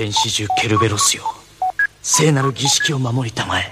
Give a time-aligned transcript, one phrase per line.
[0.00, 1.24] 伝子獣ケルベロスよ。
[2.00, 3.68] 聖なる儀式を守りたまえ。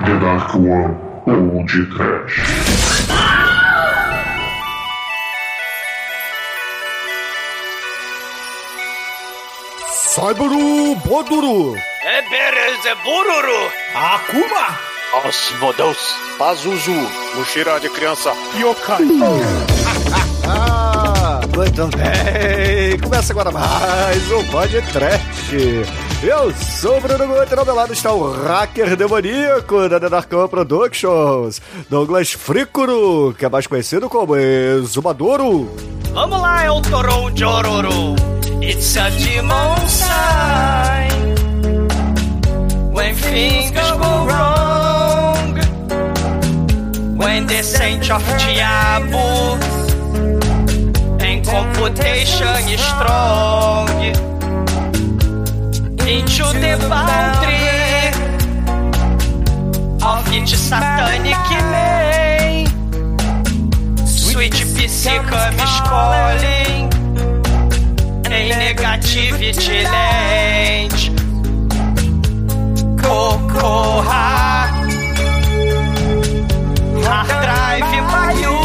[0.00, 2.90] デダークワンオージーシュ
[13.92, 14.89] Aku mah.
[15.12, 15.96] Osmodos,
[16.38, 16.94] Pazuzu,
[17.34, 18.32] mochila de criança.
[18.56, 19.08] Yokai!
[20.46, 22.96] ah, muito bem!
[23.00, 25.56] Começa agora mais um podcast.
[26.22, 30.46] Eu sou o Bruno Guter, ao meu lado está o hacker demoníaco da The Darkon
[30.46, 35.74] Productions, Douglas Fricuro, que é mais conhecido como Exumadoro.
[36.12, 38.14] Vamos lá, é o Toron de Ororo.
[38.62, 41.34] It's a demon sign.
[42.92, 44.59] When things go wrong.
[47.62, 49.58] Saint of Diabo.
[51.20, 53.88] And computation strong.
[56.06, 58.10] Into the boundary.
[60.02, 61.36] Of each satanic
[61.70, 62.66] man.
[64.06, 64.54] Sweet
[64.90, 65.56] psychom
[65.88, 66.90] calling
[68.24, 70.92] Em negativity land
[73.00, 74.49] Cocorra
[77.70, 78.56] Hard drive Mayu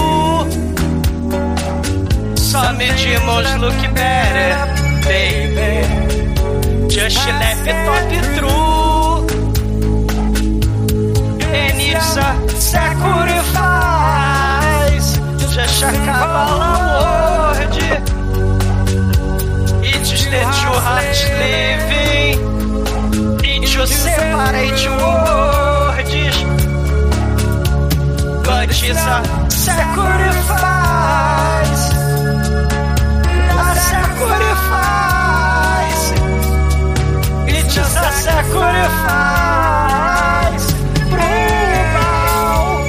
[2.36, 4.54] Some demons look better
[5.06, 5.74] Baby.
[6.90, 9.28] Just laptop true.
[11.54, 13.50] And it's a sacrifice
[15.54, 17.78] Just a Kabbalah word.
[19.86, 22.38] It's just that your heart living.
[23.46, 25.65] Into separate words
[28.76, 30.36] But it's a sacrifice.
[33.50, 35.26] A sacrifice.
[37.48, 38.66] It's just a sacrifice.
[41.10, 41.32] Pro
[41.94, 42.84] mal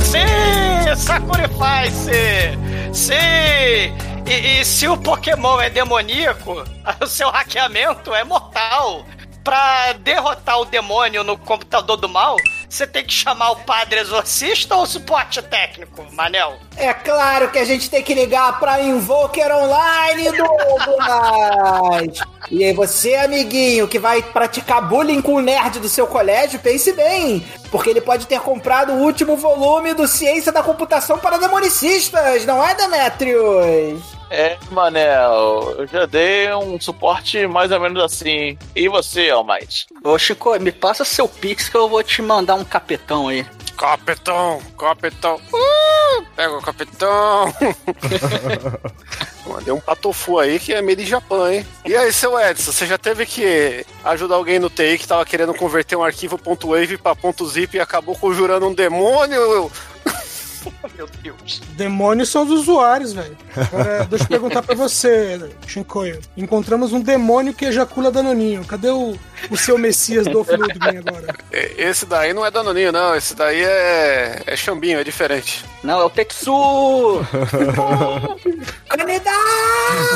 [0.00, 2.58] Sim, sacrifice.
[2.92, 3.94] Sim.
[4.26, 6.64] E, e se o Pokémon é demoníaco,
[7.00, 9.04] o seu hackeamento é mortal.
[9.44, 12.36] Pra derrotar o demônio no computador do mal,
[12.68, 16.58] você tem que chamar o padre exorcista ou o suporte técnico, Manel?
[16.76, 22.20] É claro que a gente tem que ligar pra Invoker Online, Douglas!
[22.50, 26.92] e aí você, amiguinho, que vai praticar bullying com o nerd do seu colégio, pense
[26.92, 32.44] bem, porque ele pode ter comprado o último volume do Ciência da Computação para Demonicistas,
[32.44, 34.13] não é, Demetrius?
[34.30, 38.58] É, Manel, eu já dei um suporte mais ou menos assim.
[38.74, 39.86] E você, Almighty?
[40.02, 43.46] Ô, Chico, me passa seu pix que eu vou te mandar um capetão aí.
[43.76, 45.40] Capitão, capitão.
[45.52, 47.52] Uh, pega o capitão.
[49.46, 51.66] Mandei um patofu aí que é meio de Japão, hein?
[51.84, 55.52] E aí, seu Edson, você já teve que ajudar alguém no TI que tava querendo
[55.52, 59.70] converter um arquivo .wave pra .zip e acabou conjurando um demônio?
[60.96, 61.60] Meu Deus.
[61.70, 63.36] Demônios são os usuários, velho.
[63.56, 66.20] Agora, deixa eu perguntar pra você, Shinkoio.
[66.36, 68.64] Encontramos um demônio que ejacula danoninho.
[68.64, 69.16] Cadê o,
[69.50, 71.34] o seu Messias do Ludwig agora?
[71.50, 73.14] Esse daí não é danoninho, não.
[73.14, 75.64] Esse daí é, é chambinho, é diferente.
[75.82, 77.24] Não, é o Tetsu!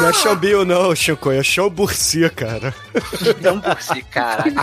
[0.01, 2.75] Não é Showbill, não, Chico, é Showbursi, cara.
[3.41, 4.55] Não por si, caralho.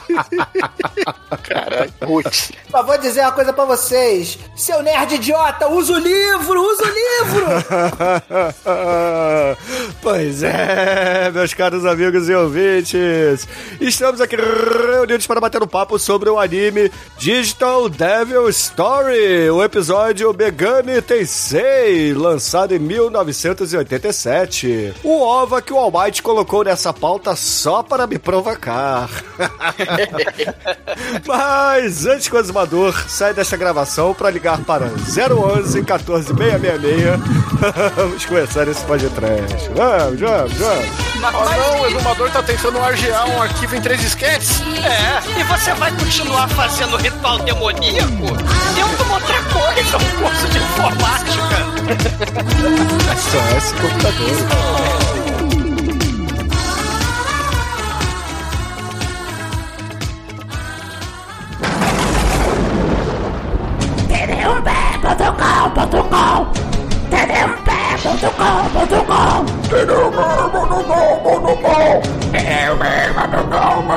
[1.43, 2.51] Caralho, putz.
[2.71, 4.39] Mas vou dizer uma coisa pra vocês.
[4.55, 7.45] Seu nerd idiota, usa o livro, usa o livro!
[10.01, 13.47] pois é, meus caros amigos e ouvintes.
[13.79, 20.33] Estamos aqui reunidos para bater um papo sobre o anime Digital Devil Story, o episódio
[20.33, 24.95] Megami Tensei, lançado em 1987.
[25.01, 29.09] O OVA que o Almighty colocou nessa pauta só para me provocar.
[31.25, 37.19] Mas antes que o exumador saia desta gravação para ligar para 011 14666.
[37.95, 39.69] vamos começar esse podcast.
[39.75, 41.05] Vamos, vamos, vamos.
[41.17, 45.73] Oh não, o exumador tá tentando argear um arquivo em três esquetes É, e você
[45.73, 48.25] vai continuar fazendo ritual demoníaco?
[48.77, 51.65] eu uma outra coisa, um curso de informática.
[53.17, 55.35] Só esse computador.
[64.47, 64.84] Uber!
[65.05, 66.47] tdmpé.com.com
[67.11, 68.25] tdmpé.com.com
[69.69, 70.35] tdmpé.com.com
[72.33, 73.95] tdmpé.com.com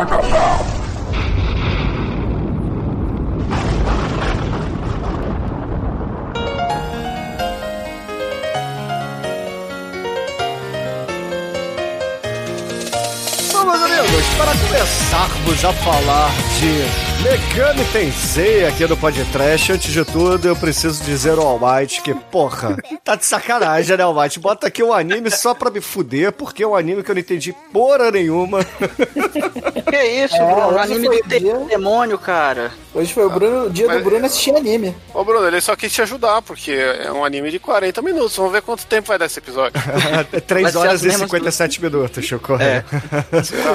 [14.47, 16.31] começarmos a falar
[16.61, 22.15] de Megami Tensei aqui no podcast, antes de tudo eu preciso dizer ao Almighty que,
[22.15, 24.39] porra, tá de sacanagem, né, Almighty?
[24.39, 27.21] Bota aqui um anime só pra me fuder, porque é um anime que eu não
[27.21, 28.61] entendi porra nenhuma.
[28.65, 30.69] Que isso, É, Bruno?
[30.69, 32.71] hoje Anime foi do te- dia- demônio, cara.
[32.99, 34.93] Hoje foi o, Bruno, o dia Mas- do Bruno assistir anime.
[35.15, 38.37] Ô, Bruno, ele só quis te ajudar, porque é um anime de 40 minutos.
[38.37, 39.81] Vamos ver quanto tempo vai dar esse episódio.
[40.47, 42.55] 3 Vai ser horas as e mesmas 57 minutos, Choco.
[42.55, 42.85] É.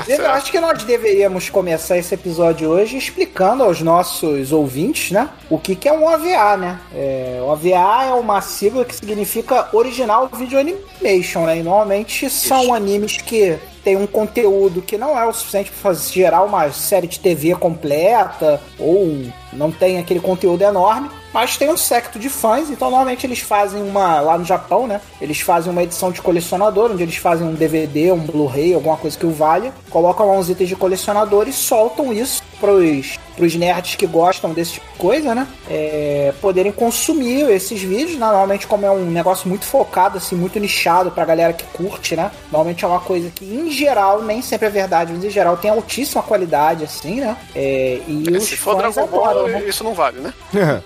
[0.10, 5.30] Eu acho que nós deveríamos começar esse episódio hoje explicando aos nossos ouvintes, né?
[5.50, 6.80] O que, que é um OVA, né?
[6.94, 11.60] É, o OVA é uma sigla que significa Original Video Animation, né?
[11.60, 16.44] E normalmente são animes que tem um conteúdo que não é o suficiente para gerar
[16.44, 21.10] uma série de TV completa ou um não tem aquele conteúdo enorme.
[21.34, 24.22] Mas tem um secto de fãs, então normalmente eles fazem uma.
[24.22, 25.02] Lá no Japão, né?
[25.20, 29.18] Eles fazem uma edição de colecionador, onde eles fazem um DVD, um Blu-ray, alguma coisa
[29.18, 33.96] que o valha, colocam lá uns itens de colecionador e soltam isso pros, pros nerds
[33.96, 35.48] que gostam desse tipo de coisa, né?
[35.70, 38.26] É, poderem consumir esses vídeos, né?
[38.28, 42.32] Normalmente, como é um negócio muito focado, assim, muito nichado pra galera que curte, né?
[42.52, 45.72] Normalmente é uma coisa que, em geral, nem sempre é verdade, mas em geral tem
[45.72, 47.36] altíssima qualidade, assim, né?
[47.56, 49.43] É, e os Se for fãs Dragon Ball?
[49.68, 50.34] Isso não vale, né?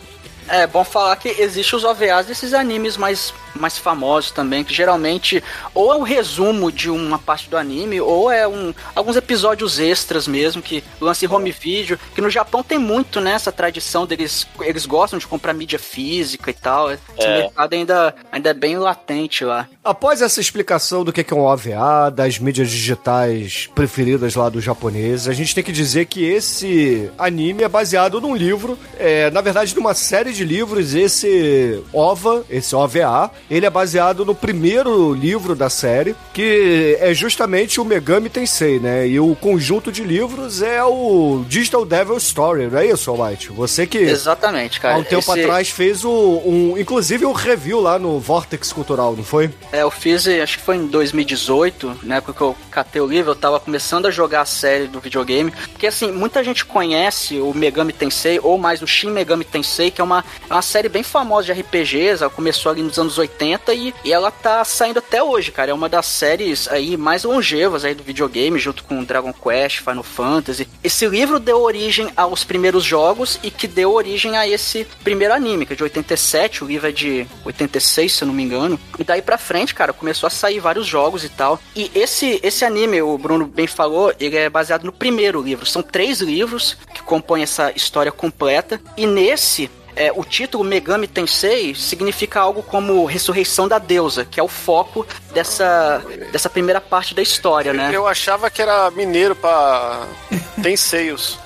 [0.49, 5.43] É bom falar que existe os OVAs desses animes mais, mais famosos também, que geralmente
[5.73, 10.27] ou é um resumo de uma parte do anime, ou é um, alguns episódios extras
[10.27, 14.47] mesmo, que lança em home video, que no Japão tem muito, né, essa tradição deles,
[14.61, 17.41] eles gostam de comprar mídia física e tal, esse É.
[17.41, 19.67] mercado ainda, ainda é bem latente lá.
[19.83, 25.27] Após essa explicação do que é um OVA, das mídias digitais preferidas lá dos japoneses,
[25.27, 29.75] a gente tem que dizer que esse anime é baseado num livro, é, na verdade,
[29.75, 30.93] numa série de livros.
[30.93, 37.79] Esse OVA, esse OVA, ele é baseado no primeiro livro da série, que é justamente
[37.79, 39.07] o Megami Tensei, né?
[39.07, 43.49] E o conjunto de livros é o Digital Devil Story, não é isso, Almighty?
[43.49, 44.95] Você que Exatamente, cara.
[44.95, 46.09] há um tempo Esse- atrás fez o,
[46.45, 49.49] um, inclusive um review lá no Vortex Cultural, não foi?
[49.71, 53.05] É, eu fiz, eh, acho que foi em 2018, na época que eu catei o
[53.07, 55.51] livro, eu tava começando a jogar a série do videogame.
[55.71, 60.01] Porque assim, muita gente conhece o Megami Tensei, ou mais o Shin Megami Tensei, que
[60.01, 63.36] é uma, é uma série bem famosa de RPGs, ela começou ali nos anos 80
[63.45, 65.71] e, e ela tá saindo até hoje, cara.
[65.71, 70.03] É uma das séries aí mais longevas aí do videogame, junto com Dragon Quest, Final
[70.03, 70.67] Fantasy.
[70.83, 75.65] Esse livro deu origem aos primeiros jogos e que deu origem a esse primeiro anime,
[75.65, 78.79] que é de 87, o livro é de 86, se eu não me engano.
[78.97, 81.59] E daí pra frente, cara, começou a sair vários jogos e tal.
[81.75, 85.65] E esse, esse anime, o Bruno bem falou, ele é baseado no primeiro livro.
[85.65, 88.81] São três livros que compõem essa história completa.
[88.95, 94.43] E nesse, é, o título Megami Tensei significa algo como Ressurreição da Deusa, que é
[94.43, 97.89] o foco dessa, dessa primeira parte da história, né?
[97.91, 100.05] Eu achava que era mineiro pra.
[100.61, 101.39] Tem seios.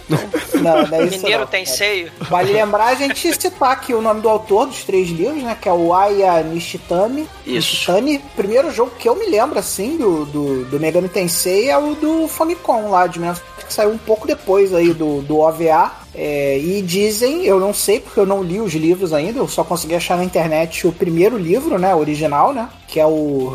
[0.61, 1.77] Não, não é isso Mineiro não, tem cara.
[1.77, 2.11] seio.
[2.29, 5.57] Vale lembrar a gente citar aqui o nome do autor dos três livros, né?
[5.59, 7.27] Que é o Aya Nishitani.
[7.45, 7.71] Isso.
[7.71, 8.17] Nishitani.
[8.17, 11.95] O primeiro jogo que eu me lembro, assim, do, do, do Megami Tensei é o
[11.95, 13.41] do Famicom lá, de 19
[13.71, 15.91] que saiu um pouco depois aí do, do OVA.
[16.13, 19.63] É, e dizem, eu não sei porque eu não li os livros ainda, eu só
[19.63, 21.95] consegui achar na internet o primeiro livro, né?
[21.95, 22.67] Original, né?
[22.91, 23.53] Que é o,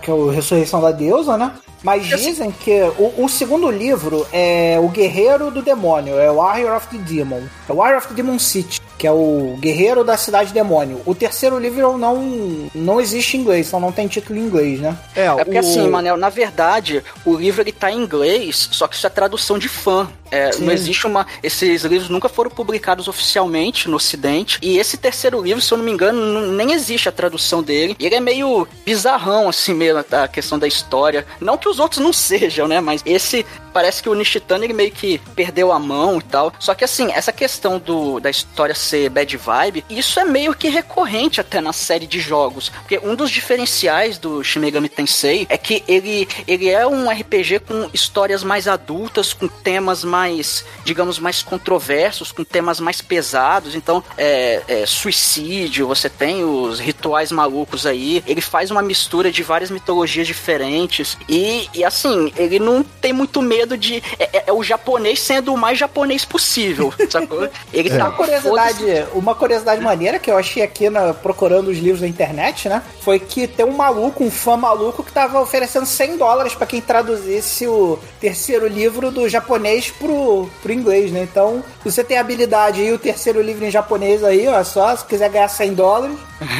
[0.00, 1.52] que é o Ressurreição da Deusa, né?
[1.82, 6.74] Mas dizem que o, o segundo livro é o Guerreiro do Demônio, é o Warrior
[6.74, 7.42] of the Demon.
[7.68, 11.00] É o Warrior of the Demon City, que é o Guerreiro da Cidade Demônio.
[11.06, 14.96] O terceiro livro não, não existe em inglês, então não tem título em inglês, né?
[15.14, 15.60] É, É porque o...
[15.60, 19.58] assim, Manel, na verdade, o livro ele tá em inglês, só que isso é tradução
[19.58, 20.08] de fã.
[20.30, 21.26] É, não existe uma.
[21.42, 24.58] Esses livros nunca foram publicados oficialmente no Ocidente.
[24.60, 27.96] E esse terceiro livro, se eu não me engano, não- nem existe a tradução dele.
[27.98, 31.26] E ele é meio bizarrão, assim mesmo, a questão da história.
[31.40, 32.78] Não que os outros não sejam, né?
[32.80, 36.52] Mas esse parece que o Nishitani ele meio que perdeu a mão e tal.
[36.58, 40.68] Só que assim, essa questão do, da história ser bad vibe, isso é meio que
[40.68, 42.68] recorrente até na série de jogos.
[42.68, 47.60] Porque um dos diferenciais do Shin Megami Tensei é que ele, ele é um RPG
[47.60, 53.74] com histórias mais adultas, com temas mais, digamos, mais controversos, com temas mais pesados.
[53.74, 58.22] Então, é, é, suicídio, você tem os rituais malucos aí.
[58.26, 61.16] Ele faz uma mistura de várias mitologias diferentes.
[61.28, 64.02] E, e assim, ele não tem muito medo de.
[64.18, 67.48] É, é- é o japonês sendo o mais japonês possível, sacou?
[67.72, 72.00] Ele tá Uma curiosidade, uma curiosidade maneira que eu achei aqui na- procurando os livros
[72.00, 72.82] na internet, né?
[73.00, 76.80] Foi que tem um maluco, um fã maluco, que tava oferecendo 100 dólares pra quem
[76.80, 81.22] traduzisse o terceiro livro do japonês pro, pro inglês, né?
[81.22, 85.04] Então, se você tem habilidade e o terceiro livro em japonês aí, ó, só se
[85.04, 86.16] quiser ganhar 100 dólares,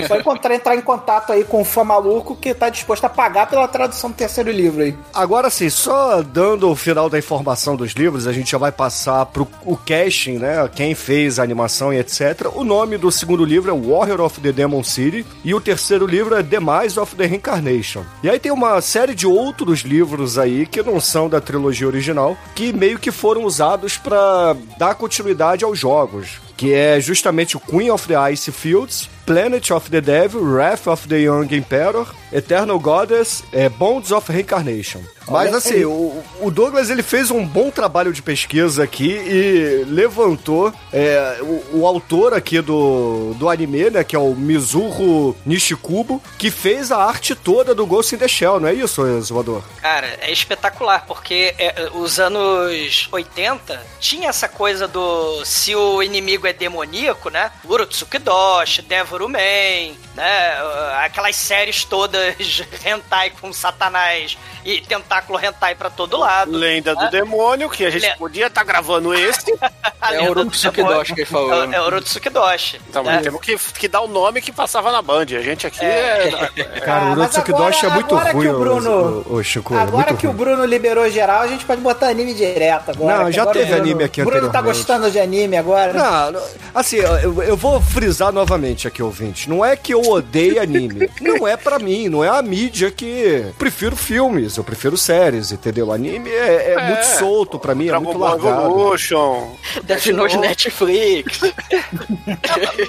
[0.07, 3.47] só encontrar, entrar em contato aí com um fã maluco que tá disposto a pagar
[3.49, 4.95] pela tradução do terceiro livro aí.
[5.15, 9.47] Agora sim, só dando final da informação dos livros, a gente já vai passar pro
[9.67, 10.67] o casting, né?
[10.75, 12.47] Quem fez a animação e etc.
[12.55, 16.35] O nome do segundo livro é Warrior of the Demon City e o terceiro livro
[16.35, 18.05] é Demise of the Reincarnation.
[18.23, 22.39] E aí tem uma série de outros livros aí que não são da trilogia original,
[22.55, 27.89] que meio que foram usados para dar continuidade aos jogos que é justamente o Queen
[27.89, 33.45] of the Ice Fields, Planet of the Devil, Wrath of the Young Emperor, Eternal Goddess,
[33.53, 35.01] é, Bonds of Reincarnation.
[35.31, 40.73] Mas assim, o, o, Douglas ele fez um bom trabalho de pesquisa aqui e levantou
[40.91, 46.51] é, o, o, autor aqui do, do anime, né, que é o Mizuho Nishikubo, que
[46.51, 49.63] fez a arte toda do Ghost in the Shell, não é isso, Exumador?
[49.83, 56.47] Cara, é espetacular, porque é, os anos 80 tinha essa coisa do se o inimigo
[56.49, 57.51] é demoníaco, né?
[57.65, 60.57] Urotsuki Doshi, Devoru Man, né?
[61.05, 62.37] Aquelas séries todas
[62.85, 66.51] hentai com satanás e tentáculo hentai pra todo lado.
[66.51, 67.05] Lenda né?
[67.05, 68.17] do demônio, que a gente Le...
[68.17, 69.53] podia estar tá gravando esse.
[70.11, 71.65] é o Urotsuki Doshi que ele falou.
[71.65, 72.81] É, é o Urotsuki Doshi.
[72.89, 73.21] Então, né?
[73.23, 75.23] temos que, que dar o nome que passava na Band.
[75.23, 76.51] A gente aqui é...
[76.57, 76.81] é...
[76.81, 79.25] Cara, o Urotsuki Doshi é muito ruim, que o Bruno...
[79.27, 80.35] o, o, Chico, é Agora que ruim.
[80.35, 83.25] o Bruno liberou geral, a gente pode botar anime direto agora.
[83.25, 85.93] Não, já teve Bruno, anime aqui O Bruno tá gostando de anime agora?
[85.93, 86.38] Não,
[86.75, 89.49] assim, eu, eu vou frisar novamente aqui, ouvinte.
[89.49, 91.11] Não é que eu odeio anime.
[91.21, 93.47] não é para mim, não é a mídia que...
[93.59, 95.93] Prefiro filmes, eu prefiro séries, entendeu?
[95.93, 98.67] Anime é, é, é muito solto para mim, é muito largado.
[98.67, 99.57] Evolution.
[99.85, 101.41] Death Note Netflix.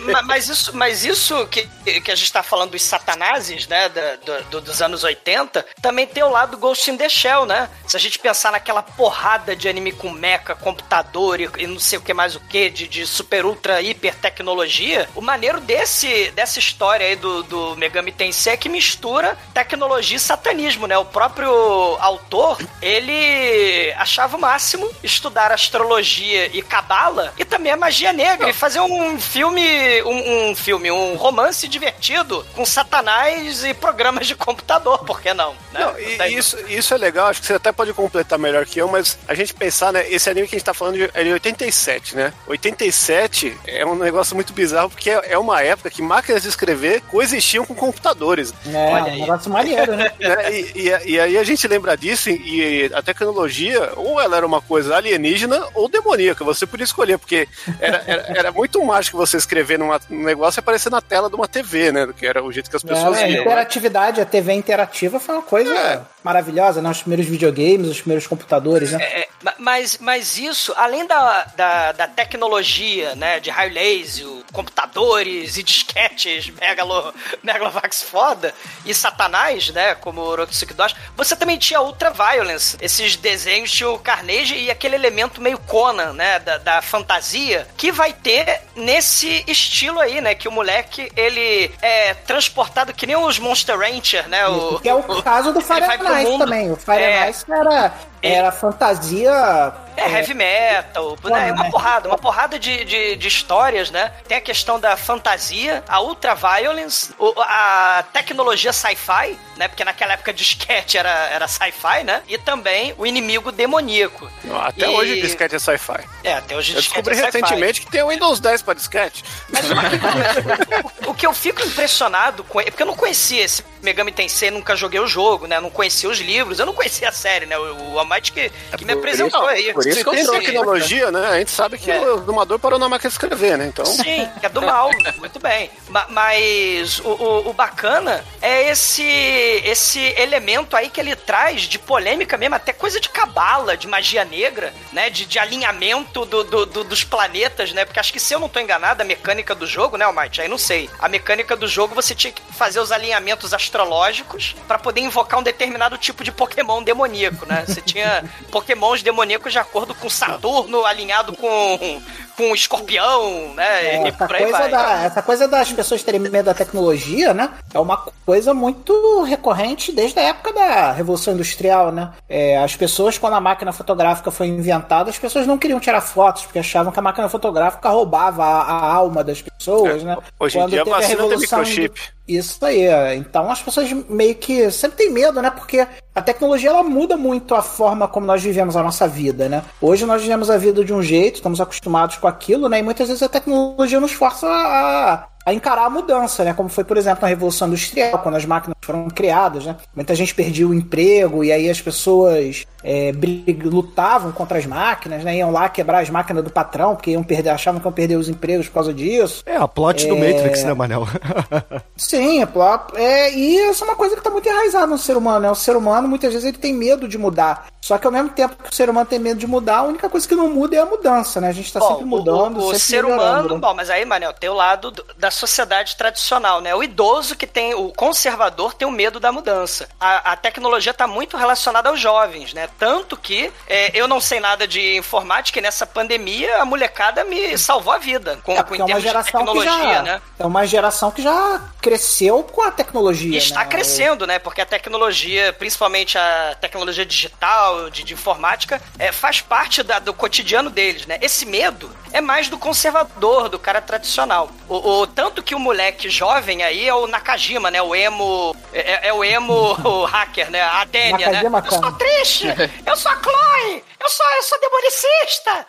[0.05, 1.67] não, mas isso, mas isso que,
[2.01, 6.23] que a gente tá falando dos satanases, né, do, do, dos anos 80, também tem
[6.23, 7.69] o lado Ghost in the Shell, né?
[7.87, 11.97] Se a gente pensar naquela porrada de anime com mecha, computador e, e não sei
[11.97, 16.59] o que mais o que, de, de super ultra hiper tecnologia, o maneiro desse, dessa
[16.59, 20.97] história aí do, do Megami Tensei é que mistura tecnologia e satanismo, né?
[20.97, 21.51] O próprio
[21.99, 28.53] autor, ele achava o máximo estudar astrologia e cabala e também a magia negra e
[28.53, 34.99] fazer um filme, um, um filme, um romance divertido com satanás e programas de computador,
[35.05, 35.53] por que não?
[35.71, 35.79] Né?
[35.79, 38.87] não e, isso, isso é legal, acho que você até pode completar melhor que eu,
[38.87, 42.15] mas a gente pensar, né, esse anime que a gente tá falando é de 87,
[42.15, 42.33] né?
[42.47, 43.28] 87
[43.67, 47.65] é um negócio muito bizarro porque é, é uma época que máquinas de escrever coexistiam
[47.65, 48.53] com computadores.
[48.67, 50.11] É, Olha um negócio maneiro, né?
[50.19, 54.45] É, e, e, e, aí a gente lembra disso e a tecnologia, ou ela era
[54.45, 57.47] uma coisa alienígena ou demoníaca, você podia escolher, porque
[57.79, 61.35] era, era, era muito mágico você escrever numa, num negócio e aparecer na tela de
[61.35, 62.09] uma TV, né?
[62.15, 63.39] Que era o jeito que as pessoas é, viam.
[63.39, 66.01] A interatividade, a TV interativa foi uma coisa é.
[66.23, 66.89] maravilhosa, né?
[66.89, 68.99] Os primeiros videogames, os primeiros computadores, né?
[69.01, 73.39] É, é mas, mas isso, além da, da, da tecnologia, né?
[73.39, 78.53] De raio laser, computadores e disquetes megalo, megalovax foda
[78.85, 79.95] e satanás, né?
[79.95, 82.77] Como o Orotsuki Doshi, você também tinha Ultra Violence.
[82.81, 86.39] Esses desenhos tinham o Carnage e aquele elemento meio Conan, né?
[86.39, 90.33] Da, da fantasia, que vai ter nesse estilo aí, né?
[90.33, 94.47] Que o moleque, ele é transportado que nem os Monster Rancher, né?
[94.47, 96.71] O, que é o, o caso do Fire Night também.
[96.71, 101.51] O Fire é, era, era fantasia é, heavy metal, né?
[101.51, 104.11] uma porrada, uma porrada de, de, de, histórias, né?
[104.27, 109.67] Tem a questão da fantasia, a ultra violence, a tecnologia sci-fi, né?
[109.67, 112.23] Porque naquela época disquete era, era sci-fi, né?
[112.27, 114.29] E também o inimigo demoníaco.
[114.61, 114.95] Até e...
[114.95, 116.07] hoje disquete é sci-fi.
[116.23, 119.23] É, até hoje eu descobri é recentemente que tem o Windows 10 para disquete.
[119.49, 119.65] Mas
[121.05, 124.51] o, o que eu fico impressionado com ele, porque eu não conhecia esse Megami Tensei,
[124.51, 125.59] nunca joguei o jogo, né?
[125.59, 127.57] Não conhecia os livros, eu não conhecia a série, né?
[127.57, 129.73] O, o Almighty que, que é me apresentou isso, aí.
[129.73, 131.27] Por isso Se tem tecnologia, né?
[131.27, 131.99] A gente sabe que é.
[131.99, 133.65] o domador parou na máquina de escrever, né?
[133.65, 133.85] Então...
[133.85, 135.69] Sim, é do mal, muito bem.
[136.09, 142.37] Mas o, o, o, bacana é esse, esse elemento aí que ele traz de polêmica
[142.37, 145.09] mesmo, até coisa de cabala, de magia negra, né?
[145.09, 147.85] De, de alinhamento do, do, do, dos planetas, né?
[147.85, 150.41] Porque acho que se eu não tô enganado, a mecânica do jogo, né, Almighty?
[150.41, 150.89] Aí não sei.
[150.99, 155.43] A mecânica do jogo você tinha que fazer os alinhamentos astrológicos para poder invocar um
[155.43, 157.63] determinado tipo de Pokémon demoníaco, né?
[157.65, 162.01] Você tinha Pokémons demoníacos de acordo com Saturno alinhado com,
[162.39, 163.97] com Escorpião, né?
[163.97, 167.49] É, essa, coisa da, essa coisa das pessoas terem medo da tecnologia, né?
[167.73, 172.11] É uma coisa muito recorrente desde a época da Revolução Industrial, né?
[172.29, 176.43] É, as pessoas, quando a máquina fotográfica foi inventada, as pessoas não queriam tirar fotos,
[176.43, 180.15] porque achavam que a máquina fotográfica roubava a, a alma das pessoas, né?
[180.39, 182.19] Hoje em quando dia a vacina a revolução tem microchip.
[182.29, 182.87] Isso aí.
[183.17, 185.49] Então as pessoas meio que sempre têm medo, né?
[185.49, 189.63] Porque a tecnologia ela muda muito a forma como nós vivemos a nossa vida, né?
[189.81, 192.79] Hoje nós vivemos a vida de um jeito, estamos acostumados com aquilo, né?
[192.79, 196.53] E muitas vezes a tecnologia nos força a, a encarar a mudança, né?
[196.53, 199.75] Como foi, por exemplo, na Revolução Industrial, quando as máquinas foram criadas, né?
[199.95, 205.23] Muita gente perdia o emprego e aí as pessoas é, brig- lutavam contra as máquinas,
[205.23, 205.35] né?
[205.37, 208.29] Iam lá quebrar as máquinas do patrão, porque iam perder, achavam que iam perder os
[208.29, 209.43] empregos por causa disso.
[209.45, 210.33] É, a plot do É.
[210.33, 211.07] Matrix, né, Manel?
[211.97, 215.17] Sim, é, plot- é, e isso é uma coisa que tá muito enraizada no ser
[215.17, 215.51] humano, né?
[215.51, 217.67] O ser humano, muitas vezes, ele tem medo de mudar.
[217.81, 220.09] Só que ao mesmo tempo que o ser humano tem medo de mudar, a única
[220.09, 221.49] coisa que não muda é a mudança, né?
[221.49, 223.59] A gente tá Bom, sempre mudando, o, o, o sempre ser melhorando, humano, né?
[223.61, 226.75] bom, mas aí, Manel, tem o lado do- da sociedade tradicional, né?
[226.75, 229.87] O idoso que tem, o conservador tem o medo da mudança.
[229.99, 232.68] A, a tecnologia tá muito relacionada aos jovens, né?
[232.77, 237.57] Tanto que é, eu não sei nada de informática e nessa pandemia a molecada me
[237.57, 240.21] salvou a vida com, É, com é uma geração que tecnologia, já, né?
[240.37, 243.65] é uma geração que já cresceu com a tecnologia, E está né?
[243.65, 244.39] crescendo, né?
[244.39, 250.13] Porque a tecnologia, principalmente a tecnologia digital, de, de informática, é, faz parte da- do
[250.13, 251.17] cotidiano deles, né?
[251.21, 254.49] Esse medo é mais do conservador, do cara tradicional.
[254.67, 257.81] O, o- tanto que o moleque jovem aí é o Nakajima, né?
[257.81, 258.55] O emo.
[258.73, 260.61] É, é o emo o hacker, né?
[260.61, 261.41] A Denia, né?
[261.65, 262.47] Eu sou triste!
[262.85, 263.83] Eu sou a Chloe!
[264.01, 265.65] Eu sou, eu sou demonicista!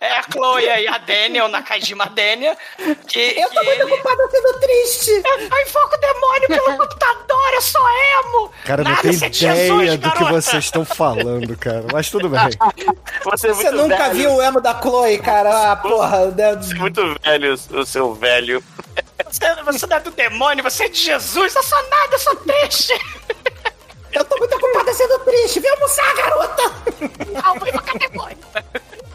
[0.00, 2.56] é a Chloe aí, a Denia, o Nakajima Denia.
[3.08, 5.10] Que, Eu tô que muito ele- ocupada sendo triste!
[5.24, 8.52] eu invoco o demônio pelo computador, eu sou emo!
[8.64, 10.32] Cara, não Nada tem ser ideia Jesus, do que garota.
[10.40, 11.84] vocês estão falando, cara.
[11.92, 12.40] Mas tudo bem.
[13.24, 14.14] Você é Você nunca velho.
[14.14, 15.72] viu o emo da Chloe, cara?
[15.72, 16.30] Ah, porra.
[16.30, 18.62] Você é muito velho, o seu velho.
[19.24, 22.36] Você, você não é do demônio, você é de Jesus, eu sou nada, eu sou
[22.36, 22.94] triste!
[24.16, 25.60] Eu tô muito ocupada sendo triste.
[25.60, 26.62] Vem almoçar, garota!
[27.44, 28.38] Não, vou invocar demônio!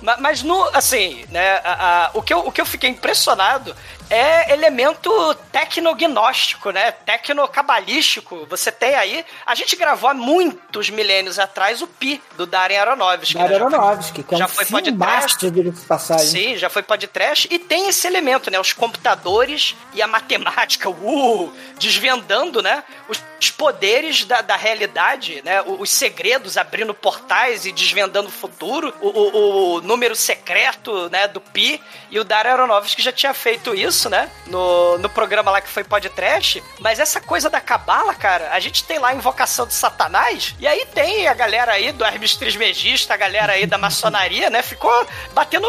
[0.02, 3.76] Ma- Mas no, assim, né, a- a- o, que eu, o que eu fiquei impressionado
[4.12, 8.46] é elemento tecnognóstico, né, tecnocabalístico.
[8.50, 13.36] Você tem aí, a gente gravou há muitos milênios atrás o Pi, do Darren Aronofsky.
[13.38, 15.50] né, já foi- Aronofsky, que é já um foi filme podcast.
[15.52, 16.26] de passagem.
[16.28, 18.60] Sim, já foi podcast e tem esse elemento, né?
[18.60, 22.84] Os computadores e a matemática, uh, desvendando, né?
[23.08, 23.22] Os,
[23.52, 25.62] poderes da, da realidade, né?
[25.62, 28.94] Os, segredos, abrindo portais e desvendando o futuro.
[29.02, 31.28] O, o- o número secreto, né?
[31.28, 31.82] Do Pi.
[32.10, 34.30] E o Dario Aronofsky já tinha feito isso, né?
[34.48, 36.64] No, no programa lá que foi podcast.
[36.80, 40.56] Mas essa coisa da cabala, cara, a gente tem lá a invocação de Satanás.
[40.60, 44.62] E aí tem a galera aí do Hermes Trismegista, a galera aí da maçonaria, né?
[44.62, 45.68] Ficou batendo,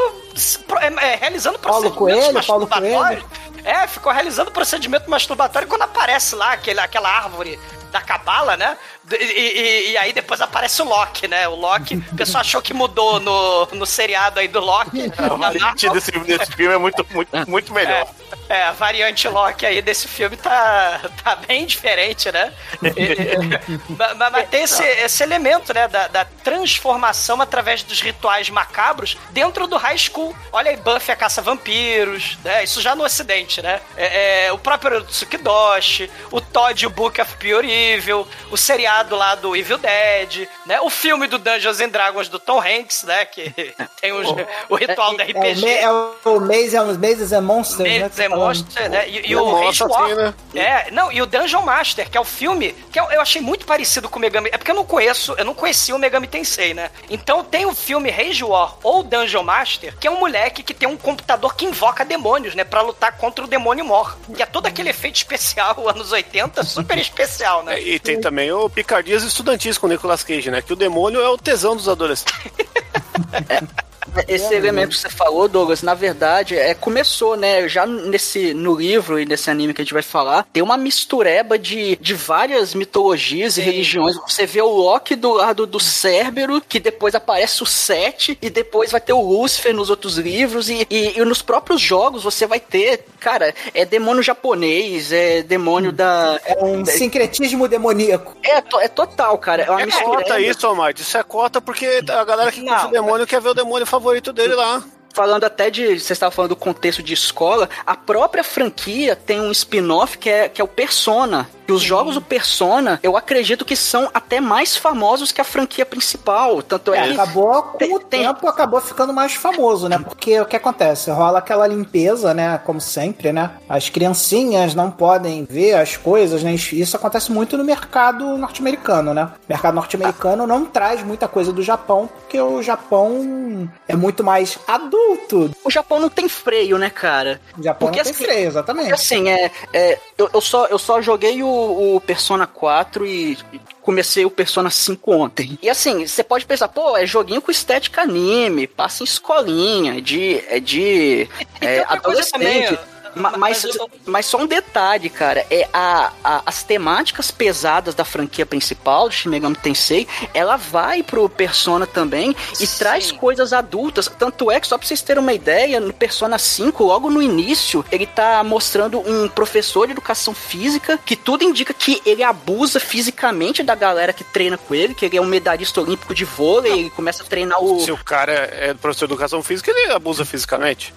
[0.80, 3.24] é, é, realizando Paulo procedimentos Coelho, Paulo masturbatórios.
[3.64, 7.58] É, ficou realizando procedimento masturbatório quando aparece lá aquele, aquela árvore
[7.92, 8.76] da cabala, né?
[9.10, 11.48] E, e- e aí depois aparece o Loki, né?
[11.48, 15.10] O Loki, o pessoal achou que mudou no, no seriado aí do Loki.
[15.18, 18.06] A na variante desse, desse filme é muito, muito, muito melhor.
[18.48, 22.52] É, é, a variante Loki aí desse filme tá, tá bem diferente, né?
[22.82, 25.88] E- e- ma- ma- mas, tem esse, esse elemento, né?
[25.88, 30.34] Da, da transformação através dos rituais macabros dentro do high school.
[30.52, 32.62] Olha aí, Buffy a caça-vampiros, né?
[32.62, 33.80] Isso já no ocidente, né?
[33.96, 39.34] É, é, o próprio Tsukidoshi, o Todd o Book of Pure Evil, o seriado lá
[39.34, 40.80] do Evil Dead, né?
[40.80, 43.24] O filme do Dungeons and Dragons do Tom Hanks, né?
[43.24, 43.50] Que
[44.00, 44.28] tem os-
[44.68, 45.60] o ritual do É o, RPG.
[45.60, 48.04] Ma- é o Maze, é os Mazes and Monsters, né?
[48.04, 48.36] And tá.
[48.36, 49.08] Monsters, né?
[49.08, 49.68] E, e É o War.
[49.68, 50.34] assim, né?
[50.54, 53.64] É, não, e o Dungeon Master, que é o filme que eu, eu achei muito
[53.66, 54.50] parecido com o Megami.
[54.52, 56.90] É porque eu não conheço, eu não conhecia o Megami Tensei, né?
[57.10, 60.88] Então tem o filme Rage War ou Dungeon Master, que é um moleque que tem
[60.88, 62.64] um computador que invoca demônios, né?
[62.64, 64.16] Pra lutar contra o demônio mor.
[64.34, 67.78] Que é todo aquele efeito especial, anos 80, super especial, né?
[67.78, 70.60] É, E tem também o Picardias Estudantis com o Nicolas Cage, né?
[70.60, 72.34] Que o demônio é o tesão dos adolescentes.
[74.28, 77.68] Esse elemento que você falou, Douglas, na verdade, é, começou, né?
[77.68, 81.58] Já nesse no livro e nesse anime que a gente vai falar, tem uma mistureba
[81.58, 84.16] de, de várias mitologias e religiões.
[84.26, 88.90] Você vê o Loki do lado do Cérbero, que depois aparece o Sete, e depois
[88.90, 92.60] vai ter o Lúcifer nos outros livros, e, e, e nos próprios jogos você vai
[92.60, 96.40] ter, cara, é demônio japonês, é demônio da.
[96.44, 98.36] É um sincretismo demoníaco.
[98.42, 99.62] É, to- é total, cara.
[99.62, 100.22] É uma É mistureba.
[100.22, 101.02] cota isso, Almighty.
[101.02, 102.88] Isso é cota porque a galera que curte Não.
[102.88, 104.82] o demônio quer ver o demônio favorito dele lá.
[105.14, 106.00] Falando até de.
[106.00, 110.48] Você estava falando do contexto de escola, a própria franquia tem um spin-off que é,
[110.48, 111.48] que é o Persona.
[111.72, 115.86] E os jogos do Persona, eu acredito que são até mais famosos que a franquia
[115.86, 116.62] principal.
[116.62, 117.12] Tanto é, É, que.
[117.14, 119.98] acabou com tem- o tem- tempo, acabou ficando mais famoso, né?
[119.98, 121.10] Porque o que acontece?
[121.10, 122.58] Rola aquela limpeza, né?
[122.64, 123.50] Como sempre, né?
[123.68, 126.52] As criancinhas não podem ver as coisas, né?
[126.54, 129.24] Isso acontece muito no mercado norte-americano, né?
[129.24, 134.58] O mercado norte-americano não traz muita coisa do Japão, porque o Japão é muito mais
[134.66, 135.50] adulto.
[135.64, 137.40] O Japão não tem freio, né, cara?
[137.58, 138.92] O Japão Porque não tem assim- freio, exatamente.
[138.92, 143.38] assim, é, é, eu, eu só, eu só joguei o, o Persona 4 e
[143.80, 145.58] comecei o Persona 5 ontem.
[145.62, 150.00] E assim, você pode pensar, pô, é joguinho com estética anime, passa em escolinha, é
[150.00, 150.44] de.
[150.48, 151.28] É de.
[151.60, 152.78] É, coisa também,
[153.16, 153.78] adolescente.
[153.78, 158.46] Ma- Mas, mas só um detalhe, cara, é a, a- as temáticas pesadas da franquia
[158.46, 162.78] principal, do Shin Megami Tensei, ela vai pro Persona também e Sim.
[162.78, 164.10] traz coisas adultas.
[164.18, 167.84] Tanto é que, só pra vocês terem uma ideia, no Persona 5, logo no início,
[167.90, 173.62] ele tá mostrando um professor de educação física que tudo indica que ele abusa fisicamente
[173.62, 176.90] da galera que treina com ele, que ele é um medalhista olímpico de vôlei, ele
[176.90, 177.80] começa a treinar o...
[177.80, 180.94] Se o cara é professor de educação física, ele abusa fisicamente.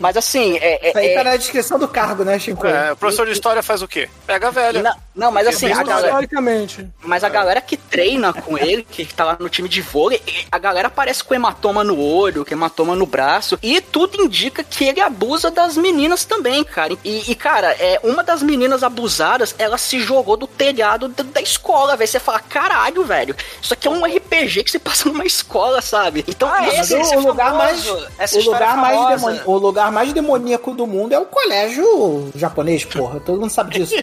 [0.00, 0.88] Mas assim, é...
[0.88, 2.66] É, tá é- na descrição do cargo, né, Chico?
[2.66, 4.08] É, o professor de história faz o quê?
[4.26, 4.82] Pega a velha.
[4.82, 6.88] Não, não, mas assim, a galera, Historicamente.
[7.02, 10.58] Mas a galera que treina com ele, que tá lá no time de vôlei, a
[10.58, 15.00] galera aparece com hematoma no olho, com hematoma no braço, e tudo indica que ele
[15.00, 16.94] abusa das meninas também, cara.
[17.04, 21.40] E, e, cara, é, uma das meninas abusadas, ela se jogou do telhado da, da
[21.40, 22.08] escola, velho.
[22.08, 26.24] Você fala, caralho, velho, isso aqui é um RPG que se passa numa escola, sabe?
[26.28, 27.92] Então, Ah, esse- o, esse é o lugar famoso.
[27.94, 31.24] mais, Essa o lugar é mais demoni- o lugar mais demoníaco do mundo é o
[31.38, 33.20] colégio japonês, porra.
[33.20, 33.94] Todo mundo sabe disso.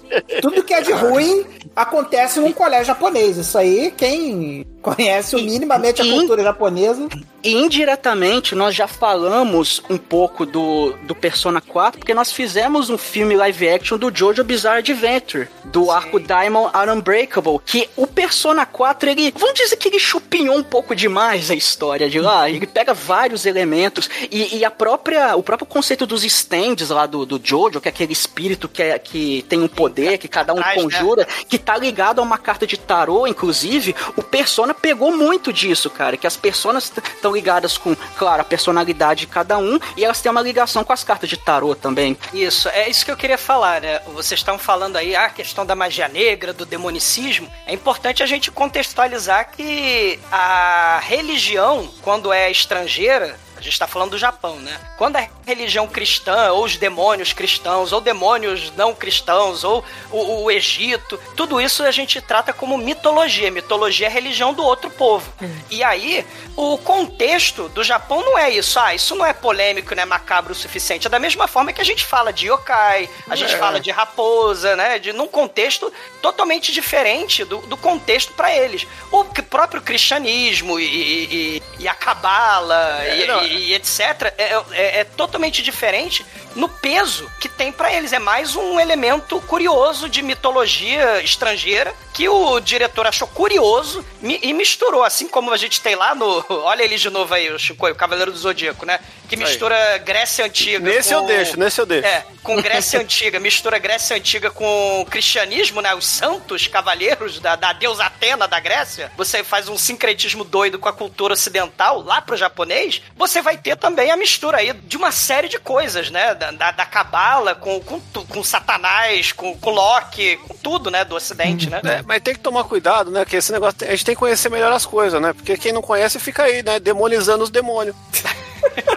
[0.41, 1.45] Tudo que é de ruim
[1.75, 3.37] acontece num colégio japonês.
[3.37, 7.09] Isso aí, quem conhece o minimamente a cultura japonesa.
[7.43, 12.97] E indiretamente nós já falamos um pouco do, do Persona 4, porque nós fizemos um
[12.97, 19.09] filme live action do Jojo Bizarre Adventure, do arco Diamond Unbreakable, que o Persona 4,
[19.09, 22.93] ele, vamos dizer que ele chupinhou um pouco demais a história de lá, ele pega
[22.93, 27.81] vários elementos e, e a própria, o próprio conceito dos stands lá do, do Jojo,
[27.81, 30.75] que é aquele espírito que, é, que tem um poder, que cada um né?
[30.75, 35.89] conjura, que tá ligado a uma carta de tarô, inclusive, o Persona pegou muito disso,
[35.89, 40.21] cara, que as personas estão ligadas com, claro, a personalidade de cada um, e elas
[40.21, 42.17] têm uma ligação com as cartas de tarô também.
[42.33, 43.99] Isso, é isso que eu queria falar, né?
[44.13, 47.49] Vocês estão falando aí ah, a questão da magia negra, do demonicismo.
[47.65, 54.11] É importante a gente contextualizar que a religião, quando é estrangeira, a gente está falando
[54.11, 54.79] do Japão, né?
[54.97, 60.51] Quando a religião cristã, ou os demônios cristãos, ou demônios não cristãos, ou o, o
[60.51, 63.49] Egito, tudo isso a gente trata como mitologia.
[63.51, 65.31] Mitologia é a religião do outro povo.
[65.69, 68.79] E aí, o contexto do Japão não é isso.
[68.79, 71.07] Ah, isso não é polêmico, não é macabro o suficiente.
[71.07, 74.75] É da mesma forma que a gente fala de yokai, a gente fala de raposa,
[74.75, 74.99] né?
[74.99, 75.91] De, num contexto
[76.21, 78.85] totalmente diferente do, do contexto para eles.
[79.11, 83.44] O próprio cristianismo e, e- e- a cabala e, não.
[83.45, 84.33] E- e etc.
[84.37, 86.25] É, é- é totalmente diferente
[86.55, 88.13] no peso que tem para eles.
[88.13, 95.03] É mais um elemento curioso de mitologia estrangeira que o diretor achou curioso e misturou,
[95.03, 96.45] assim como a gente tem lá no.
[96.63, 98.99] Olha ele de novo aí, o Chico, o Cavaleiro do Zodíaco, né?
[99.27, 100.79] Que mistura Grécia Antiga.
[100.79, 101.15] Nesse com...
[101.15, 102.07] eu deixo, nesse eu deixo.
[102.07, 105.93] É, com Grécia Antiga, mistura Grécia Antiga com cristianismo, né?
[105.93, 109.11] Os santos cavaleiros da, da deusa Atena da Grécia.
[109.17, 113.01] Você faz um sincretismo doido com a cultura ocidental, lá pro japonês.
[113.17, 116.35] Você vai ter também a mistura aí de uma série de coisas, né?
[116.45, 121.03] Da, da, da cabala com, com, com Satanás, com, com Loki, com tudo, né?
[121.05, 121.81] Do ocidente, né?
[121.83, 123.25] É, mas tem que tomar cuidado, né?
[123.25, 125.33] Que esse negócio, a gente tem que conhecer melhor as coisas, né?
[125.33, 126.79] Porque quem não conhece fica aí, né?
[126.79, 127.95] Demonizando os demônios.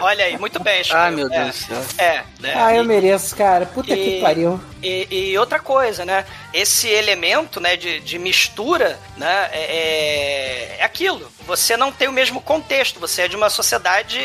[0.01, 0.95] Olha aí, muito bem, Chico.
[0.97, 1.83] Ai, meu É, Deus do céu.
[1.97, 2.53] É, né?
[2.55, 3.65] Ah, eu E- mereço, cara.
[3.65, 4.59] Puta que E- pariu.
[4.81, 6.25] E, e outra coisa, né?
[6.53, 11.29] Esse elemento, né, de, de mistura, né, é, é- é aquilo.
[11.45, 12.99] Você não tem o mesmo contexto.
[12.99, 14.19] Você é de uma sociedade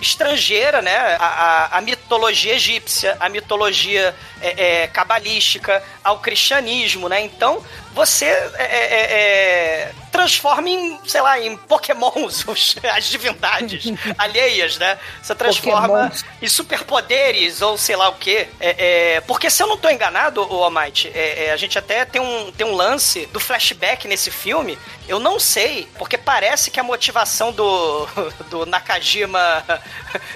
[0.00, 1.16] estrangeira, né?
[1.18, 7.20] A, a- a mitologia egípcia, a mitologia é, é, cabalística, ao cristianismo, né?
[7.20, 12.44] Então você é, é, é, transforma em, sei lá, em pokémons
[12.94, 13.84] as divindades
[14.18, 14.98] alheias, né?
[15.22, 16.24] Você transforma Pokémons.
[16.40, 18.48] e superpoderes, ou sei lá o quê.
[18.60, 22.04] É, é, porque se eu não tô enganado, o Almighty, é, é, a gente até
[22.04, 24.78] tem um, tem um lance do flashback nesse filme.
[25.08, 28.06] Eu não sei, porque parece que a motivação do,
[28.50, 29.64] do Nakajima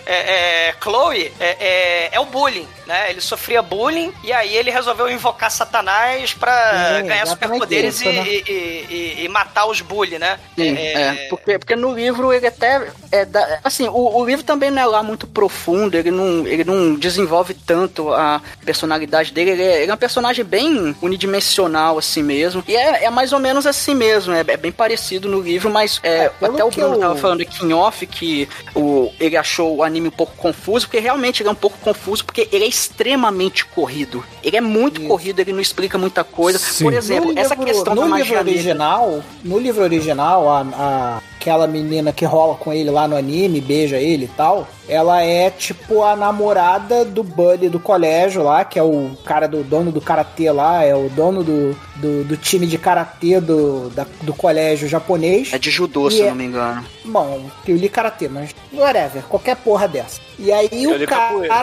[0.06, 3.10] é, é, Chloe é, é, é o bullying, né?
[3.10, 8.24] Ele sofria bullying e aí ele resolveu invocar Satanás pra Sim, ganhar superpoderes e, né?
[8.26, 10.38] e- e- e matar os bully, né?
[10.56, 14.70] Sim, é, porque, porque no livro ele até é da- assim, o, o livro também
[14.70, 19.62] não é lá muito profundo, ele não, ele não desenvolve tanto a personalidade dele, ele
[19.62, 23.66] é, ele é um personagem bem unidimensional assim mesmo, e é, é mais ou menos
[23.66, 26.94] assim mesmo, é, é bem parecido no livro, mas é, É, até o que Bruno
[26.96, 30.86] eu- tava falando aqui em off que o, ele achou o anime um pouco confuso,
[30.86, 35.00] porque realmente ele é um pouco confuso, porque ele é extremamente corrido, ele é muito
[35.02, 36.84] corrido, ele não explica muita coisa, Sim.
[36.84, 40.48] por exemplo, no essa livro, questão no da livro magia negra- original, no livro original,
[40.48, 44.68] a, a- aquela menina que rola com ele lá no anime, beija ele e tal,
[44.88, 49.64] ela é tipo a namorada do Buddy do colégio lá, que é o cara do
[49.64, 54.06] dono do karatê lá, é o dono do, do, do time de karatê do, da-
[54.22, 55.52] do colégio japonês.
[55.52, 56.84] é de judô, E se eu é- não me engano.
[57.04, 60.20] Bom, eu li karatê, mas whatever, qualquer porra dessa.
[60.38, 61.54] E aí Eu o cara, capoeira.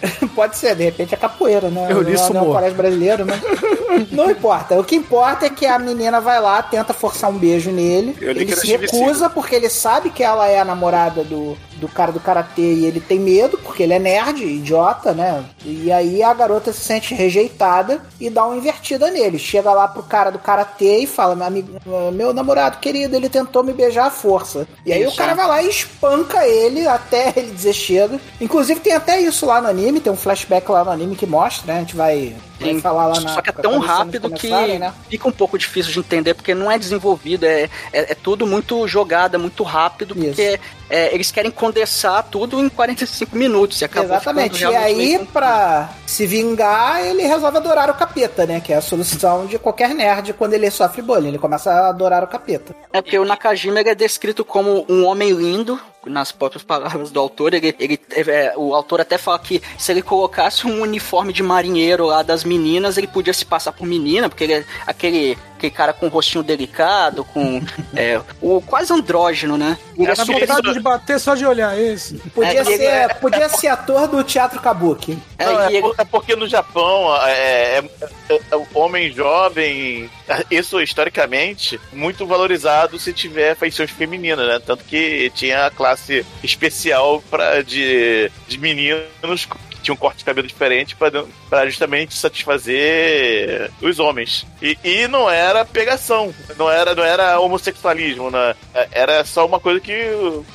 [0.34, 1.88] Pode ser, de repente é capoeira, né?
[1.90, 3.40] Eu li não, não é um colégio brasileiro, né?
[4.12, 4.78] Não importa.
[4.78, 8.16] O que importa é que a menina vai lá, tenta forçar um beijo nele.
[8.20, 12.20] Ele se recusa porque ele sabe que ela é a namorada do, do cara do
[12.20, 15.44] karatê e ele tem medo, porque ele é nerd, idiota, né?
[15.64, 19.38] E aí a garota se sente rejeitada e dá uma invertida nele.
[19.38, 21.80] Chega lá pro cara do karatê e fala: meu, amigo,
[22.12, 24.66] meu namorado querido, ele tentou me beijar à força.
[24.84, 28.20] E aí o cara vai lá e espanca ele até ele dizer chega.
[28.40, 31.72] Inclusive tem até isso lá no anime, tem um flashback lá no anime que mostra,
[31.72, 31.78] né?
[31.78, 32.80] A gente vai, Sim.
[32.80, 33.34] falar lá na.
[33.34, 34.92] Só que é tão rápido que né?
[35.08, 38.86] fica um pouco difícil de entender, porque não é desenvolvido, é, é, é tudo muito
[38.88, 43.80] jogado, é muito rápido, porque é, eles querem condensar tudo em 45 minutos.
[43.80, 44.62] E acabou Exatamente.
[44.62, 48.60] E aí, pra se vingar, ele resolve adorar o capeta, né?
[48.60, 51.28] Que é a solução de qualquer nerd quando ele sofre bullying.
[51.28, 52.74] Ele começa a adorar o capeta.
[52.92, 57.54] É porque o Nakajima é descrito como um homem lindo, nas próprias palavras do autor.
[57.54, 62.06] Ele, ele, é, o autor até fala que se ele colocasse um uniforme de marinheiro
[62.06, 65.92] lá das meninas, ele podia se passar por menina, porque ele é aquele, aquele cara
[65.92, 67.60] com um rostinho delicado, com
[67.94, 69.76] é, o quase andrógeno, né?
[69.98, 72.14] É super- vontade de bater só de olhar esse.
[72.30, 72.72] Podia, É, ser,
[73.04, 75.18] ele- podia ser ator do teatro kabuki.
[75.36, 77.84] é, Não, é, ele- por- é porque no Japão é, é-
[78.30, 80.08] é- é o homem jovem,
[80.50, 84.60] isso historicamente, muito valorizado se tiver feições femininas, né?
[84.64, 85.97] Tanto que tinha a classe
[86.42, 89.46] especial pra, de, de meninos
[89.78, 94.46] que tinham um corte de cabelo diferente pra justamente satisfazer os homens.
[94.60, 98.54] E, e não era pegação, não era, não era homossexualismo, né?
[98.90, 99.94] era só uma coisa que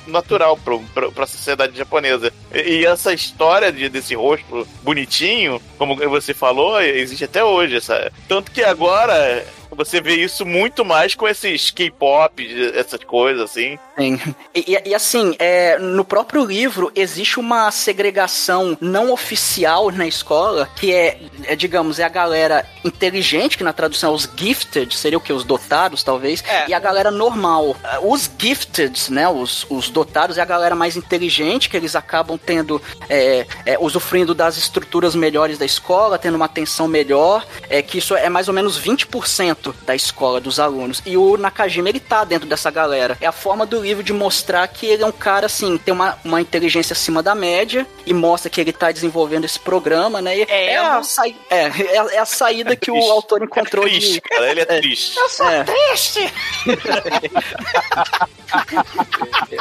[0.08, 2.32] natural pro, pra sociedade japonesa.
[2.54, 7.78] E, e essa história de, desse rosto bonitinho, como você falou, existe até hoje.
[7.78, 13.78] Essa, tanto que agora você vê isso muito mais com esses K-pop, essas coisas assim.
[13.98, 14.20] Sim.
[14.54, 20.68] E, e- e assim, é, no próprio livro existe uma segregação não oficial na escola,
[20.76, 25.18] que é, é, digamos, é a galera inteligente, que na tradução é os gifted, seria
[25.18, 25.32] o que?
[25.32, 26.68] Os dotados, talvez, É.
[26.70, 27.76] e a galera normal.
[28.02, 32.82] Os gifted, né, os, os dotados, é a galera mais inteligente, que eles acabam tendo,
[33.10, 38.16] é, é, usufruindo das estruturas melhores da escola, tendo uma atenção melhor, é que isso
[38.16, 41.02] é mais ou menos 20% da escola, dos alunos.
[41.06, 43.18] E o Nakajima, ele tá dentro dessa galera.
[43.22, 46.18] É a forma do livro de mostrar que ele é um cara, assim, tem uma,
[46.26, 50.38] uma inteligência acima da média e mostra que ele tá desenvolvendo esse programa, né?
[50.40, 54.14] E É a, saí- é, é, é a saída que o autor encontrou é triste,
[54.14, 54.22] de...
[54.22, 55.16] cara, ele é, triste.
[55.44, 56.34] É, Triste!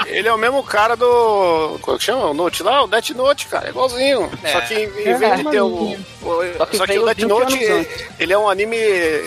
[0.06, 1.78] Ele é o mesmo cara do.
[1.80, 2.26] Como é que chama?
[2.30, 2.82] O Note lá?
[2.82, 3.66] O Death Note, cara.
[3.66, 4.30] É igualzinho.
[4.42, 4.52] É.
[4.52, 5.66] Só que em, em vez de ter o.
[5.66, 5.96] o-
[6.56, 7.88] Só que Só que o Death 20 Note,
[8.18, 8.76] ele é um anime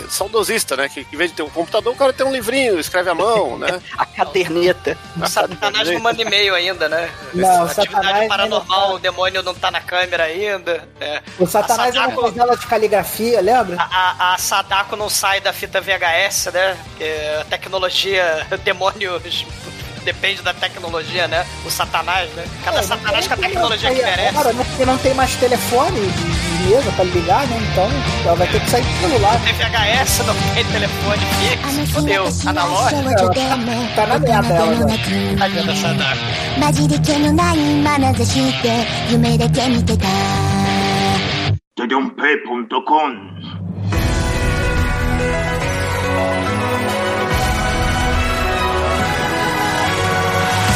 [0.10, 0.88] saudosista, né?
[0.88, 3.58] Que em vez de ter um computador, o cara tem um livrinho, escreve à mão,
[3.58, 3.82] né?
[3.97, 4.97] a caderneta.
[5.21, 7.10] O Satanás não manda e-mail ainda, né?
[7.34, 10.88] Não, o Atividade Satanás paranormal, tá- o demônio não tá na câmera ainda.
[11.01, 11.21] É.
[11.38, 13.75] O Satanás A é uma Sadako- novela de caligrafia, lembra?
[13.80, 13.86] A,
[14.32, 16.78] a, a Sadako não sai da fita VHS, né?
[16.86, 19.45] Porque a tecnologia, demônios
[20.04, 21.45] depende da tecnologia, né?
[21.65, 22.45] O Satanás, né?
[22.63, 24.30] Cada Satanás com a tecnologia que merece.
[24.30, 24.63] Agora, né?
[24.69, 25.99] Porque não tem mais telefone
[26.68, 27.59] mesa pra ligar, né?
[27.73, 27.88] Então
[28.25, 29.40] ela vai ter que sair do celular.
[29.44, 32.25] Tem VHS, não tem telefone fixo, fodeu.
[32.46, 33.35] Analógico,
[33.94, 34.87] Tá na merda ela agora.
[35.38, 36.20] tadinha da Sadako.
[36.61, 40.07] 混じり気のない眼差しで夢だけ見てた
[41.77, 43.31] Todonpe.com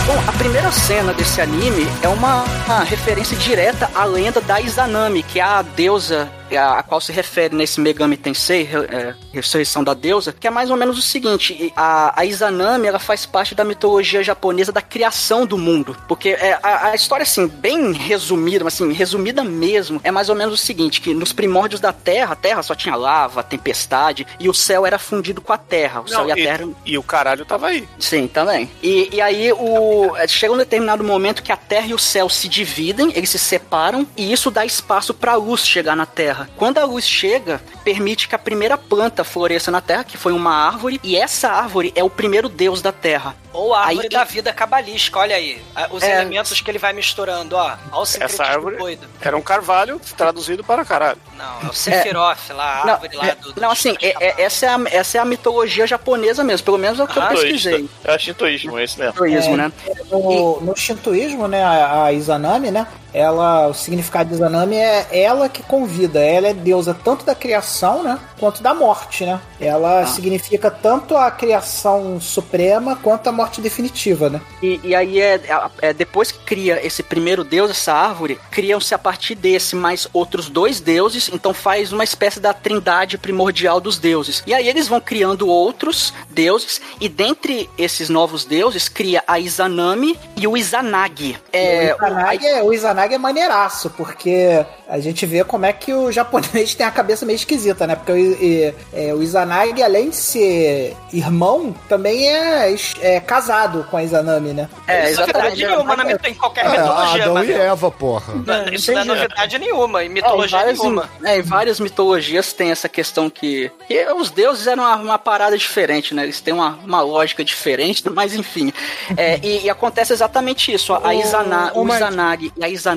[0.10, 5.22] Bom, a primeira cena desse anime é uma, uma referência direta à lenda da Izanami,
[5.22, 9.94] que é a deusa a, a qual se refere nesse Megami Tensei, é, Ressurreição da
[9.94, 13.64] Deusa, que é mais ou menos o seguinte, a, a Izanami, ela faz parte da
[13.64, 18.74] mitologia japonesa da criação do mundo, porque é, a, a história, assim, bem resumida, mas
[18.76, 22.36] assim, resumida mesmo, é mais ou menos o seguinte, que nos primórdios da Terra, a
[22.36, 26.22] Terra só tinha lava, tempestade, e o céu era fundido com a Terra, o céu
[26.22, 26.70] Não, e a e, Terra...
[26.86, 27.88] e o caralho tava aí.
[28.00, 28.70] Sim, também.
[28.82, 32.48] E, e aí o chega um determinado momento que a Terra e o céu se
[32.48, 36.39] dividem, eles se separam e isso dá espaço para a luz chegar na Terra.
[36.56, 40.54] Quando a luz chega, permite que a primeira planta floresça na Terra, que foi uma
[40.54, 43.36] árvore, e essa árvore é o primeiro deus da Terra.
[43.52, 45.62] Ou a árvore Aí- da vida cabalística, olha aí.
[45.90, 46.16] Os É.
[46.22, 47.76] elementos que ele vai misturando, ó.
[47.92, 49.08] Olha o Essa árvore doido.
[49.22, 51.18] era um carvalho traduzido para caralho.
[51.36, 53.54] Não, é o Sephiroth lá, a Não, árvore lá é- do...
[53.54, 56.78] do não assim, é- é- essa, é a, essa é a mitologia japonesa mesmo, pelo
[56.78, 57.90] menos é o que eu Ah, pesquisei.
[58.04, 59.14] É shintoísmo, é isso mesmo.
[59.14, 59.72] Shintoísmo, né?
[60.12, 65.50] No, no shintoísmo, né, a, a Izanami, né, ela, o significado de Izanami é ela
[65.50, 69.40] que convida, ela é deusa tanto da criação, né, quanto da morte, né.
[69.60, 74.42] Ela significa tanto a criação suprema quanto a morte definitiva, né?
[74.62, 75.42] E, e aí é,
[75.82, 80.50] é- depois que cria esse primeiro deus, essa árvore, criam-se a partir desse mais outros
[80.50, 84.44] dois deuses, então faz uma espécie da trindade primordial dos deuses.
[84.48, 90.18] E aí eles vão criando outros deuses, e dentre esses novos deuses, cria a Izanami
[90.38, 91.38] e o Izanagi.
[91.52, 95.94] É, o, Izanagi é, o Izanagi é maneiraço, porque a gente vê como é que
[95.94, 97.96] o japonês tem a cabeça meio esquisita, né?
[97.96, 103.98] Porque o, e- é, o Izanagi, além de ser irmão, também é, é casado com
[103.98, 104.70] a Izanami, né?
[104.88, 105.68] É, Isso não é novidade exatamente.
[105.68, 107.22] nenhuma na mit- em qualquer É, mitologia.
[107.24, 108.34] Adão mas- e Eva, porra.
[108.46, 111.10] Não, Isso não é novidade nenhuma, em É, em mitologia várias, nenhuma.
[111.24, 115.58] é, em várias mitologias tem essa questão que, que os deuses eram uma, uma parada
[115.58, 116.24] diferente, né?
[116.24, 118.74] Eles têm uma, uma lógica diferente, mas enfim.
[119.18, 120.94] É, e, e acontece exatamente isso.
[121.04, 121.96] A Izana, o Mike.
[121.98, 122.89] Izanagi e a Izanami,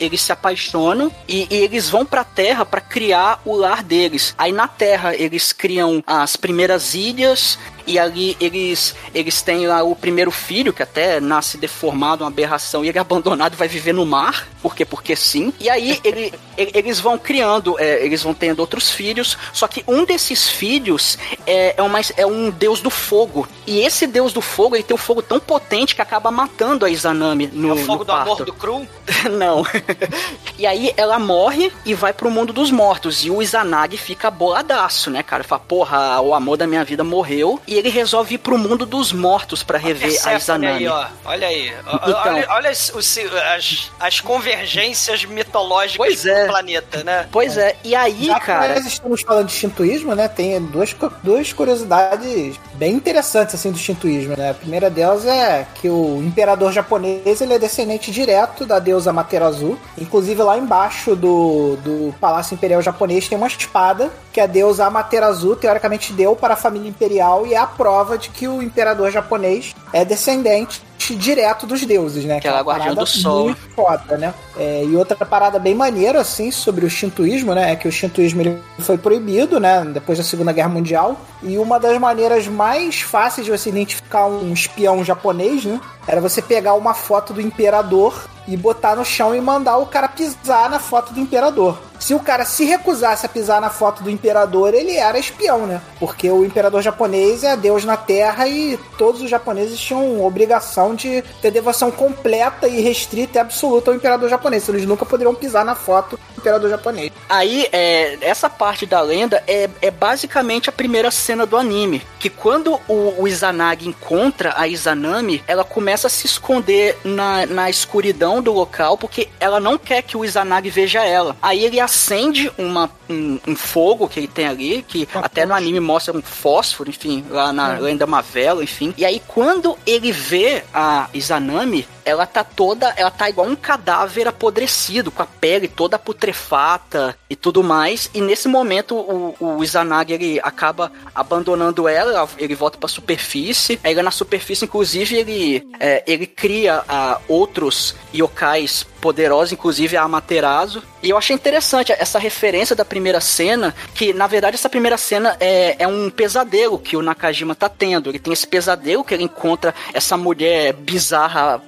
[0.00, 4.34] eles se apaixonam e, e eles vão pra Terra pra criar o lar deles.
[4.36, 9.94] Aí na Terra eles criam as primeiras ilhas e ali eles eles têm lá o
[9.94, 13.92] primeiro filho que até nasce deformado, uma aberração, e ele é abandonado e vai viver
[13.92, 15.52] no mar, porque porque sim.
[15.60, 19.84] E aí ele, ele- eles vão criando, é, eles vão tendo outros filhos, só que
[19.86, 23.46] um desses filhos é, é, uma, é um deus do fogo.
[23.66, 26.90] E esse deus do fogo, ele tem um fogo tão potente que acaba matando a
[26.90, 28.86] Izanami no, É o fogo do amor do Cru.
[29.38, 29.64] Não.
[30.58, 33.24] e aí ela morre e vai pro mundo dos mortos.
[33.24, 35.44] E o Izanagi fica boladaço, né, cara?
[35.44, 37.60] Fala, porra, o amor da minha vida morreu.
[37.72, 40.66] E ele resolve ir pro mundo dos mortos pra rever a Izanami.
[40.78, 41.06] aí, ó.
[41.24, 41.72] Olha aí.
[41.86, 42.20] Ó, Então.
[42.34, 43.18] olha olha as, os-
[43.56, 46.42] as, as convergências mitológicas Pois é.
[46.44, 47.26] do planeta, né?
[47.32, 48.74] Pois é, e aí, Já cara.
[48.74, 50.28] nós estamos falando de shintoísmo, né?
[50.28, 54.50] Tem duas, duas curiosidades bem interessantes assim do shintoísmo, né?
[54.50, 59.78] A primeira delas é que o imperador japonês ele é descendente direto da deusa Amaterasu.
[59.98, 65.56] Inclusive lá embaixo do, do palácio imperial japonês tem uma espada que a deusa Amaterasu
[65.56, 69.74] teoricamente deu para a família imperial e é a prova de que o imperador japonês
[69.92, 70.82] é descendente
[71.16, 72.40] direto dos deuses, né?
[72.40, 73.44] Que ela é uma guardiã parada do sol.
[73.46, 74.32] muito foda, né?
[74.56, 77.72] É, e outra parada bem maneira, assim, sobre o shintoísmo, né?
[77.72, 79.84] É que o shintoísmo ele foi proibido, né?
[79.84, 81.20] Depois da Segunda Guerra Mundial.
[81.42, 85.80] E uma das maneiras mais fáceis de você identificar um espião japonês, né?
[86.06, 90.08] Era você pegar uma foto do imperador e botar no chão e mandar o cara
[90.08, 91.78] pisar na foto do imperador.
[92.02, 95.80] Se o cara se recusasse a pisar na foto do imperador, ele era espião, né?
[96.00, 101.22] Porque o imperador japonês é Deus na Terra e todos os japoneses tinham obrigação de
[101.40, 104.68] ter devoção completa e restrita e absoluta ao imperador japonês.
[104.68, 107.12] Eles nunca poderiam pisar na foto do imperador japonês.
[107.28, 112.02] Aí, é, essa parte da lenda é, é basicamente a primeira cena do anime.
[112.18, 117.70] Que quando o, o Izanagi encontra a Izanami, ela começa a se esconder na, na
[117.70, 121.36] escuridão do local, porque ela não quer que o Izanagi veja ela.
[121.40, 125.78] Aí ele acende uma, um, um fogo que ele tem ali, que até no anime
[125.78, 128.94] mostra um fósforo, enfim, lá na lenda é uma vela, enfim.
[128.96, 134.28] E aí quando ele vê a Izanami, ela tá toda, ela tá igual um cadáver
[134.28, 138.10] apodrecido, com a pele toda putrefata e tudo mais.
[138.14, 143.78] E nesse momento o, o Izanagi ele acaba abandonando ela, ele volta pra superfície.
[143.82, 150.82] Aí na superfície, inclusive, ele, é, ele cria ah, outros yokais poderosos, inclusive a Amaterasu.
[151.02, 155.36] E eu achei interessante essa referência da primeira cena, que na verdade essa primeira cena
[155.40, 158.08] é, é um pesadelo que o Nakajima tá tendo.
[158.08, 161.60] Ele tem esse pesadelo que ele encontra essa mulher bizarra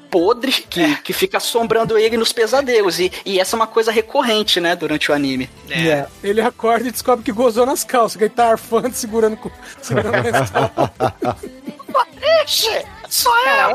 [0.68, 2.98] que, que fica assombrando ele nos pesadelos.
[3.00, 5.48] E, e essa é uma coisa recorrente, né, durante o anime.
[5.70, 6.06] É.
[6.22, 9.38] Ele acorda e descobre que gozou nas calças, que ele tá arfando, segurando,
[9.82, 11.36] segurando a calça.
[12.44, 13.74] Ixi, só é.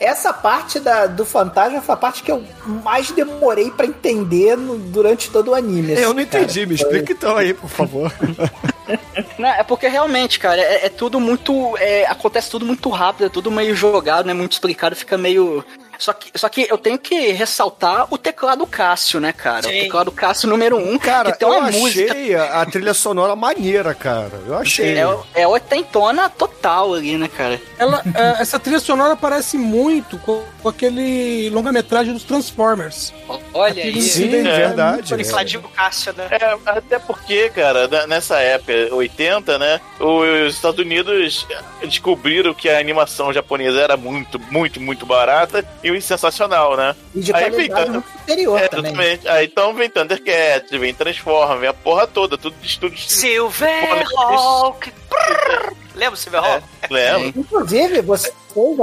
[0.00, 2.42] Essa parte da, do fantasma foi a parte que eu
[2.84, 5.92] mais demorei pra entender no- durante todo o anime.
[5.92, 6.44] Eu assim, não cara.
[6.44, 8.12] entendi, me explica então aí, por favor.
[9.42, 11.76] Não, é porque realmente, cara, é, é tudo muito.
[11.78, 14.32] é, acontece tudo muito rápido, é tudo meio jogado, né?
[14.32, 15.64] Muito explicado, fica meio.
[15.98, 19.62] Só que, só que eu tenho que ressaltar o teclado Cássio, né, cara?
[19.62, 19.68] Sim.
[19.68, 22.12] O teclado Cássio número um, Cara, que tem eu uma música.
[22.12, 24.32] achei a, a trilha sonora maneira, cara.
[24.46, 24.98] Eu achei.
[24.98, 27.60] É, é oitentona total ali, né, cara?
[27.78, 33.12] Ela, é, essa trilha sonora parece muito com, com aquele longa-metragem dos Transformers.
[33.54, 34.02] Olha Aquele aí.
[34.02, 34.92] Sim, incidente, verdade.
[34.94, 35.16] muito é.
[35.18, 36.26] Tecladinho Cássio, né?
[36.30, 39.80] É, até porque, cara, na- nessa época, 80, né?
[40.00, 41.46] Os Estados Unidos
[41.82, 46.94] descobriram que a animação japonesa era muito, muito, muito barata e sensacional, né?
[47.14, 48.92] E de Aí fica- muito superior É, também.
[48.92, 49.28] exatamente.
[49.28, 53.10] Aí então vem Thundercats, vem Transforma, vem a porra toda, tudo de estúdios.
[53.10, 54.92] Silverhawk.
[55.08, 55.81] Prrr.
[56.02, 56.64] Lembra o Silverhawk?
[56.90, 57.28] Lembra?
[57.28, 58.34] Inclusive, vocês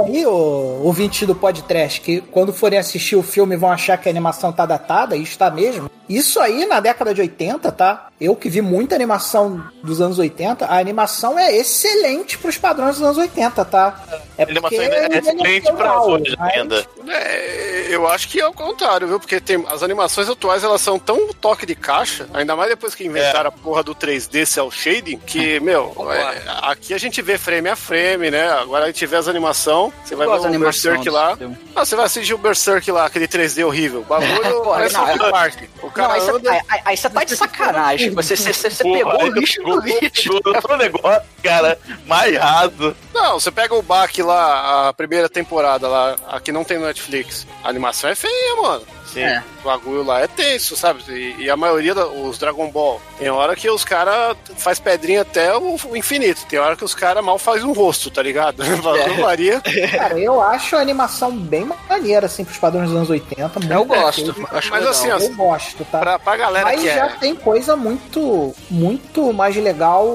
[0.04, 4.10] aí, o ouvinte do podcast, que quando forem assistir o filme vão achar que a
[4.12, 5.90] animação tá datada, e está mesmo.
[6.08, 8.08] Isso aí na década de 80, tá?
[8.20, 13.04] Eu que vi muita animação dos anos 80, a animação é excelente pros padrões dos
[13.04, 14.04] anos 80, tá?
[14.36, 16.84] É A animação ainda é excelente pra hoje ainda.
[17.08, 19.20] É, eu acho que é o contrário, viu?
[19.20, 23.04] Porque tem, as animações atuais elas são tão toque de caixa, ainda mais depois que
[23.04, 27.68] inventaram a porra do 3D cel shading, que, meu, é, aqui a gente vê frame
[27.68, 28.48] a frame, né?
[28.52, 31.36] Agora a gente vê as animação, você vai ver o Berserk lá.
[31.74, 34.00] Ah, você vai assistir o Berserk lá, aquele 3D horrível.
[34.00, 35.54] O bagulho parece não, um é- Park.
[35.82, 36.50] O Não, cara aí você, anda.
[36.52, 38.10] aí, aí- aí você tá de sacanagem.
[38.10, 40.40] Você, você, você, você Porra, pegou o aí lixo do lixo.
[40.44, 42.94] Outro negócio, cara, mais raso.
[43.14, 46.86] Não, você pega o Bach lá, a primeira temporada lá, a que não tem no
[46.86, 47.46] Netflix.
[47.64, 48.84] A animação é feia, mano.
[49.12, 49.22] Sim.
[49.22, 49.42] É.
[49.60, 51.02] O bagulho lá é tenso, sabe?
[51.08, 55.56] E, e a maioria dos Dragon Ball, tem hora que os caras faz pedrinha até
[55.56, 56.46] o, o infinito.
[56.48, 58.62] Tem hora que os caras mal fazem um rosto, tá ligado?
[58.82, 59.60] Bagulho varia.
[59.90, 63.60] Cara, eu acho a animação bem maneira, assim, pros padrões dos anos 80.
[63.60, 64.34] muito Eu gosto.
[64.52, 64.88] Mas legal.
[64.88, 65.98] assim, Eu gosto, tá?
[65.98, 67.16] pra, pra galera Mas que já é.
[67.20, 70.06] tem coisa muito, muito mais legal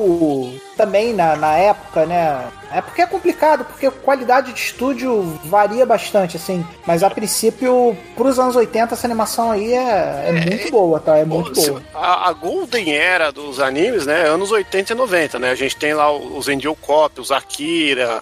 [0.76, 2.48] também na, na época, né?
[2.72, 6.66] É porque é complicado, porque a qualidade de estúdio varia bastante, assim.
[6.86, 11.18] Mas a princípio, pros anos 80, essa animação aí é, é muito boa, tá?
[11.18, 11.82] É muito Pô, se- boa.
[11.94, 14.28] A, a Golden Era dos animes, né?
[14.28, 15.52] Anos 80 e 90, né?
[15.52, 18.22] A gente tem lá os Angel Cop, os Akira,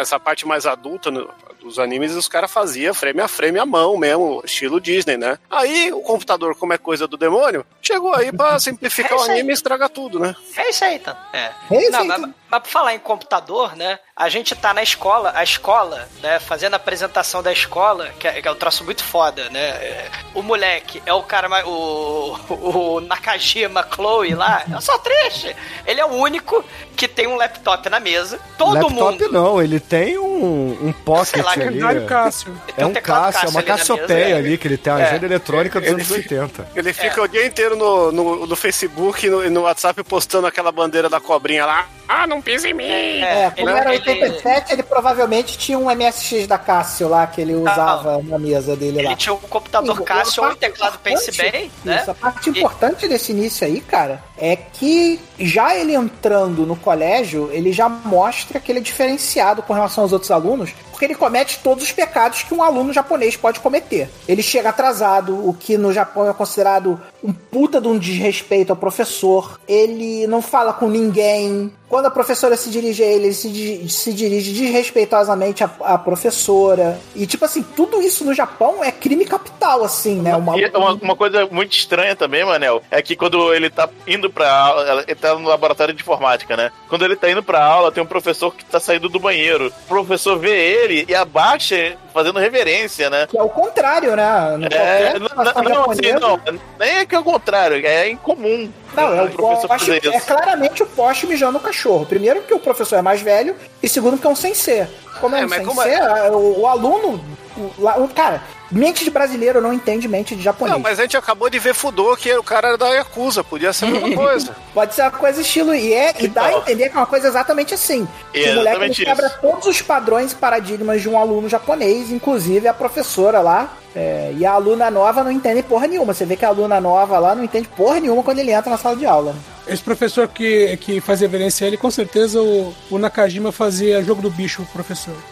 [0.00, 1.28] essa parte mais adulta no-
[1.62, 5.38] dos animes, os caras faziam frame a frame à mão mesmo, estilo Disney, né?
[5.50, 9.50] Aí o computador, como é coisa do demônio, chegou aí pra simplificar É o anime
[9.50, 10.34] e estragar tudo, né?
[10.56, 11.16] É isso aí, então.
[11.32, 11.50] É.
[11.70, 12.34] É Não, aí, mas, então.
[12.50, 13.98] mas pra falar em computador, né?
[14.16, 16.38] A gente tá na escola, a escola, né?
[16.38, 19.60] Fazendo a apresentação da escola, que é, que é um troço muito foda, né?
[19.60, 21.66] é, o moleque é o cara mais.
[21.66, 25.54] O, o Nakajima Chloe lá, eu sou triste.
[25.86, 26.64] Ele é o único
[26.96, 28.38] que tem um laptop na mesa.
[28.56, 29.32] Todo Laptop mundo.
[29.32, 31.78] não, ele tem um, um pocket Lá, ali.
[31.78, 32.52] Calendário Cássio.
[32.76, 34.38] É um Cássio, é uma Cassiopeia é.
[34.38, 35.08] ali, que ele tem uma É.
[35.08, 36.68] agenda eletrônica dos Ele anos fica- 80.
[36.74, 40.46] Ele fica o dia inteiro no, no, no Facebook e no, e no WhatsApp postando
[40.46, 41.86] aquela bandeira da cobrinha lá.
[42.08, 42.84] Ah, não pisa em mim!
[42.84, 47.40] É, como ele- era ele- 87, ele provavelmente tinha um MSX da Cássio lá, que
[47.40, 49.04] ele usava na mesa dele lá.
[49.10, 50.02] Ele tinha um computador Sim,
[50.42, 52.00] a e um teclado Pense importante- Bem, né?
[52.02, 57.48] Isso, a parte importante desse início aí, cara, é que já ele entrando no colégio,
[57.52, 61.58] ele já mostra que ele é diferenciado com relação aos outros alunos, porque ele comete
[61.64, 64.08] todos os pecados que um aluno japonês pode cometer.
[64.28, 68.76] Ele chega atrasado, o que no Japão é considerado um puta de um desrespeito ao
[68.76, 69.60] professor.
[69.68, 71.72] Ele não fala com ninguém.
[71.88, 76.98] Quando a professora se dirige a ele, ele se, se dirige desrespeitosamente à, à professora.
[77.14, 80.34] E, tipo assim, tudo isso no Japão é crime capital, assim, né?
[80.34, 84.50] Uma, uma, uma coisa muito estranha também, Manel, é que quando ele tá indo pra
[84.50, 86.72] aula, ele tá no laboratório de informática, né?
[86.88, 89.72] Quando ele tá indo pra aula, tem um professor que tá saindo do banheiro.
[89.84, 93.26] O professor vê ele e abaixa fazendo reverência, né?
[93.28, 94.56] Que é o contrário, né?
[94.58, 95.28] No É, não,
[95.64, 96.40] não, assim, não,
[96.78, 98.70] nem é que é o contrário, é incomum.
[98.94, 100.26] Não, é, o professor poste, fazer é isso.
[100.26, 102.04] claramente o poste mijando o cachorro.
[102.06, 104.86] Primeiro porque o professor é mais velho e segundo porque é um sensei.
[105.20, 107.24] Como é, É, um sensei, como é- o, o aluno...
[107.56, 108.42] O, lá- o- cara,
[108.72, 110.72] mente de brasileiro não entende mente de japonês.
[110.72, 113.72] Não, mas a gente acabou de ver Fudô, que o cara era da Yakuza, podia
[113.72, 114.56] ser a mesma coisa.
[114.74, 115.74] Pode ser uma coisa estilo...
[115.74, 118.08] E, é, e dá a entender que é uma coisa exatamente assim.
[118.32, 122.74] Que o moleque quebra todos os padrões e paradigmas de um aluno japonês, inclusive a
[122.74, 123.76] professora lá.
[123.94, 126.14] É, e a aluna nova não entende porra nenhuma.
[126.14, 128.78] Você vê que a aluna nova lá não entende porra nenhuma quando ele entra na
[128.78, 129.32] sala de aula.
[129.32, 129.38] né?
[129.66, 134.22] Esse professor que, que faz reverência a ele, com certeza o, o Nakajima fazia jogo
[134.22, 135.14] do bicho, professor.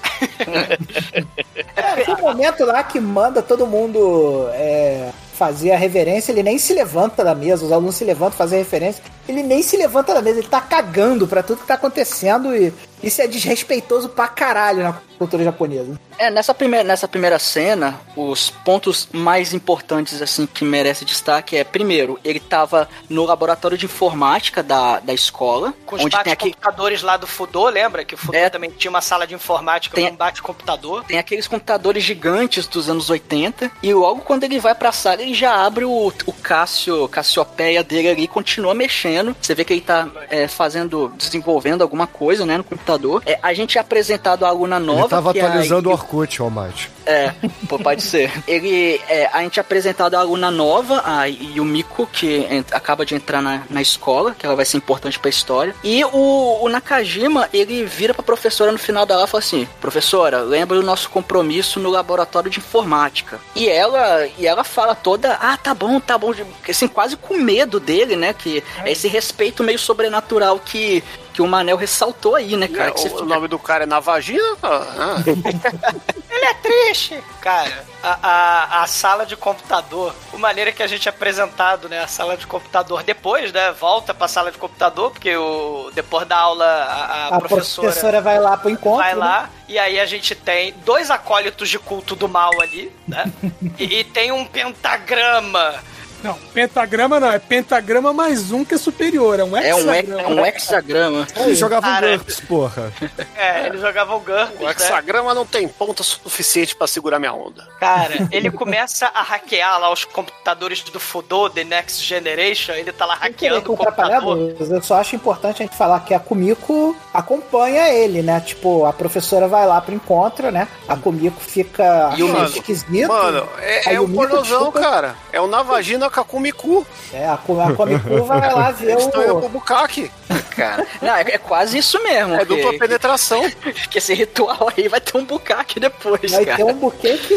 [1.77, 6.59] É, tem um momento lá que manda todo mundo é, fazer a reverência, ele nem
[6.59, 10.13] se levanta da mesa, os alunos se levantam fazer a referência, ele nem se levanta
[10.13, 14.29] da mesa, ele tá cagando pra tudo que tá acontecendo e isso é desrespeitoso pra
[14.29, 16.01] caralho na cultura japonesa.
[16.16, 21.62] É, nessa primeira, nessa primeira cena, os pontos mais importantes, assim, que merece destaque é,
[21.62, 26.47] primeiro, ele tava no laboratório de informática da, da escola, Com os onde tem, aqui,
[26.47, 28.03] bate-computadores lá do Fudô, lembra?
[28.03, 28.49] Que o Fudô É.
[28.49, 31.05] também tinha uma sala de informática Tem- com um bate-computador.
[31.05, 35.35] tem aqueles computadores gigantes dos anos 80, e logo quando ele vai pra sala, ele
[35.35, 39.37] já abre o, o Cássio, Cassiopeia dele ali e continua mexendo.
[39.39, 43.23] Você vê que ele tá é, fazendo, desenvolvendo alguma coisa, né, no computador.
[43.27, 45.10] É, a gente é apresentado a aluna nova.
[45.11, 46.89] Ele tava que é a atualizando o Orkut, Almighty.
[47.11, 47.35] É,
[47.83, 48.31] pode ser.
[48.47, 53.43] Ele, é, a gente é apresentado a aluna nova, a Yumiko, que acaba de entrar
[53.43, 55.75] na, na escola, que ela vai ser importante pra história.
[55.83, 59.69] E o, o Nakajima, ele vira pra professora no final da aula e fala assim:
[59.81, 63.41] Professora, lembra do nosso compromisso no laboratório de informática.
[63.57, 66.33] E ela, e ela fala toda: Ah, tá bom, tá bom.
[66.69, 68.33] Assim, quase com medo dele, né?
[68.33, 71.03] Que é esse respeito meio sobrenatural que,
[71.33, 72.93] que o Manel ressaltou aí, né, cara?
[72.93, 74.57] Que você o fica- nome do cara é na vagina?
[74.63, 76.99] Ah, Ele é triste!
[77.40, 82.01] Cara, a, a, a sala de computador, a maneira que a gente é apresentado, né?
[82.01, 83.72] A sala de computador depois, né?
[83.72, 88.20] Volta pra sala de computador, porque o, depois da aula a, a A professora, professora
[88.20, 88.98] vai lá pro encontro.
[88.98, 89.18] vai né?
[89.20, 93.24] lá e aí a gente tem dois acólitos de culto do mal ali, né?
[93.78, 95.82] e, e tem um pentagrama.
[96.23, 100.09] Não, pentagrama não, é pentagrama mais um que é superior, é um É um, hex-
[100.09, 100.29] hexagrama.
[100.29, 101.27] um hexagrama.
[101.37, 102.16] Eles jogavam Cara.
[102.16, 102.93] GURPS, porra.
[103.37, 104.71] É, eles jogavam GURPS, O né?
[104.71, 107.66] hexagrama não tem ponta suficiente pra segurar minha onda.
[107.79, 113.07] Cara, ele começa a hackear lá os computadores do Fudô, The Next Generation, ele tá
[113.07, 114.55] lá hackeando o computador.
[114.61, 118.41] eu só acho importante a gente falar que a Kumiko acompanha ele, né?
[118.41, 120.68] Tipo, a professora vai lá pro encontro, né?
[120.89, 123.09] A Kumiko fica E o mano, esquisito.
[123.09, 125.14] Mano, é, é o um pornozão, cara.
[125.33, 125.62] É um na
[126.11, 126.87] com a Kumiku.
[127.13, 129.49] É, a, a Kumiko vai lá ver Eles estão indo pro o...
[129.49, 130.11] bucaque.
[130.51, 132.35] Cara, não, é, é quase isso mesmo.
[132.35, 133.43] É dupla penetração.
[133.91, 136.57] que esse ritual aí vai ter um bucaque depois, Vai cara.
[136.57, 137.37] ter um buquê que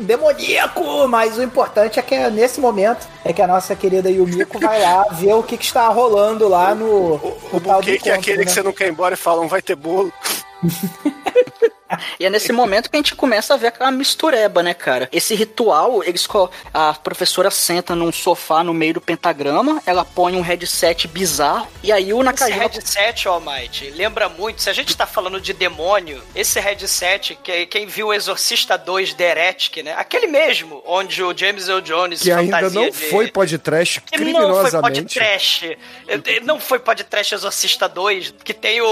[0.00, 4.58] demoníaco, mas o importante é que é, nesse momento é que a nossa querida Yumiko
[4.58, 7.14] vai lá ver o que, que está rolando lá no,
[7.52, 8.44] O buquê que é aquele né?
[8.44, 10.12] que você não quer ir embora e falam, vai ter bolo.
[12.18, 15.08] E é nesse momento que a gente começa a ver aquela mistureba, né, cara?
[15.12, 16.26] Esse ritual, eles
[16.72, 21.92] a professora senta num sofá no meio do pentagrama, ela põe um headset bizarro, e
[21.92, 22.62] aí o Esse Nakajima...
[22.62, 27.86] headset, Almighty, lembra muito, se a gente tá falando de demônio, esse headset, que, quem
[27.86, 29.94] viu o Exorcista 2 The Heretic, né?
[29.96, 34.24] Aquele mesmo, onde o James Earl Jones Que ainda não de- foi podcast Que não
[34.24, 35.18] foi criminosamente.
[35.18, 35.78] podcast.
[36.44, 38.86] Não foi podcast Exorcista 2, que tem o,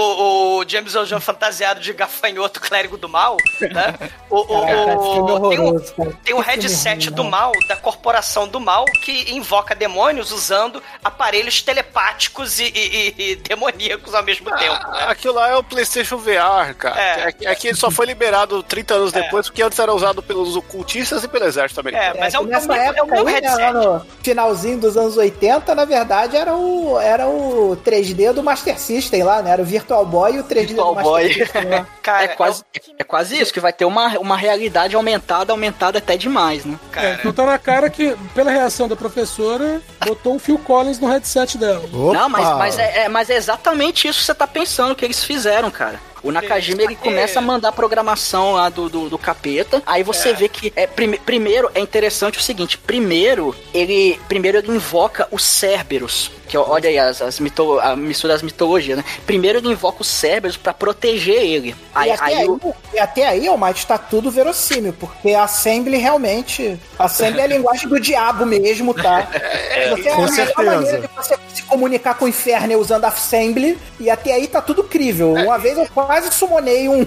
[0.59, 4.09] o James Earl Jones fantasiado de gafanhoto clérigo do mal, né?
[4.29, 8.47] O, o- Caraca, filme o- tem um, tem um filme headset do mal, da corporação
[8.47, 14.87] do mal, que invoca demônios usando aparelhos telepáticos e, e- e- demoníacos ao mesmo tempo.
[14.91, 15.05] né?
[15.07, 16.99] Aquilo lá é o PlayStation VR, cara.
[17.01, 17.11] É.
[17.41, 17.51] É.
[17.51, 19.21] É, que ele só foi liberado 30 anos É.
[19.21, 22.15] depois, porque antes era usado pelos ocultistas e pelo exército americano.
[22.17, 23.73] É, mas é, um, é, nessa um, é um época né, lá headset.
[23.73, 29.23] no finalzinho dos anos 80, na verdade, era o, era o 3D do Master System
[29.23, 29.51] lá, né?
[29.51, 31.33] Era o Virtual Boy e o 3D Virtual do Master Boy.
[31.33, 31.87] System lá.
[32.01, 36.15] Cara, É quase, é quase isso, que vai ter uma, uma realidade aumentada, aumentada até
[36.17, 36.79] demais, né?
[36.91, 40.99] cara, É, então tá na cara que, pela reação da professora, botou o Phil Collins
[40.99, 41.83] no headset dela.
[41.93, 42.13] Opa!
[42.17, 45.23] Não, mas, mas, é, é- mas é exatamente isso que você tá pensando que eles
[45.23, 45.99] fizeram, cara.
[46.23, 49.81] O Nakajima ele começa a mandar programação lá do, do, do capeta.
[49.85, 54.71] Aí você vê que é prime- primeiro é interessante o seguinte: primeiro ele primeiro ele
[54.71, 59.03] invoca os Cerberus, que ó, olha aí as, as mito, a mistura das mitologias, né?
[59.25, 61.75] Primeiro ele invoca os Cerberus pra proteger ele.
[61.93, 63.47] Aí, e, até aí aí, o- e até aí,
[63.87, 66.79] tá tudo verossímil, porque a Assembly realmente.
[66.99, 69.27] A Assembly é a linguagem do diabo mesmo, tá?
[69.91, 70.63] Você é com a melhor certeza.
[70.63, 74.47] maneira de você se comunicar com o inferno é usando a Assembly, e até aí
[74.47, 75.33] tá tudo crível.
[75.33, 77.05] Uma vez eu quase summonei um,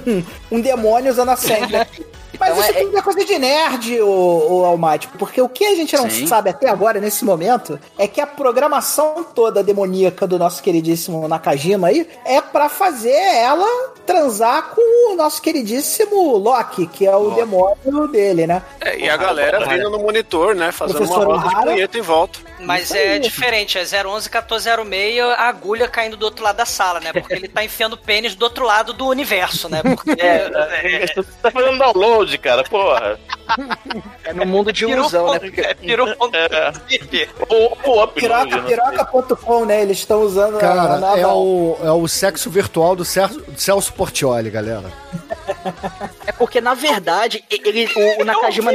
[0.50, 2.06] um demônio usando a aqui.
[2.38, 5.64] Mas Então isso é- tudo é coisa de nerd, o, o Almighty, porque o que
[5.64, 6.26] a gente não Sim.
[6.26, 11.88] sabe até agora, nesse momento, é que a programação toda demoníaca do nosso queridíssimo Nakajima
[11.88, 13.66] aí é pra fazer ela
[14.04, 18.62] transar com o nosso queridíssimo Loki, que é o demônio dele, né?
[18.80, 20.72] É, e a galera vindo no monitor, né?
[20.72, 22.38] Fazendo uma Professor roda de punheta em volta.
[22.64, 23.18] Mas Isso é aí.
[23.20, 27.12] diferente, é 011 1406, a agulha caindo do outro lado da sala, né?
[27.12, 29.82] Porque ele tá enfiando o pênis do outro lado do universo, né?
[29.82, 33.18] Porque é, Você tá fazendo download, cara, porra.
[34.24, 35.38] é no mundo de ilusão, né?
[35.38, 35.74] Porque, é,
[36.16, 36.72] ponto É.
[37.48, 38.62] Ou ou upload, Piroca, né?
[38.68, 39.82] piroca.com, né?
[39.82, 43.92] Eles estão usando Cara, a- a- é o, é o sexo virtual do Celso, Celso
[43.92, 44.90] Portioli, galera.
[46.26, 48.70] É porque, na verdade, ele, o, o Nakajima.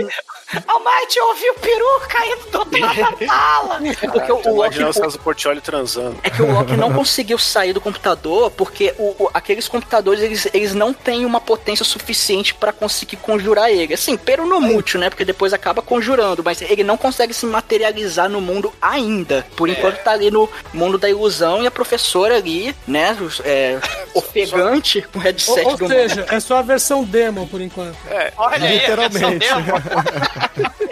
[0.68, 3.80] Almighty, eu ouvi o peru caindo do outro lado da sala.
[3.88, 4.84] É porque o, o Loki.
[4.84, 6.18] O Celso Portioli transando.
[6.24, 10.48] É que o Loki não conseguiu sair do computador porque o- o- aqueles computadores eles,
[10.54, 13.94] eles não têm uma potência suficiente pra conseguir conjurar ele.
[13.94, 15.10] Assim, pero no mútil, né?
[15.10, 19.46] Porque depois acaba conjurando, mas ele não consegue se materializar no mundo ainda.
[19.56, 23.16] Por enquanto tá ali no mundo da ilusão e a professora ali, né?
[23.44, 23.78] É,
[24.16, 27.98] ofegante com o headset Ou, ou do seja, é só a versão demo por enquanto.
[28.38, 29.48] Olha aí, Literalmente.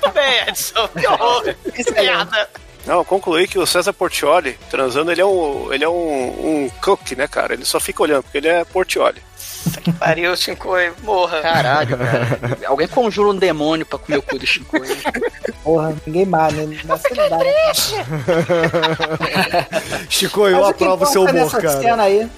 [0.00, 0.88] Tudo bem, Edson.
[0.88, 1.54] Que horror.
[1.74, 2.48] Que piada.
[2.86, 6.70] Não, eu concluí que o César Portioli transando, ele é um, ele é um, um
[6.82, 7.52] cook, né, cara?
[7.52, 9.20] Ele só fica olhando, porque ele é Portioli.
[9.98, 11.40] Pariu, Shinkoi, morra.
[11.40, 12.58] Caralho, cara.
[12.66, 14.76] Alguém conjura um demônio pra comer o cu do Chico.
[15.62, 16.78] Porra, ninguém mais, né?
[16.84, 16.96] Dá,
[17.38, 17.74] né?
[20.08, 21.80] Chico, eu que aprovo seu importa humor, cara.
[21.80, 22.28] cena aí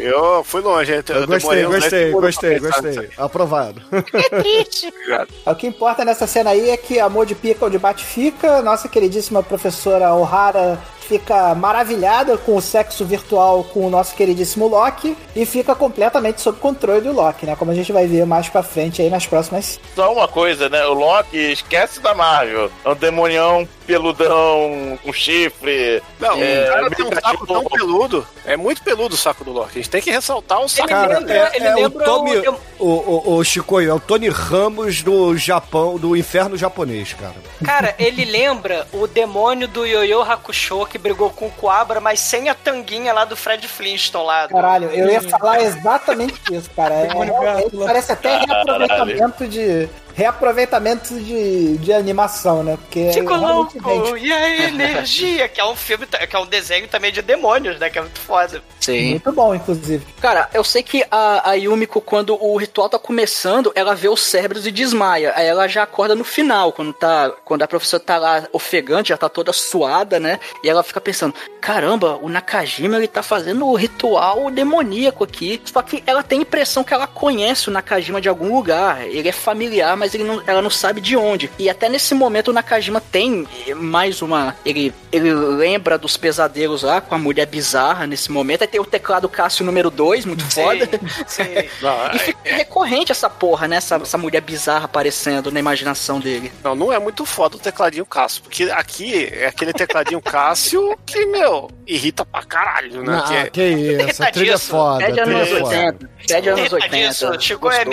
[0.00, 1.02] Eu fui longe, hein?
[1.08, 3.10] Eu gostei, demorei uns 10 gostei, gostei, gostei.
[3.16, 3.82] Aprovado.
[3.92, 5.28] aí.
[5.46, 8.62] O que importa nessa cena aí é que amor de pica onde bate fica.
[8.62, 15.16] Nossa queridíssima professora O'Hara fica maravilhada com o sexo virtual com o nosso queridíssimo Loki
[15.34, 17.56] e fica completamente sob controle do Loki, né?
[17.56, 19.80] Como a gente vai ver mais pra frente aí nas próximas.
[19.94, 20.84] Só uma coisa, né?
[20.86, 22.70] O Loki esquece da Marvel.
[22.84, 26.02] É um demonião peludão, com chifre.
[26.18, 28.26] Não, É, o cara tem um saco tão peludo.
[28.44, 29.70] É muito peludo o saco do Loki.
[29.70, 31.38] A gente tem que ressaltar o saco Cara, dele.
[31.38, 35.02] é, ele é o lembra Tommy, o- o, o, o Chicoio, é o Tony Ramos
[35.02, 37.34] do Japão, do inferno japonês, cara.
[37.64, 42.48] Cara, ele lembra o demônio do Yoyo Hakusho que brigou com o Coabra, mas sem
[42.48, 44.46] a tanguinha lá do Fred Flintstone lá.
[44.46, 46.92] do- Caralho, eu ia falar exatamente isso, cara.
[47.12, 47.86] É, lá.
[47.86, 49.88] parece até reaproveitamento de.
[50.14, 52.76] Reaproveitamento de, de animação, né?
[52.76, 54.16] Porque Ficou realmente louco!
[54.16, 57.90] E a energia, que é um filme, que é um desenho também de demônios, né?
[57.90, 58.62] Que é muito foda.
[58.80, 59.10] Sim.
[59.10, 60.04] Muito bom, inclusive.
[60.20, 64.20] Cara, eu sei que a, a Yumiko, quando o ritual tá começando, ela vê os
[64.20, 65.32] cérebros e desmaia.
[65.36, 69.16] Aí ela já acorda no final, quando, tá, quando a professora tá lá ofegante, já
[69.16, 70.40] tá toda suada, né?
[70.62, 75.60] E ela fica pensando: caramba, o Nakajima ele tá fazendo o ritual demoníaco aqui.
[75.64, 79.06] Só que ela tem a impressão que ela conhece o Nakajima de algum lugar.
[79.06, 81.48] Ele é familiar, mas ele não, ela não sabe de onde.
[81.60, 84.56] E até nesse momento o Nakajima tem eh, mais uma.
[84.66, 88.62] Ele, ele lembra dos pesadelos lá com a mulher bizarra nesse momento.
[88.62, 90.88] Aí tem o teclado Cássio número 2, muito foda.
[91.28, 91.44] Sim.
[91.80, 93.76] Não, E fica recorrente essa porra, né?
[93.76, 96.50] Essa, essa mulher bizarra aparecendo na imaginação dele.
[96.64, 101.24] Não, não é muito foda o tecladinho Cássio, porque aqui é aquele tecladinho Cássio que,
[101.26, 103.22] meu, irrita pra caralho, né?
[103.24, 104.66] Ah, que é- que isso, trilha é Irritadiço.
[104.70, 105.04] foda.
[105.06, 105.64] Pede anos é foda.
[105.76, 106.10] 80.
[106.26, 107.08] Pede anos 80.
[107.08, 107.90] Disso, Chico é Gostoso.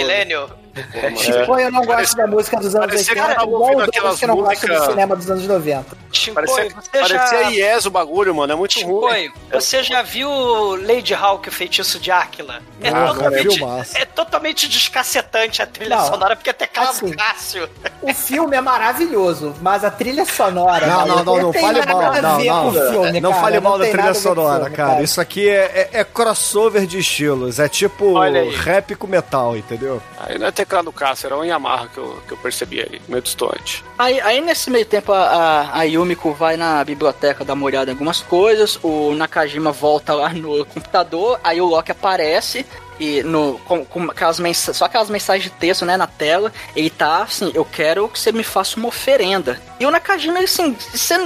[0.75, 1.17] Milênio.
[1.17, 4.27] Chico, eu não gosto da música dos anos parecia que 80, eu igual aquelas que
[4.27, 5.97] não gosta do cinema dos anos 90.
[6.11, 7.51] Chico, Parecia, você parecia já...
[7.51, 8.53] IES o bagulho, mano.
[8.53, 9.23] É muito ruim.
[9.23, 10.29] Chico, você já viu
[10.75, 12.61] Lady Hawk, o feitiço de Áquila?
[12.81, 13.63] É, Ah, totalmente,
[13.95, 17.69] é totalmente descacetante a trilha Não, sonora, porque é teclado assim, Cássio.
[18.01, 20.87] O filme é maravilhoso, mas a trilha sonora.
[20.87, 22.89] Não, não, não, não fale mal, não, não.
[22.91, 25.01] filme, Não cara, fale mal da trilha sonora, cara.
[25.01, 27.59] Isso aqui é, é, é crossover de estilos.
[27.59, 28.13] É tipo
[28.63, 30.01] rap com metal, entendeu?
[30.19, 33.21] Aí não é teclado Cássio, era um Yamaha que eu, que eu percebi ali, meio
[33.21, 33.83] distante.
[33.97, 37.93] Aí, aí nesse meio tempo a, a Yumiko vai na biblioteca dar uma olhada em
[37.93, 42.65] algumas coisas, o Nakajima volta lá no computador, aí o Loki aparece
[42.99, 46.89] e no, com, com aquelas mensagens, só aquelas mensagens de texto, né, na tela, ele
[46.89, 49.59] tá assim, eu quero que você me faça uma oferenda.
[49.79, 50.75] E o Nakajima, assim,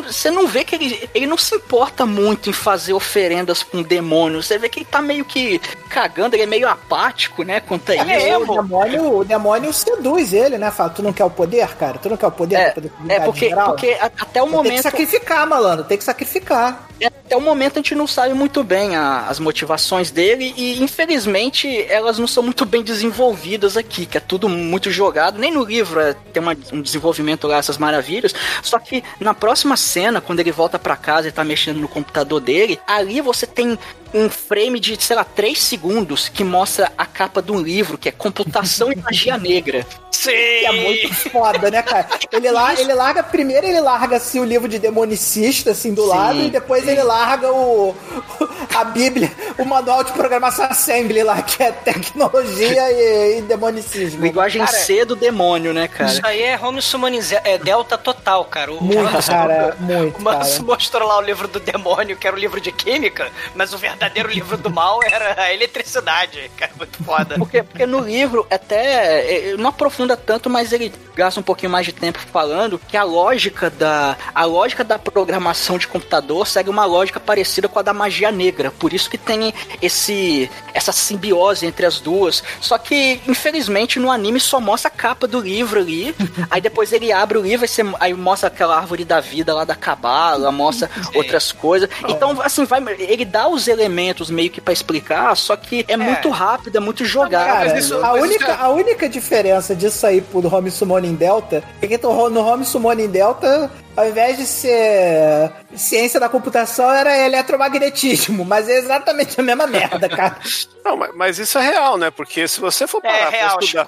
[0.05, 4.45] você não vê que ele, ele não se importa muito em fazer oferendas com demônios,
[4.45, 5.59] você vê que ele tá meio que
[5.89, 8.27] cagando, ele é meio apático, né, quanto a é isso.
[8.27, 8.53] emo.
[8.53, 10.69] O demônio, o demônio seduz ele, né?
[10.69, 11.97] Fala, tu não quer o poder, cara?
[11.97, 14.57] Tu não quer o poder É, poder é porque, porque a- até o Tem que
[14.57, 15.85] momento sacrificar, malandro.
[15.85, 16.87] Tem que sacrificar.
[17.03, 21.62] Até o momento a gente não sabe muito bem a- as motivações dele e infelizmente
[21.89, 25.37] elas não são muito bem desenvolvidas aqui, que é tudo muito jogado.
[25.39, 28.33] Nem no livro é, tem uma- um desenvolvimento lá, essas maravilhas.
[28.61, 32.39] Só que na próxima cena, quando ele volta pra casa e tá mexendo no computador
[32.39, 33.77] dele, ali você tem
[34.13, 38.07] um frame de, sei lá, 3 segundos que mostra a capa de um livro que
[38.09, 39.85] é Computação e Magia Negra.
[40.11, 40.31] Sim!
[40.31, 42.07] Que é muito foda, né, cara?
[42.31, 46.07] Ele, lá, ele larga, primeiro ele larga assim o livro de demonicista, assim, do Sim,
[46.09, 47.95] lado, e depois ele larga o,
[48.75, 54.21] a Bíblia, o manual de programação Assembly lá, que é tecnologia e, e demonicismo.
[54.23, 56.11] Linguagem Cara, C do demônio, né, cara?
[56.11, 58.71] Isso aí é home summonize- é delta total, cara.
[58.71, 62.39] O, Muito, cara, muito, O Manso mostrou lá o livro do demônio, que era o
[62.39, 67.35] livro de química, mas o verdadeiro livro do mal era a eletricidade, cara, muito foda.
[67.37, 71.85] Porque, porque no livro até é, não aprofunda tanto, mas ele gasta um pouquinho mais
[71.85, 76.85] de tempo falando que a lógica da a lógica da programação de computador segue uma
[76.85, 78.71] lógica parecida com a da magia negra.
[78.71, 82.43] Por isso que tem esse essa simbiose entre as duas.
[82.59, 86.15] Só que infelizmente no anime só mostra a capa do livro ali.
[86.49, 89.63] aí depois ele abre o livro e você, aí mostra aquela árvore da vida lá
[89.63, 91.89] da cabala, mostra outras coisas.
[92.07, 93.92] Então assim vai ele dá os elementos
[94.29, 97.45] meio que pra explicar, só que é, muito rápido, é muito jogado.
[97.47, 101.15] Cara, mas isso- a, única, isso é- a única diferença disso aí pro Home Summoning
[101.15, 106.89] Delta é que no no Home Summoning Delta, ao invés de ser ciência da computação,
[106.91, 110.37] era eletromagnetismo, mas é exatamente a mesma merda, cara.
[110.83, 112.11] Não, mas, mas isso é real, né?
[112.11, 113.85] Porque se você for parar É pra real, estudar...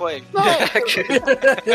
[0.87, 1.05] Chico.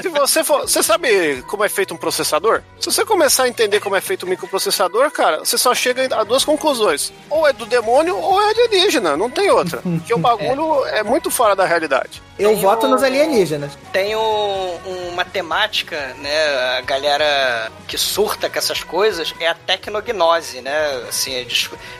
[0.02, 0.62] Se você for.
[0.62, 2.62] Você sabe como é feito um processador?
[2.80, 6.24] Se você começar a entender como é feito um microprocessador, cara, você só chega a
[6.24, 7.12] duas conclusões.
[7.28, 9.14] Ou é do demônio ou é alienígena.
[9.16, 9.82] Não tem outra.
[9.82, 12.22] Porque o bagulho é, muito fora da realidade.
[12.40, 13.72] Eu Tem voto o- nos alienígenas.
[13.92, 14.76] Tem um,
[15.12, 16.76] uma temática, né?
[16.78, 21.02] A galera que surta com essas coisas é a tecnognose, né?
[21.08, 21.46] Assim, é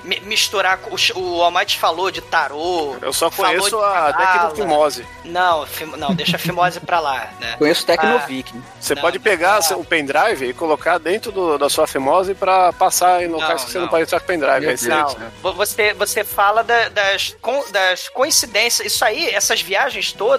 [0.05, 0.79] mi- misturar.
[0.91, 2.97] O, o Almighty falou de tarô.
[3.03, 4.13] Eu só conheço de a.
[4.13, 5.07] Tecnofimose.
[5.25, 7.57] Não, fim- não, deixa a fimose pra lá, né?
[7.59, 8.27] Conheço o Ah.
[8.81, 9.81] Você Não, pode pegar não.
[9.81, 13.73] o pendrive e colocar dentro do- da sua fimose pra passar em locais Não, que
[13.73, 13.91] você não, não.
[13.91, 14.69] pode entrar com pendrive.
[14.69, 14.77] Aí.
[14.89, 18.87] Não, vo- você, você fala da- das, con- das coincidências.
[18.93, 20.30] Isso aí, essas viagens todas,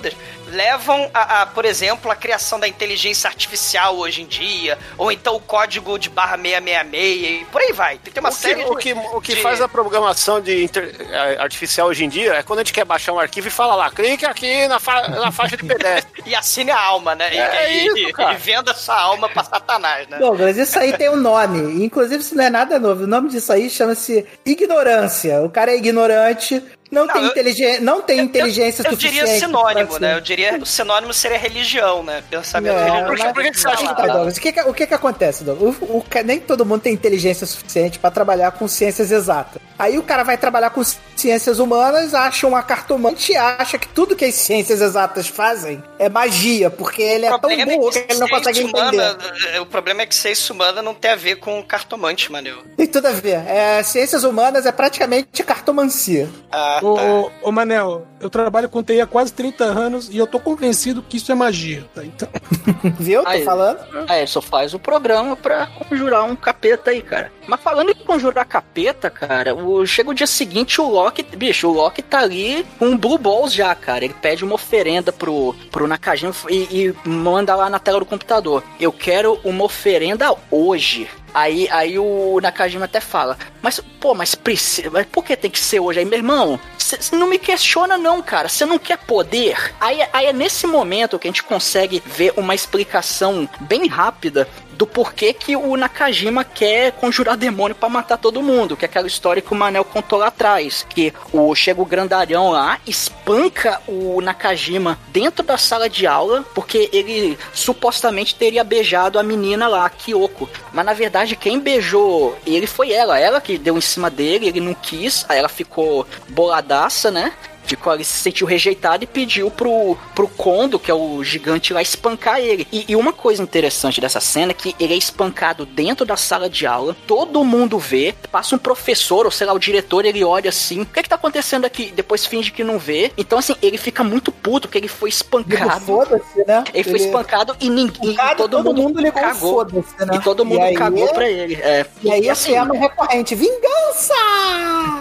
[0.47, 5.35] levam a, a, por exemplo, a criação da inteligência artificial hoje em dia, ou então
[5.35, 7.97] o código de barra 666, e por aí vai.
[7.97, 10.41] Tem, tem uma o que, série o de- que, o que de- faz a programação
[10.41, 13.47] de inter- eh, artificial hoje em dia é quando a gente quer baixar um arquivo
[13.47, 16.11] e fala lá, clique aqui na, fa- na faixa de pedestre.
[16.25, 17.33] E assine a alma, né?
[17.33, 18.33] E, É e- isso, e- cara.
[18.33, 20.17] e venda sua alma pra Satanás, né?
[20.19, 21.83] Douglas, isso aí tem um nome.
[21.83, 23.03] Inclusive, isso não é nada novo.
[23.03, 25.41] O nome disso aí chama-se ignorância.
[25.41, 27.79] O cara é ignorante, não, Não, tem, eu- inteligen...
[27.79, 29.19] não tem inteligência Eu suficiente.
[29.25, 30.15] diria sinônimo, né?
[30.15, 32.21] Eu diria o sinônimo seria religião, né?
[32.29, 33.05] Pensamento Não, religioso.
[33.07, 34.87] por que- por que que você acha Tá, que- Douglas, o que, que- o que
[34.87, 35.75] que acontece, Douglas?
[35.81, 39.61] O, nem todo mundo tem inteligência suficiente pra trabalhar com ciências exatas.
[39.79, 40.81] Aí o cara vai trabalhar com
[41.15, 46.09] ciências humanas, acha uma cartomante e acha que tudo que as ciências exatas fazem é
[46.09, 48.79] magia, porque ele é tão problema burro que que ele não consegue entender.
[48.81, 49.17] humana-
[49.53, 52.63] eh, o problema é que ciência humana não tem a ver com cartomante, mano.
[52.77, 53.41] Tem tudo a ver.
[53.47, 56.29] É, ciências humanas é praticamente cartomancia.
[56.51, 57.03] Ah, Ô, tá.
[57.03, 61.01] ô, ô, Manel, eu trabalho com TI há quase 30 anos e eu tô convencido
[61.01, 62.03] que isso é magia, tá?
[62.03, 62.27] Então,
[62.99, 63.23] Viu?
[63.23, 63.43] Tô Aí.
[63.43, 63.79] falando.
[64.09, 67.31] Ele só faz o programa pra conjurar um capeta aí, cara.
[67.47, 69.85] Mas falando em conjurar capeta, cara, o...
[69.85, 73.73] chega o dia seguinte, o Loki, bicho, o Loki tá ali com Blue Balls já,
[73.75, 74.05] cara.
[74.05, 78.63] Ele pede uma oferenda pro, pro Nakajima e, e manda lá na tela do computador.
[78.79, 81.07] Eu quero uma oferenda hoje.
[81.33, 85.59] Aí, aí o Nakajima até fala, mas, pô, mas precisa, mas por que tem que
[85.59, 85.99] ser hoje?
[85.99, 89.73] Aí, meu irmão, você não me questiona não, cara, você não quer poder?
[89.79, 94.47] Aí, aí é nesse momento que a gente consegue ver uma explicação bem rápida
[94.81, 99.05] do porquê que o Nakajima quer conjurar demônio pra matar todo mundo, que é aquela
[99.05, 104.19] história que o Manel contou lá atrás, que o chega o grandalhão lá, espanca o
[104.21, 109.89] Nakajima dentro da sala de aula, porque ele supostamente teria beijado a menina lá, a
[109.91, 110.49] Kyoko.
[110.73, 114.59] Mas na verdade quem beijou ele foi ela, ela que deu em cima dele, ele
[114.59, 117.33] não quis, aí ela ficou boladaça, né?
[117.71, 121.81] Ficou ali, se sentiu rejeitado e pediu pro, pro Kondo, que é o gigante lá,
[121.81, 122.67] espancar ele.
[122.71, 126.49] E, e uma coisa interessante dessa cena é que ele é espancado dentro da sala
[126.49, 130.49] de aula, todo mundo vê, passa um professor, ou sei lá, o diretor, ele olha
[130.49, 131.91] assim, o que é que tá acontecendo aqui?
[131.95, 133.11] Depois finge que não vê.
[133.17, 135.85] Então, assim, ele fica muito puto, que ele foi espancado.
[135.85, 136.63] foda-se, né?
[136.73, 139.65] Ele foi espancado e ninguém, e todo, mundo, ligou cagou.
[139.65, 139.83] né?
[140.13, 141.55] E todo mundo aí- cagou pra ele.
[141.55, 141.85] É.
[142.03, 144.13] E aí a assim, tema recorrente, vingança!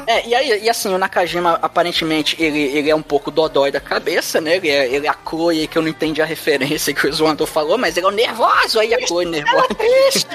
[0.06, 3.80] é, e aí, e assim, o Nakajima, aparentemente, ele, ele é um pouco dodói da
[3.80, 4.56] cabeça, né?
[4.56, 7.46] Ele é, ele é a Chloe, que eu não entendi a referência que o Zoandor
[7.46, 9.68] falou, mas ele é o nervoso, aí a Chloe nervosa.
[10.10, 10.26] Gente,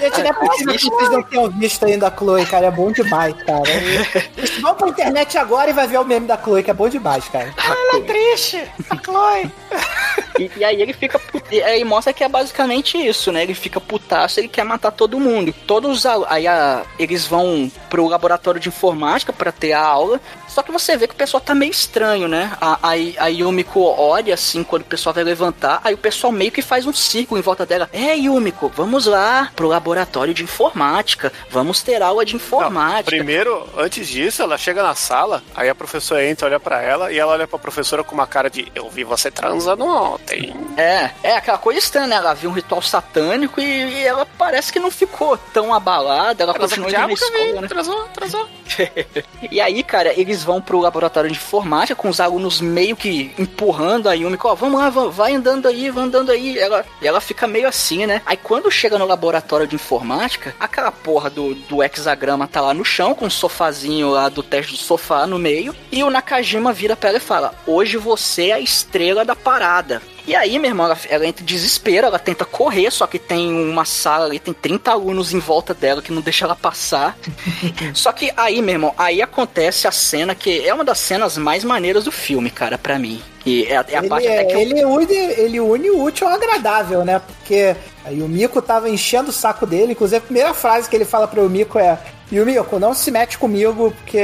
[0.22, 2.66] não é possível que vocês não tenham visto ainda a Chloe, cara.
[2.66, 3.62] É bom demais, cara.
[4.60, 7.26] Vamos pra internet agora e vai ver o meme da Chloe, que é bom demais,
[7.28, 7.52] cara.
[7.56, 9.50] Ela é triste, a Chloe.
[10.38, 11.20] E, e aí ele fica.
[11.50, 13.42] E aí mostra que é basicamente isso, né?
[13.42, 15.52] Ele fica putaço, ele quer matar todo mundo.
[15.66, 20.20] Todos os Aí a- eles vão pro laboratório de informática pra ter a aula.
[20.50, 22.52] Só que você vê que o pessoal tá meio estranho, né?
[22.60, 25.80] A, a, a Yumiko olha assim quando o pessoal vai levantar.
[25.84, 27.88] Aí o pessoal meio que faz um círculo em volta dela.
[27.92, 31.32] É, Yumiko, vamos lá pro laboratório de informática.
[31.48, 33.16] Vamos ter aula de informática.
[33.16, 37.18] Primeiro, antes disso, ela chega na sala, aí a professora entra, olha pra ela, e
[37.18, 40.54] ela olha pra professora com uma cara de eu vi você transando ontem.
[40.76, 42.16] É, é aquela coisa estranha, né?
[42.16, 46.54] Ela viu um ritual satânico e, e ela parece que não ficou tão abalada, ela
[46.54, 47.68] indo na diabo, que eu vi, escola, né?
[47.68, 48.48] Transou, transou.
[49.50, 54.08] E aí, cara, eles vão pro laboratório de informática com os alunos meio que empurrando
[54.08, 56.58] a Yumiko, ó, vamos lá, va- vai andando aí, vai andando aí.
[56.58, 58.22] Ela, e ela fica meio assim, né?
[58.26, 62.84] Aí quando chega no laboratório de informática, aquela porra do, do hexagrama tá lá no
[62.84, 66.96] chão, com o sofazinho lá do teste do sofá no meio, e o Nakajima vira
[66.96, 70.02] pra ela e fala: Hoje você é a estrela da parada.
[70.30, 73.52] E aí, meu irmão, ela, ela entra em desespero, ela tenta correr, só que tem
[73.52, 77.18] uma sala ali, tem 30 alunos em volta dela que não deixa ela passar.
[77.92, 81.64] só que aí, meu irmão, aí acontece a cena que é uma das cenas mais
[81.64, 83.20] maneiras do filme, cara, pra mim.
[83.44, 86.00] E é, é a Ele, parte até é- que eu- ele, une, ele une o
[86.00, 87.20] útil ao agradável, né?
[87.26, 87.74] Porque
[88.04, 89.92] aí o Miko tava enchendo o saco dele.
[89.92, 91.98] Inclusive, a primeira frase que ele fala pro Miko é:
[92.32, 94.22] Yumiko, não se mete comigo, porque.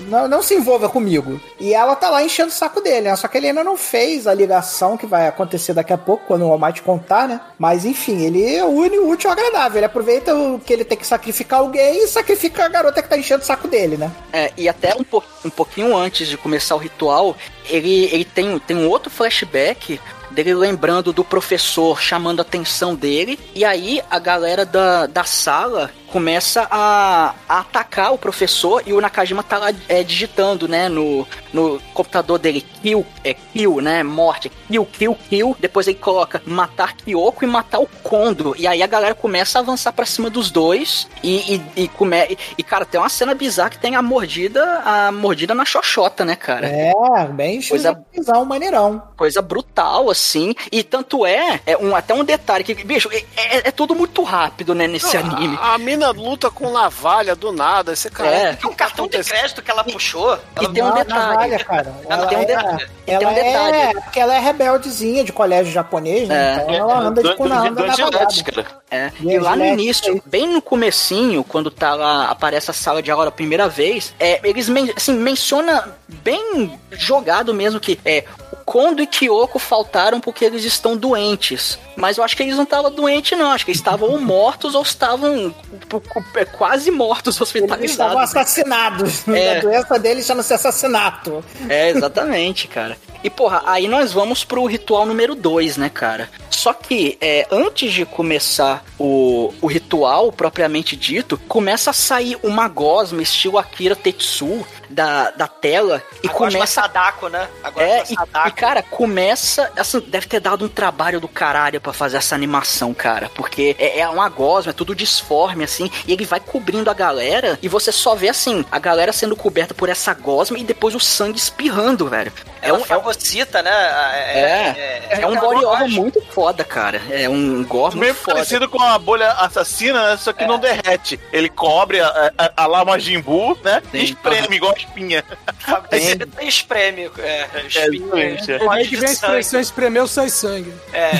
[0.00, 1.40] Não, não se envolva comigo.
[1.58, 3.16] E ela tá lá enchendo o saco dele, né?
[3.16, 6.46] Só que ele ainda não fez a ligação que vai acontecer daqui a pouco, quando
[6.46, 7.40] o All Might contar, né?
[7.58, 9.78] Mas enfim, ele une o útil ao agradável.
[9.78, 13.18] Ele aproveita o que ele tem que sacrificar alguém e sacrifica a garota que tá
[13.18, 14.10] enchendo o saco dele, né?
[14.32, 17.36] É, e até um, po- um pouquinho antes de começar o ritual,
[17.68, 23.38] ele, ele tem, tem um outro flashback dele lembrando do professor chamando a atenção dele,
[23.54, 29.00] e aí a galera da, da sala começa a, a atacar o professor e o
[29.00, 34.50] Nakajima tá lá é, digitando, né, no, no computador dele, kill, é kill, né, morte,
[34.68, 38.86] kill, kill, kill, depois ele coloca matar Kyoko e matar o Kondo, e aí a
[38.86, 42.84] galera começa a avançar pra cima dos dois, e, e, e, come, e, e cara,
[42.84, 46.66] tem uma cena bizarra que tem a mordida, a mordida na xoxota, né, cara?
[46.68, 46.92] É,
[47.32, 48.44] bem Coisa- coisa...
[48.44, 49.02] maneirão.
[49.16, 50.54] Coisa brutal, assim.
[50.70, 54.22] E tanto é, é um, até um detalhe que, bicho, é, é- é tudo muito
[54.22, 55.58] rápido, né, nesse anime.
[55.60, 57.92] A, a mina luta com navalha do nada.
[57.92, 58.30] Esse cara.
[58.30, 58.52] É.
[58.52, 60.38] o que É um cartão de crédito que ela puxou.
[60.60, 61.08] E tem um detalhe.
[61.08, 61.94] navalha, cara.
[62.08, 62.88] Ela tem um é- detalhe.
[63.06, 63.76] E Ela tem um detalhe.
[63.76, 66.58] é, porque ela é rebeldezinha de colégio japonês, né?
[66.58, 66.62] É.
[66.62, 68.62] Então ela anda de Do- cu na do- anda do na Gillette, balada.
[68.62, 68.78] cara.
[68.90, 69.10] É.
[69.20, 73.10] E E lá no início, bem no comecinho, quando tá lá, aparece a sala de
[73.10, 78.56] aula a primeira vez, é, eles men assim, menciona bem jogado mesmo que é o
[78.70, 81.78] Kondo e Kyoko faltaram porque eles estão doentes.
[81.96, 83.50] Mas eu acho que eles não estavam doentes, não.
[83.50, 85.54] Acho que eles estavam ou mortos ou estavam
[85.88, 86.02] pu-
[86.34, 87.54] é, quase mortos, Eles
[87.92, 88.36] estavam hospitalizados.
[88.36, 89.24] assassinados.
[89.34, 89.56] É.
[89.56, 91.42] A doença deles chama-se assassinato.
[91.66, 92.98] É, exatamente, cara.
[93.24, 96.28] E, porra, aí nós vamos pro ritual número 2, né, cara?
[96.50, 102.68] Só que, é, antes de começar o, o ritual, propriamente dito, começa a sair uma
[102.68, 107.48] gosma estilo Akira Tetsu da, da tela e Agora começa Sadako, né?
[107.62, 108.48] Agora é, é, e, Sadako.
[108.48, 109.70] e, cara, começa.
[109.76, 113.30] Assim, deve ter dado um trabalho do caralho pra fazer essa animação, cara.
[113.34, 115.90] Porque é, é uma gosma, é tudo disforme, assim.
[116.06, 117.58] E ele vai cobrindo a galera.
[117.62, 121.00] E você só vê, assim, a galera sendo coberta por essa gosma e depois o
[121.00, 122.32] sangue espirrando, velho.
[122.60, 123.70] É Ela um, é, um- fagocita, né?
[123.70, 127.00] é, é um body horror muito foda, cara.
[127.10, 128.36] É um gore Meio muito foda.
[128.36, 130.16] parecido com a bolha assassina, né?
[130.16, 131.18] Só que não derrete.
[131.32, 133.82] Ele cobre a, a, a lá Majin Buu, né?
[133.92, 134.04] E Sim.
[134.04, 135.24] espreme igual espinha.
[135.60, 137.10] Fagocita tem espreme.
[137.18, 138.52] É, espinho, exatamente.
[138.52, 140.72] É corte daí que de vem a expressão espremeu sai sangue.
[140.92, 141.12] É,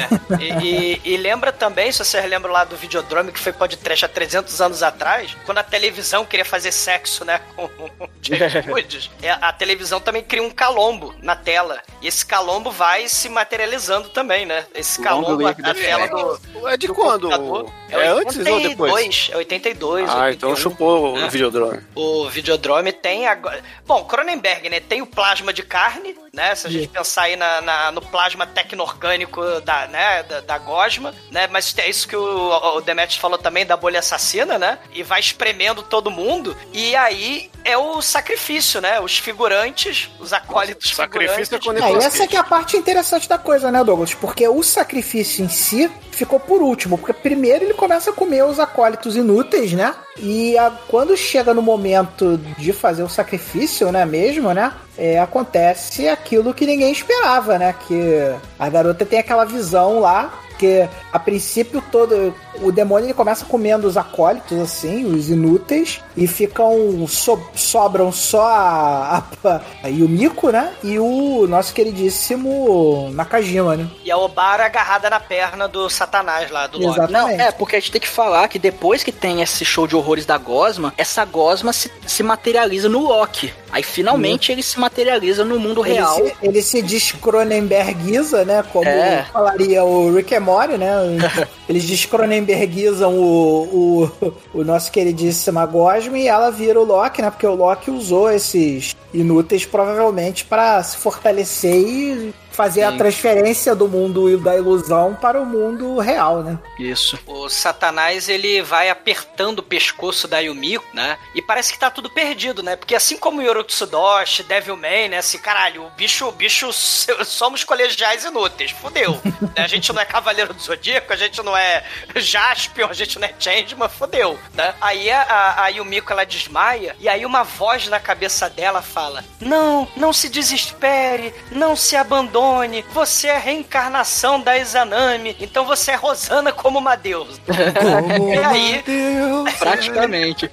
[0.42, 4.08] e, e- e lembra também, se vocês lembram lá do Videodrome, que foi podcast há
[4.08, 9.30] 300 anos atrás, quando a televisão queria fazer sexo, né, com o James Woods, é,
[9.30, 14.46] a televisão também cria um calombo na tela, e esse calombo vai se materializando também,
[14.46, 16.68] né, esse calombo, a, líquido a tela do...
[16.68, 17.28] É de do quando?
[17.30, 17.70] computador.
[17.90, 18.92] É antes ou depois?
[18.92, 20.56] 82, É 82, Ah, então 81.
[20.56, 21.24] chupou É.
[21.24, 21.80] o Videodrome.
[21.94, 23.47] O Videodrome tem agora.
[23.86, 24.80] Bom, Cronenberg, né?
[24.80, 26.54] Tem o plasma de carne, né?
[26.54, 30.22] Se a gente pensar aí na, na- no plasma tecno-orgânico da, né?
[30.22, 31.48] da, da gosma, né?
[31.50, 34.78] Mas é isso que o, o Demetrius falou também da bolha assassina, né?
[34.94, 36.56] E vai espremendo todo mundo.
[36.72, 39.00] E aí é o sacrifício, né?
[39.00, 41.64] Os figurantes, os acólitos Sacrifício é figurantes.
[41.64, 44.14] quando É, e essa que é a parte interessante da coisa, né, Douglas?
[44.14, 46.96] Porque o sacrifício em si ficou por último.
[46.96, 49.94] Porque primeiro ele começa a comer os acólitos inúteis, né?
[50.16, 54.72] E a- quando chega no momento de fazer o sacrifício, né, mesmo, né?
[54.98, 57.74] É, acontece aquilo que ninguém esperava, né?
[57.86, 60.32] Que a garota tem aquela visão lá.
[60.48, 66.26] Porque a princípio todo o demônio ele começa comendo os acólitos assim, os inúteis e
[66.26, 70.72] ficam so- sobram só a, a, a Yumiko, né?
[70.82, 73.88] E o nosso queridíssimo Nakajima, né?
[74.04, 77.12] E a Obara agarrada na perna do Satanás lá, do Loki.
[77.12, 79.94] Não, é, porque a gente tem que falar que depois que tem esse show de
[79.96, 83.52] horrores da Gosma, essa Gosma se, se materializa no Loki.
[83.70, 86.14] Aí finalmente ele se materializa no mundo Ele real.
[86.14, 88.64] se, ele se descronenbergiza, né?
[88.72, 89.24] Como É.
[89.32, 90.97] falaria o Rick and Morty, né?
[91.68, 97.30] Eles descronenbergizam o, o, o nosso queridíssimo Gosma e ela vira o Loki, né?
[97.30, 102.98] Porque o Loki usou esses inúteis provavelmente para se fortalecer e fazer a Sim.
[102.98, 106.58] transferência do mundo da ilusão para o mundo real, né?
[106.76, 107.16] Isso.
[107.24, 111.16] O Satanás, ele vai apertando o pescoço da Yumiko, né?
[111.36, 112.74] E parece que tá tudo perdido, né?
[112.74, 115.18] Porque assim como Yoro Tsudoshi, Devilman, né?
[115.18, 116.72] Assim, caralho, o bicho, o bicho,
[117.24, 119.20] somos colegiais inúteis, fudeu.
[119.40, 119.62] né?
[119.62, 121.84] A gente não é Cavaleiro do Zodíaco, a gente não é
[122.16, 124.74] Jaspion, a gente não é Changeman, fudeu, né?
[124.80, 129.22] Aí a, a, a Yumiko, ela desmaia, e aí uma voz na cabeça dela fala,
[129.40, 132.47] não, não se desespere, não se abandone,
[132.92, 137.40] você é a reencarnação da Izanami, então você é Rosana como uma deusa.
[137.48, 138.84] e aí,
[139.58, 140.50] Praticamente.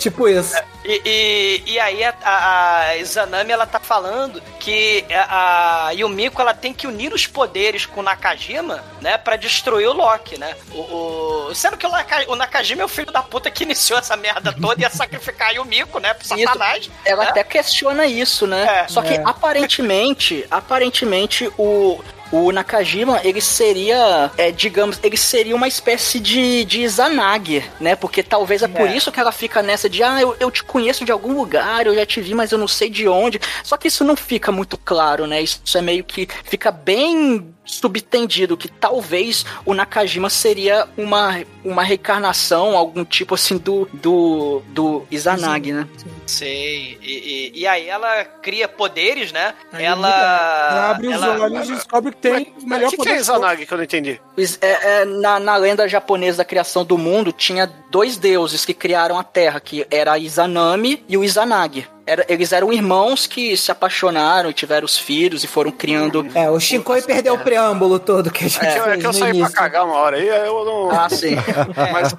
[0.00, 0.56] Tipo isso.
[0.84, 6.40] e, e, e aí a, a, a Izanami ela tá falando que a, a Yumiko
[6.40, 10.56] ela tem que unir os poderes com o Nakajima, né, Pra destruir o Loki, né?
[10.72, 10.78] O,
[11.48, 14.16] o- sendo que o, Naka- o Nakajima é o filho da puta que iniciou essa
[14.16, 16.90] merda toda e ia sacrificar a Yumiko, né, pro Satanás.
[17.04, 17.30] Ela né?
[17.30, 18.84] até questiona isso, né?
[18.84, 18.88] É.
[18.88, 19.22] Só que É.
[19.24, 22.02] aparentemente, aparentemente o
[22.32, 27.96] o Nakajima, ele seria, é, digamos, ele seria uma espécie de, de Izanagi, né?
[27.96, 28.96] Porque talvez é, por É.
[28.96, 31.94] isso que ela fica nessa de, ah, eu, eu te conheço de algum lugar, eu
[31.94, 33.40] já te vi, mas eu não sei de onde.
[33.64, 35.42] Só que isso não fica muito claro, né?
[35.42, 42.76] Isso é meio que fica bem subtendido que talvez o Nakajima seria uma, uma reencarnação,
[42.76, 45.86] algum tipo assim do, do, do Izanagi, né?
[46.26, 46.98] Sei.
[47.02, 49.54] E, e, e aí ela cria poderes, né?
[49.72, 50.08] Aí ela.
[50.08, 53.10] ela abre os ela- olhos e descobre que tem o melhor O que, que poder
[53.10, 53.40] é de todos.
[53.40, 54.20] Izanagi que eu não entendi?
[54.60, 59.18] É- é, na, na lenda japonesa da criação do mundo, tinha dois deuses que criaram
[59.18, 61.86] a Terra, que era a Izanami e o Izanagi.
[62.10, 66.26] Era- eles eram irmãos que se apaixonaram e tiveram os filhos e foram criando.
[66.34, 69.12] É, o Shinkoi perdeu o preâmbulo todo que a gente É, é fez que eu
[69.12, 69.54] saí pra início.
[69.54, 70.90] cagar uma hora aí, aí eu não.
[70.90, 71.36] Ah, sim.
[71.92, 72.14] Mas,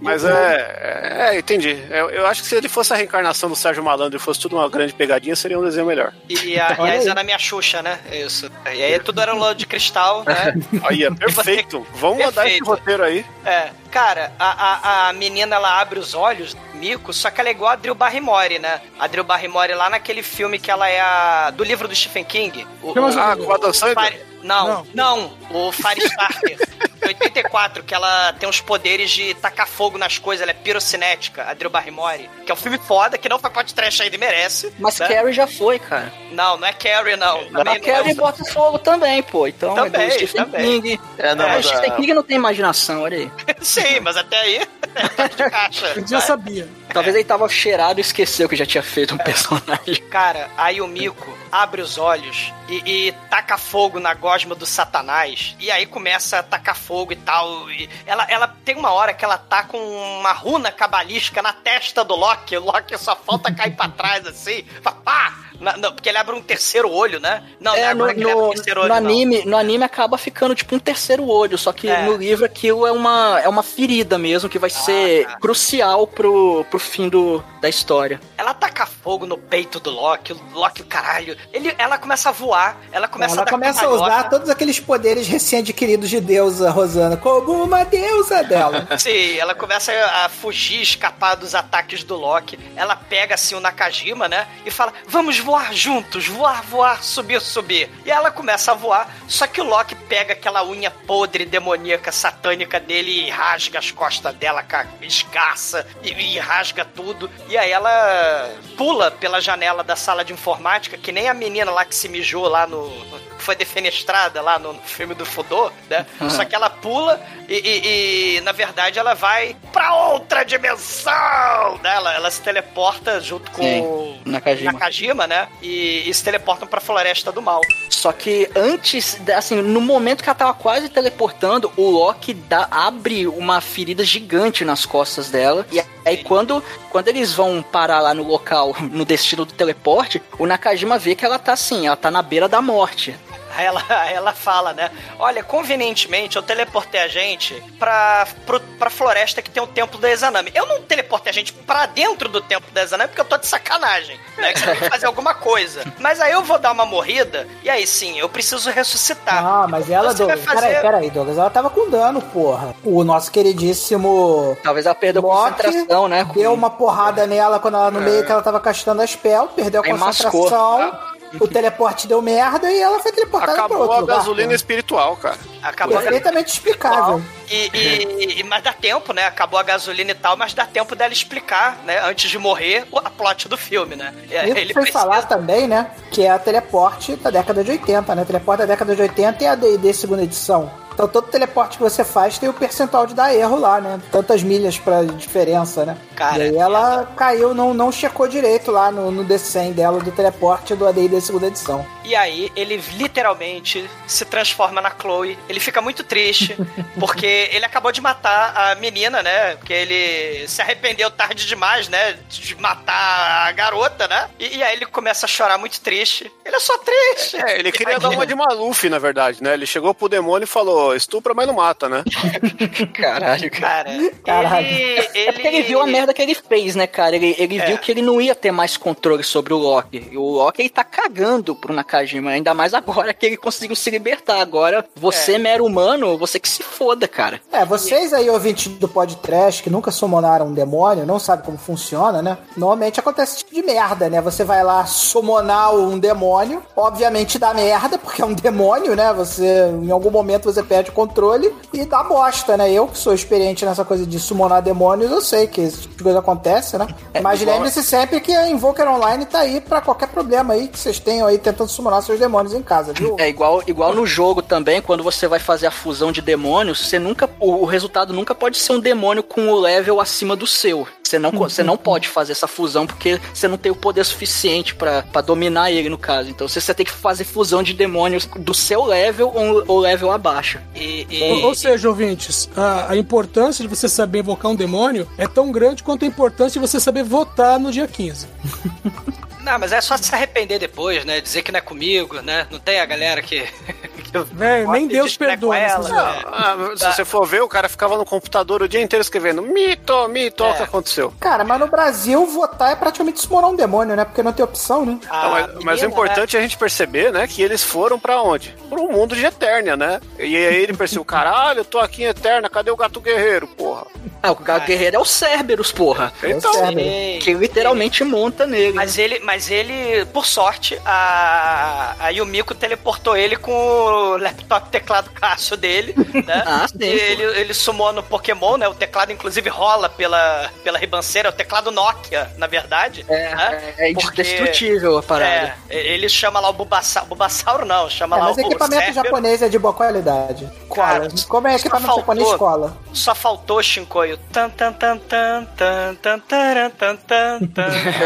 [0.00, 1.38] mas é, é.
[1.38, 1.78] entendi.
[1.90, 4.56] Eu, eu acho que se ele fosse a reencarnação do Sérgio Malandro e fosse tudo
[4.56, 6.12] uma grande pegadinha, seria um desenho melhor.
[6.28, 6.98] E a, e a aí.
[6.98, 7.98] Izana minha Xuxa, né?
[8.12, 8.50] Isso.
[8.66, 10.54] E aí tudo era um lado de cristal, né?
[10.84, 11.86] Aí, é perfeito.
[11.94, 12.64] Vamos mandar esse Perfeito.
[12.66, 13.24] roteiro aí.
[13.46, 17.52] É, cara, a, a, a menina ela abre os olhos, Mico, só que ela é
[17.52, 18.80] igual a Drew Barrymore, né?
[18.98, 21.50] A Drew Barrymore lá naquele filme que ela é a.
[21.50, 22.66] do livro do Stephen King.
[22.82, 24.12] O, o- Ah, com a Dan Sandler?
[24.12, 26.58] Fire- Não, não, o Firestarter.
[27.04, 31.44] de 84, que ela tem os poderes de tacar fogo nas coisas, ela é pirocinética,
[31.48, 32.28] a Drew Barrymore.
[32.44, 34.72] Que é um filme foda, que não foi pode trash ainda e merece.
[34.78, 35.08] Mas né?
[35.08, 36.12] Carrie já foi, cara.
[36.32, 37.38] Não, não é Carrie, não.
[37.40, 39.46] A Também não é Carrie o- bota fogo também, pô.
[39.46, 40.80] Então Também, é do Stephen também.
[40.82, 41.00] King.
[41.18, 43.30] É, não, É, o mas Stephen a- King não tem imaginação, olha aí.
[43.60, 44.56] Sim, mas até aí,
[44.94, 45.86] é toque de caixa.
[45.90, 46.68] A gente já sabia.
[46.92, 49.96] Talvez ele tava cheirado e esqueceu que já tinha feito um personagem.
[50.10, 55.54] Cara, aí o Mico abre os olhos e, e taca fogo na gosma do Satanás.
[55.60, 57.70] E aí começa a tacar fogo e tal.
[57.70, 62.02] E ela, ela tem uma hora que ela tá com uma runa cabalística na testa
[62.02, 62.56] do Loki.
[62.56, 64.64] O Loki só falta cair pra trás assim.
[65.04, 65.32] Pá!
[65.60, 67.42] Na- não, porque ele abre um terceiro olho, né?
[67.60, 68.96] Não, não É, é no, no, um terceiro no olho, não.
[69.10, 72.02] anime, no anime acaba ficando tipo um terceiro olho, só que É.
[72.04, 75.36] no livro aquilo é uma, é uma ferida mesmo que vai ser tá.
[75.38, 78.20] crucial pro, pro fim do, da história.
[78.36, 80.32] Ela taca fogo no peito do Loki.
[80.32, 81.36] O Loki, o caralho.
[81.52, 82.76] Ele, ela começa a voar.
[82.92, 87.62] Ela começa a Ela começa a usar todos aqueles poderes recém-adquiridos de deusa, Rosana, como
[87.62, 88.86] uma deusa dela.
[88.98, 92.58] Sim, ela começa a fugir, escapar dos ataques do Loki.
[92.76, 94.46] Ela pega assim o Nakajima, né?
[94.66, 97.90] E fala: Vamos voar juntos, voar, voar, subir, subir.
[98.04, 102.80] E ela começa a voar, só que o Loki pega aquela unha podre, demoníaca, satânica
[102.80, 107.30] dele e rasga as costas dela, ca- esgaça e, e rasga tudo.
[107.48, 111.84] E aí ela pula pela janela da sala de informática, que nem a menina lá
[111.84, 113.24] que se mijou lá no.
[113.38, 116.06] Foi defenestrada lá no filme do Fudô, né?
[116.30, 121.94] Só que ela pula e, e- e, na verdade ela vai pra outra dimensão, né?
[121.94, 124.72] Ela, ela se teleporta junto com Sim, o Nakajima.
[124.72, 125.33] Nakajima, né?
[125.62, 127.60] E, e se teleportam pra Floresta do Mal.
[127.88, 133.26] Só que antes, assim, no momento que ela tava quase teleportando, o Loki dá, abre
[133.26, 135.66] uma ferida gigante nas costas dela.
[135.72, 140.46] E aí, quando, quando eles vão parar lá no local, no destino do teleporte, o
[140.46, 143.16] Nakajima vê que ela tá assim, ela tá na beira da morte.
[143.56, 144.90] Aí ela, ela fala, né?
[145.18, 150.10] Olha, convenientemente eu teleportei a gente pra, pro, pra floresta que tem o templo da
[150.10, 150.50] Exanami.
[150.54, 153.46] Eu não teleportei a gente pra dentro do templo da Exanami porque eu tô de
[153.46, 154.52] sacanagem, né?
[154.52, 155.84] Que eu tenho que fazer alguma coisa.
[155.98, 159.44] Mas aí eu vou dar uma morrida e aí sim, eu preciso ressuscitar.
[159.44, 162.74] Ah, mas ela, Você Douglas, peraí, fazer- peraí, Douglas, ela tava com dano, porra.
[162.82, 166.26] O nosso queridíssimo Talvez ela perdeu a Loki concentração, né?
[166.34, 169.82] deu uma porrada nela quando ela no meio que ela tava castando a spell, perdeu
[169.82, 170.30] a Aí mascou.
[170.30, 170.98] concentração,
[171.40, 174.16] o teleporte deu merda e ela foi teleportada Acabou outro a lugar.
[174.18, 174.56] gasolina porra.
[174.56, 175.38] espiritual, cara.
[175.62, 177.22] Acabou a Perfeitamente explicável.
[177.50, 179.24] E, e- e- mas dá tempo, né?
[179.26, 182.00] Acabou a gasolina e tal, mas dá tempo dela explicar, né?
[182.08, 184.12] Antes de morrer, o- a plot do filme, né?
[184.30, 185.90] É, Isso foi falar também, né?
[186.10, 188.24] Que é a teleporte da década de 80, né?
[188.24, 190.70] Teleporte da década de 80 e a D&D segunda edição.
[190.94, 194.00] Então todo teleporte que você faz tem o percentual de dar erro lá, né?
[194.10, 195.96] Tantas milhas pra diferença, né?
[196.14, 200.12] Cara, e aí ela caiu, não, não checou direito lá no, no D100 dela do
[200.12, 201.84] teleporte do AD&D segunda edição.
[202.04, 205.38] E aí, ele literalmente se transforma na Chloe.
[205.48, 206.56] Ele fica muito triste,
[207.00, 209.56] porque ele acabou de matar a menina, né?
[209.56, 212.18] Porque ele se arrependeu tarde demais, né?
[212.28, 214.28] De matar a garota, né?
[214.38, 216.30] E, e aí ele começa a chorar muito triste.
[216.44, 217.36] Ele é só triste.
[217.36, 219.54] É, ele queria dar uma de Maluf, na verdade, né?
[219.54, 222.02] Ele chegou pro demônio e falou: estupra, mas não mata, né?
[222.94, 223.90] Caralho, cara.
[224.24, 224.66] Cara, Caralho.
[224.66, 225.08] ele...
[225.14, 227.16] É porque ele viu a merda que ele fez, né, cara?
[227.16, 227.66] Ele, ele É.
[227.66, 230.08] viu que ele não ia ter mais controle sobre o Loki.
[230.10, 232.30] E o Loki, ele tá cagando pro Nakajima.
[232.30, 234.40] Ainda mais agora que ele conseguiu se libertar.
[234.40, 235.38] Agora, você, É.
[235.38, 237.40] mero humano, você que se foda, cara.
[237.52, 242.20] É, vocês aí, ouvintes do podcast, que nunca summonaram um demônio, não sabem como funciona,
[242.22, 242.36] né?
[242.56, 244.20] Normalmente acontece esse tipo de merda, né?
[244.20, 249.12] Você vai lá summonar um demônio, obviamente dá merda, porque é um demônio, né?
[249.14, 252.72] Você, em algum momento, você perde o controle e dá bosta, né?
[252.72, 256.02] Eu que sou experiente nessa coisa de summonar demônios, eu sei que esse tipo de
[256.02, 256.86] coisa acontece, né?
[257.22, 260.76] Mas igual- lembre-se sempre que a Invoker Online tá aí pra qualquer problema aí que
[260.78, 263.14] vocês tenham aí tentando summonar seus demônios em casa, viu?
[263.20, 266.98] É igual, igual no jogo também, quando você vai fazer a fusão de demônios, você
[266.98, 267.30] nunca.
[267.38, 270.86] O, o resultado nunca pode ser um demônio com o level acima do seu.
[271.02, 274.74] Você não, você não pode fazer essa fusão porque você não tem o poder suficiente
[274.74, 276.30] pra pra dominar ele, no caso.
[276.30, 280.10] Então você, você tem que fazer fusão de demônios do seu level ou, ou level
[280.10, 280.58] abaixo.
[280.74, 285.08] E, e- Ou, ou seja, ouvintes, a, a importância de você saber evocar um demônio
[285.18, 288.26] é tão grande quanto a importância de você saber votar no dia 15.
[289.44, 291.20] Não, mas é só se arrepender depois, né?
[291.20, 292.46] Dizer que não é comigo, né?
[292.50, 293.40] Não tem a galera que.
[294.04, 296.22] que Véi, nem Deus é perdoa ela, nessas né?
[296.26, 300.08] Ah, se você for ver, o cara ficava no computador o dia inteiro escrevendo mito,
[300.08, 300.64] mito, olha o que É.
[300.64, 301.12] aconteceu.
[301.20, 304.04] Cara, mas no Brasil, votar é praticamente summonar um demônio, né?
[304.04, 304.98] Porque não tem opção, né?
[305.10, 307.98] A Não, mas, mas o menina, importante é a gente perceber, né, que eles foram
[307.98, 308.54] pra onde?
[308.68, 310.00] Pro mundo de Eternia, né?
[310.18, 313.86] E aí ele percebeu, caralho, eu tô aqui em Eterna, cadê o gato guerreiro, porra?
[314.22, 316.10] Ah, o cara guerreiro é o Cerberus, porra.
[316.22, 316.78] Então, Certo.
[316.78, 317.18] Sim.
[317.20, 318.72] Que literalmente monta nele.
[318.72, 325.10] Mas ele, mas ele, por sorte, a, a Yumiko teleportou ele com o laptop teclado
[325.10, 325.94] clássico dele,
[326.26, 326.42] né?
[326.46, 328.68] Ah, sim, E ele, ele sumou no Pokémon, né?
[328.68, 331.28] O teclado, inclusive, rola pela, pela ribanceira.
[331.28, 333.04] É o teclado Nokia, na verdade.
[333.08, 333.74] É, né?
[333.78, 335.54] é, é Porque- indestrutível a parada.
[335.68, 337.08] É, ele chama lá o Bulbasauro.
[337.08, 338.94] Bulbasauro não, chama É, lá mas o equipamento Cerberus.
[339.04, 340.50] japonês é de boa qualidade.
[340.68, 340.86] Cola.
[340.86, 342.76] Cara, Como é equipamento faltou- japonês, cola.
[342.92, 344.16] Só faltou, Shinkoio.
[344.32, 347.40] Tan, tan, tan, tan, tan, tan, tan, tan, tan.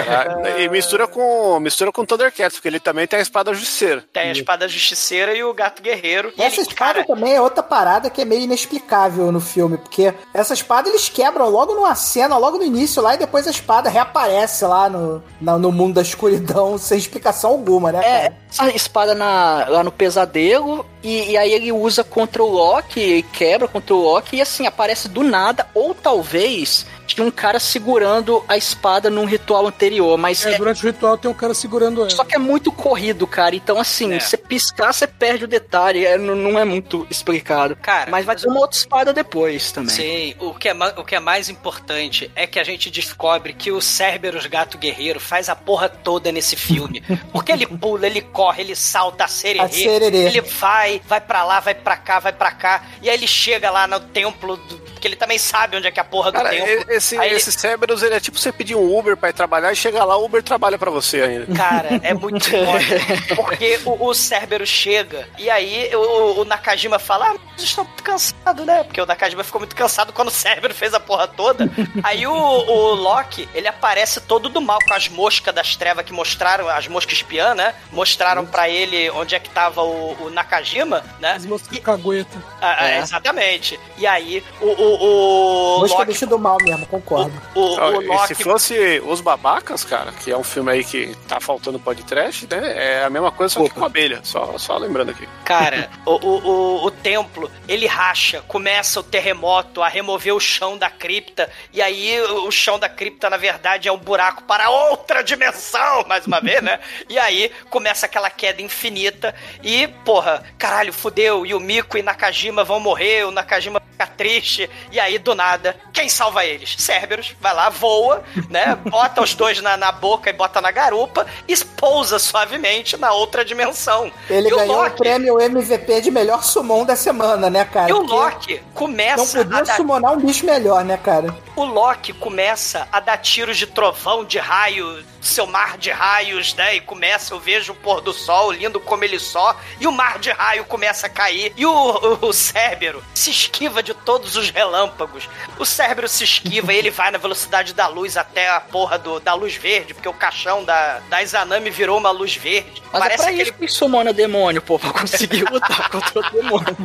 [0.09, 1.18] Ah, E mistura com,
[1.61, 4.05] mistura com Thundercats, porque ele também tem a espada justiceira.
[4.13, 6.33] Tem a espada justiceira e o gato guerreiro.
[6.37, 9.77] E Essa ele, espada cara, também é outra parada que é meio inexplicável no filme,
[9.79, 13.51] porque essa espada eles quebram logo numa cena, logo no início lá, e depois a
[13.51, 18.35] espada reaparece lá no, na- no mundo da escuridão, sem explicação alguma, né, É, cara?
[18.51, 23.23] essa espada na- lá no pesadelo, e, e aí ele usa contra o Loki, e
[23.23, 28.45] quebra contra o Loki, e assim, aparece do nada, ou talvez tinha um cara segurando
[28.47, 32.03] a espada num ritual anterior, mas É, é- durante o ritual tem um cara segurando
[32.03, 32.11] ela.
[32.11, 33.57] só que é muito corrido, cara.
[33.57, 34.21] Então, assim, É.
[34.21, 36.05] você piscar, você perde o detalhe.
[36.05, 37.75] é, não, não é muito explicado.
[37.77, 39.95] Cara, mas vai ter uma outra espada depois também.
[39.95, 43.73] Sim, o que, é, o que é mais importante é que a gente descobre que
[43.73, 47.03] o Cerberus Gato Guerreiro faz a porra toda nesse filme.
[47.33, 50.19] Porque ele pula, ele corre, ele salta a sererê, A sererê.
[50.27, 53.71] ele vai, vai pra lá, vai pra cá, vai pra cá, e aí ele chega
[53.71, 56.37] lá no templo, do, que ele também sabe onde é que é a porra do
[56.37, 56.69] Cara, templo.
[56.93, 59.33] e- esse, Aí ele- esse Cerberus, ele é tipo você pedir um Uber pra ir
[59.33, 61.55] trabalhar e chega lá, o Uber trabalha pra você ainda.
[61.55, 63.35] Cara, é muito foda.
[63.37, 68.03] Porque o, o Cerberus chega e aí o, o Nakajima fala: Ah, mas estou muito
[68.03, 68.85] cansado, né?
[68.85, 71.69] Porque o Nakajima ficou muito cansado quando o Cerberus fez a porra toda.
[72.03, 76.13] Aí o, o Loki, ele aparece todo do mal com as moscas das trevas que
[76.13, 77.75] mostraram, as moscas espiã, né?
[77.93, 81.33] Mostraram pra ele onde é que tava o, o Nakajima, né?
[81.33, 82.43] As moças de cagueta.
[82.61, 82.99] Ah, É.
[82.99, 83.79] Exatamente.
[83.97, 86.13] E aí o, o, o Mosca é Loki.
[86.13, 87.33] bicho do mal mesmo, concordo.
[87.55, 90.73] O, o, Ó, o e Loki se fosse Os Babacas, cara, que é um filme
[90.73, 93.01] aí que tá faltando podcast, né?
[93.01, 94.21] É a mesma coisa, só que com abelha.
[94.23, 95.29] Só, só lembrando aqui.
[95.45, 100.77] Cara, o, o, o, o templo, ele racha, começa o terremoto a remover o chão
[100.77, 105.23] da cripta, e aí o chão da cripta, na verdade, é um buraco para outra
[105.23, 106.81] dimensão, mais uma vez, né?
[107.09, 112.65] E aí começa aquela queda infinita, e, porra, caralho, fudeu, e o Miko e Nakajima
[112.65, 116.75] vão morrer, o Nakajima fica triste, e aí, do nada, quem salva eles?
[116.79, 118.77] Cerberus, vai lá, voa, né?
[118.89, 123.45] Bota os dois na, na boca e bota na garupa, e pousa suavemente na outra
[123.45, 124.11] dimensão.
[124.29, 127.91] Ele E o ganhou o Loki- prêmio MVP de melhor summon da semana, né, cara?
[127.91, 131.35] E o Loki Não começa podia a dar, summonar um bicho melhor, né, cara?
[131.57, 136.77] o Loki começa a dar tiros de trovão, de raio, seu mar de raios, né?
[136.77, 140.19] E começa, eu vejo o pôr do sol, lindo como ele só, e o mar
[140.19, 144.51] de raio começa a cair, e o, o, o Cérbero se esquiva de todos os
[144.51, 145.29] relâmpagos.
[145.59, 149.21] O Cérbero se esquiva e ele vai na velocidade da luz até a porra do,
[149.21, 152.83] da luz verde, porque o caixão da, da Izanami virou uma luz verde.
[152.93, 156.31] Mas Parece é pra aquele isso que summona demônio, pô, pra conseguir lutar contra o
[156.31, 156.77] demônio.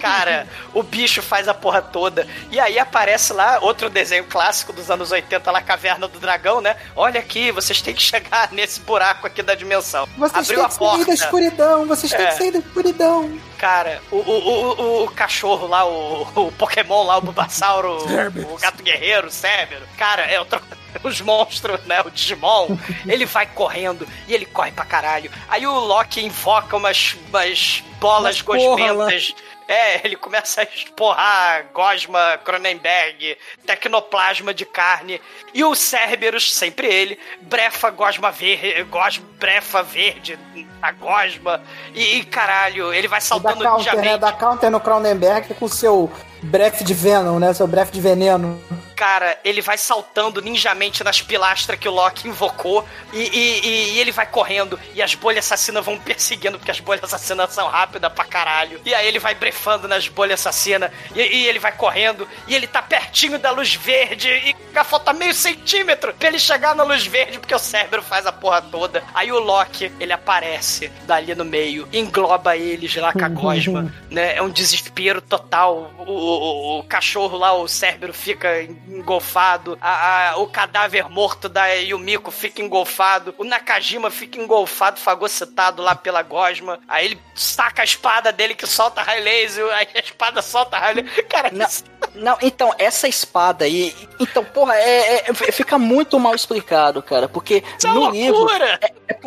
[0.00, 2.26] Cara, o bicho faz a porra toda.
[2.50, 6.76] E aí aparece lá outro desenho clássico dos anos 80, lá Caverna do Dragão, né?
[6.94, 10.08] Olha aqui, vocês têm que chegar nesse buraco aqui da dimensão.
[10.16, 11.12] Vocês Abriu têm a que sair da porta.
[11.14, 12.28] escuridão, vocês têm É.
[12.28, 13.38] que sair da escuridão.
[13.58, 18.58] Cara, o, o, o, o- cachorro lá, o, o Pokémon lá, o Bulbasauro, o, o
[18.58, 19.84] Gato Guerreiro, o Cérebro.
[19.98, 20.60] Cara, é outro.
[21.04, 22.00] Os monstros, né?
[22.00, 22.68] O Digimon,
[23.06, 25.30] ele vai correndo e ele corre pra caralho.
[25.46, 28.58] Aí o Loki invoca umas, umas bolas porra
[28.94, 29.34] gosmentas.
[29.68, 35.20] É, ele começa a esporrar gosma Cronenberg, tecnoplasma de carne.
[35.52, 40.38] E o Cerberus, sempre ele, brefa gosma verde, gosma, brefa verde,
[40.80, 41.60] a gosma.
[41.94, 44.16] E, e, caralho, ele vai saltando counter, né?
[44.16, 46.10] Dá counter no Cronenberg com seu
[46.42, 47.52] breath de Venom, né?
[47.52, 48.62] Seu breath de veneno.
[48.96, 52.82] Cara, ele vai saltando ninjamente nas pilastras que o Loki invocou
[53.12, 57.04] e, e- e- ele vai correndo e as bolhas assassinas vão perseguindo porque as bolhas
[57.04, 58.80] assassinas são rápidas pra caralho.
[58.86, 62.66] E aí ele vai brefando nas bolhas assassinas e, e ele vai correndo e ele
[62.66, 67.38] tá pertinho da luz verde e falta meio centímetro pra ele chegar na luz verde
[67.38, 69.04] porque o cérebro faz a porra toda.
[69.14, 74.36] Aí o Loki, ele aparece dali no meio, engloba eles lá com a gosma, né?
[74.36, 75.90] É um desespero total.
[75.98, 78.48] O, o- o cachorro lá, o cérebro fica
[78.88, 85.82] engolfado, a- a- o cadáver morto da Yumiko fica engolfado, o Nakajima fica engolfado, fagocitado
[85.82, 86.78] lá pela gosma.
[86.88, 90.96] Aí ele saca a espada dele que solta raio laser, aí a espada solta raio
[90.96, 91.26] laser.
[91.28, 91.84] Cara, Não, isso-
[92.14, 93.94] não, então, essa espada aí.
[94.20, 97.28] Então, porra, é, é- fica muito mal explicado, cara.
[97.28, 98.38] Porque isso é no uma livro.
[98.38, 98.78] loucura!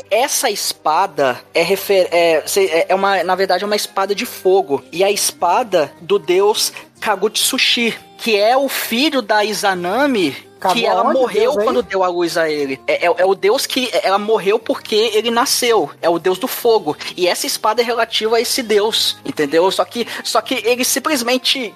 [0.10, 2.08] Essa espada é, refer...
[2.12, 4.84] é, se- é uma, na verdade, é uma espada de fogo.
[4.92, 10.49] E a espada do deus Kagutsushi, que é o filho da Izanami.
[10.60, 11.64] Cagou Que ela morreu Deus aí?
[11.64, 12.80] quando deu a luz a ele.
[12.86, 15.90] É, é- é o deus que ela morreu porque ele nasceu.
[16.02, 16.98] É o deus do fogo.
[17.16, 19.70] E essa espada é relativa a esse deus, entendeu?
[19.72, 21.74] Só que, só que ele simplesmente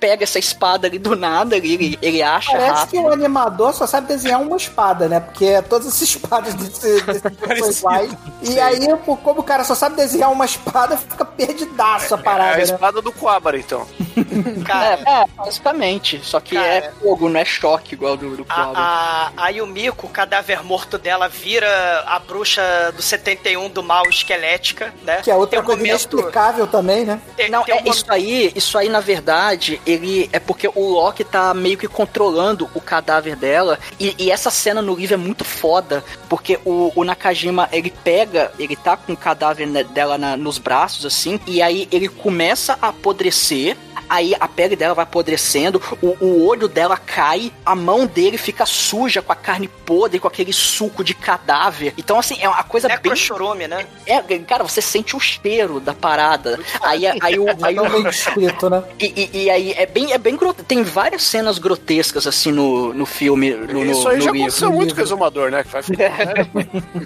[0.00, 2.90] pega essa espada ali do nada, ele, ele acha Parece rápido.
[2.90, 5.20] que o animador só sabe desenhar uma espada, né?
[5.20, 7.28] Porque todas as espadas desse, desse
[7.80, 8.10] iguais.
[8.42, 12.54] E aí, como o cara só sabe desenhar uma espada, fica perdidaço a É parada,
[12.54, 12.62] a né?
[12.62, 13.86] espada do Quabara, então.
[14.64, 16.20] Cara, É, é, basicamente.
[16.22, 16.66] Só que Cara.
[16.66, 18.46] é fogo, não é choque igual do, do.
[18.48, 22.62] A, a, a Yumiko, o cadáver morto dela, vira a bruxa
[22.94, 25.20] do 71 do mal esquelética, né?
[25.22, 27.20] Que é outra Tem um coisa momento- inexplicável também, né?
[27.36, 30.88] tem- Não, tem um é isso aí, isso aí na verdade, ele é porque o
[30.92, 35.16] Loki tá meio que controlando o cadáver dela e, e essa cena no livro é
[35.18, 40.16] muito foda, porque o, o Nakajima, ele pega, ele tá com o cadáver né, dela
[40.16, 43.76] na- nos braços assim, e aí ele começa a apodrecer,
[44.08, 48.64] aí a pele dela vai apodrecendo, o, o olho dela cai, a mão dele fica
[48.66, 51.94] suja com a carne podre, com aquele suco de cadáver.
[51.96, 53.86] Então assim, é uma coisa bem Necrochorume, né?
[54.06, 56.58] é, cara, você sente o cheiro da parada.
[56.82, 58.82] Aí, aí, o, aí, Tão bem o, descrito, né?
[58.98, 62.92] e, e- e aí é bem, é bem grote- Tem várias cenas grotescas assim no,
[62.94, 63.50] no filme.
[63.52, 64.46] No, no- Isso aí no já livro.
[64.46, 65.62] aconteceu muito com o exumador, né?
[65.64, 65.82] Que vai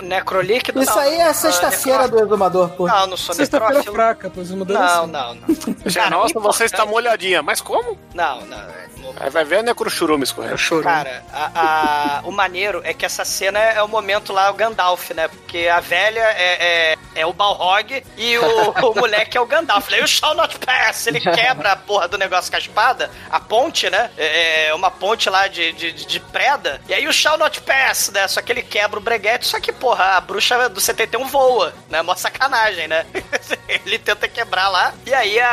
[0.02, 0.82] Necrolíquido.
[0.82, 2.26] Isso não, aí é a não, sexta-feira do necrófilo.
[2.32, 2.86] Exumador, pô.
[2.86, 5.46] Não, não sou Sexta-feira fraca, o modelo Não, não, não.
[5.86, 7.42] Já, Cara, Nossa, você está importante- molhadinha.
[7.42, 7.98] Mas como?
[8.14, 8.58] Não, não.
[8.58, 8.82] é-
[9.18, 10.56] Aí vai ver a necrochurume escorrendo.
[10.82, 15.10] Cara, a- a- o maneiro é que essa cena é o momento lá, o Gandalf,
[15.10, 15.26] né?
[15.28, 19.92] Porque a velha é, é, é o Balrog e o, o moleque é o Gandalf.
[19.92, 23.40] Aí o Shall Not Pass, ele quebra a porra do negócio com a espada, a
[23.40, 24.10] ponte, né?
[24.16, 26.80] É é uma ponte lá de, de, de preda.
[26.88, 28.26] E aí o Shall Not Pass, né?
[28.28, 32.00] Só que ele quebra o breguete, só que, porra, a bruxa do 71 voa, né?
[32.02, 33.06] Mó sacanagem, né?
[33.68, 34.94] ele tenta quebrar lá.
[35.06, 35.50] E aí a,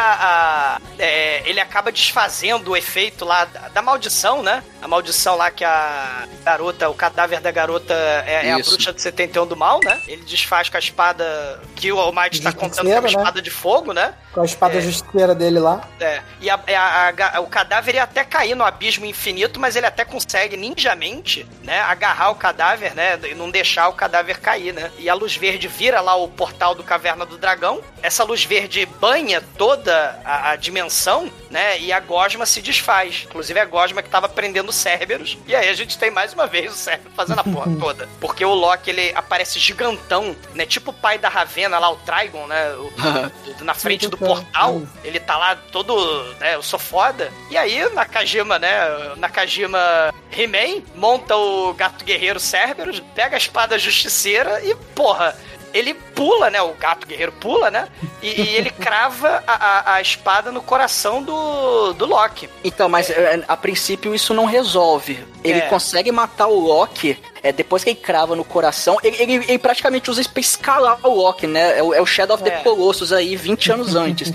[0.78, 4.64] a- é, ele acaba desfazendo o efeito lá da, da maldição, né?
[4.82, 7.94] A maldição lá que a garota, o cadáver da garota
[8.26, 10.02] é, é a bruxa do 71 do mal, né?
[10.08, 13.10] Ele desfaz com a espada que o Almighty tá contando é uma Justiceiro, né?
[13.24, 14.14] espada de fogo, né?
[14.34, 14.82] Com a espada É.
[14.82, 15.88] justiceira dele lá.
[16.00, 19.76] É, e a- a- a ga- o cadáver ia até cair no abismo infinito, mas
[19.76, 24.74] ele até consegue ninjamente, né, agarrar o cadáver, né, e não deixar o cadáver cair,
[24.74, 24.92] né?
[24.98, 27.82] E a luz verde vira lá o portal do Caverna do Dragão.
[28.02, 33.24] Essa luz verde banha toda a, a dimensão, né, e a gosma se desfaz.
[33.26, 35.38] Inclusive a gosma que tava prendendo o Cerberus.
[35.48, 38.08] E aí a gente tem mais uma vez o Cerberus fazendo a porra toda.
[38.20, 42.46] Porque o Loki, ele aparece gigantão, né, tipo o pai da Ravena lá, o Trigon,
[42.48, 42.92] né, o-
[43.64, 44.82] na frente do portal.
[45.04, 45.96] Ele tá lá todo,
[46.40, 47.32] né, eu sou foda.
[47.50, 48.70] E aí, Nakajima, né,
[49.18, 55.36] Nakajima He-Man monta o gato guerreiro Cerberus, pega a espada justiceira e, porra,
[55.74, 57.88] ele pula, né, o gato guerreiro pula, né,
[58.22, 62.50] e, e ele crava a, a, a espada no coração do, do Loki.
[62.64, 65.24] Então, mas é, a princípio isso não resolve.
[65.44, 65.68] Ele É.
[65.68, 67.18] consegue matar o Loki.
[67.44, 71.00] É, depois que ele crava no coração, ele, ele- ele praticamente usa isso pra escalar
[71.04, 71.78] o Loki, né?
[71.80, 72.58] É o, é o Shadow of the É.
[72.64, 74.32] Colossus aí, 20 anos antes.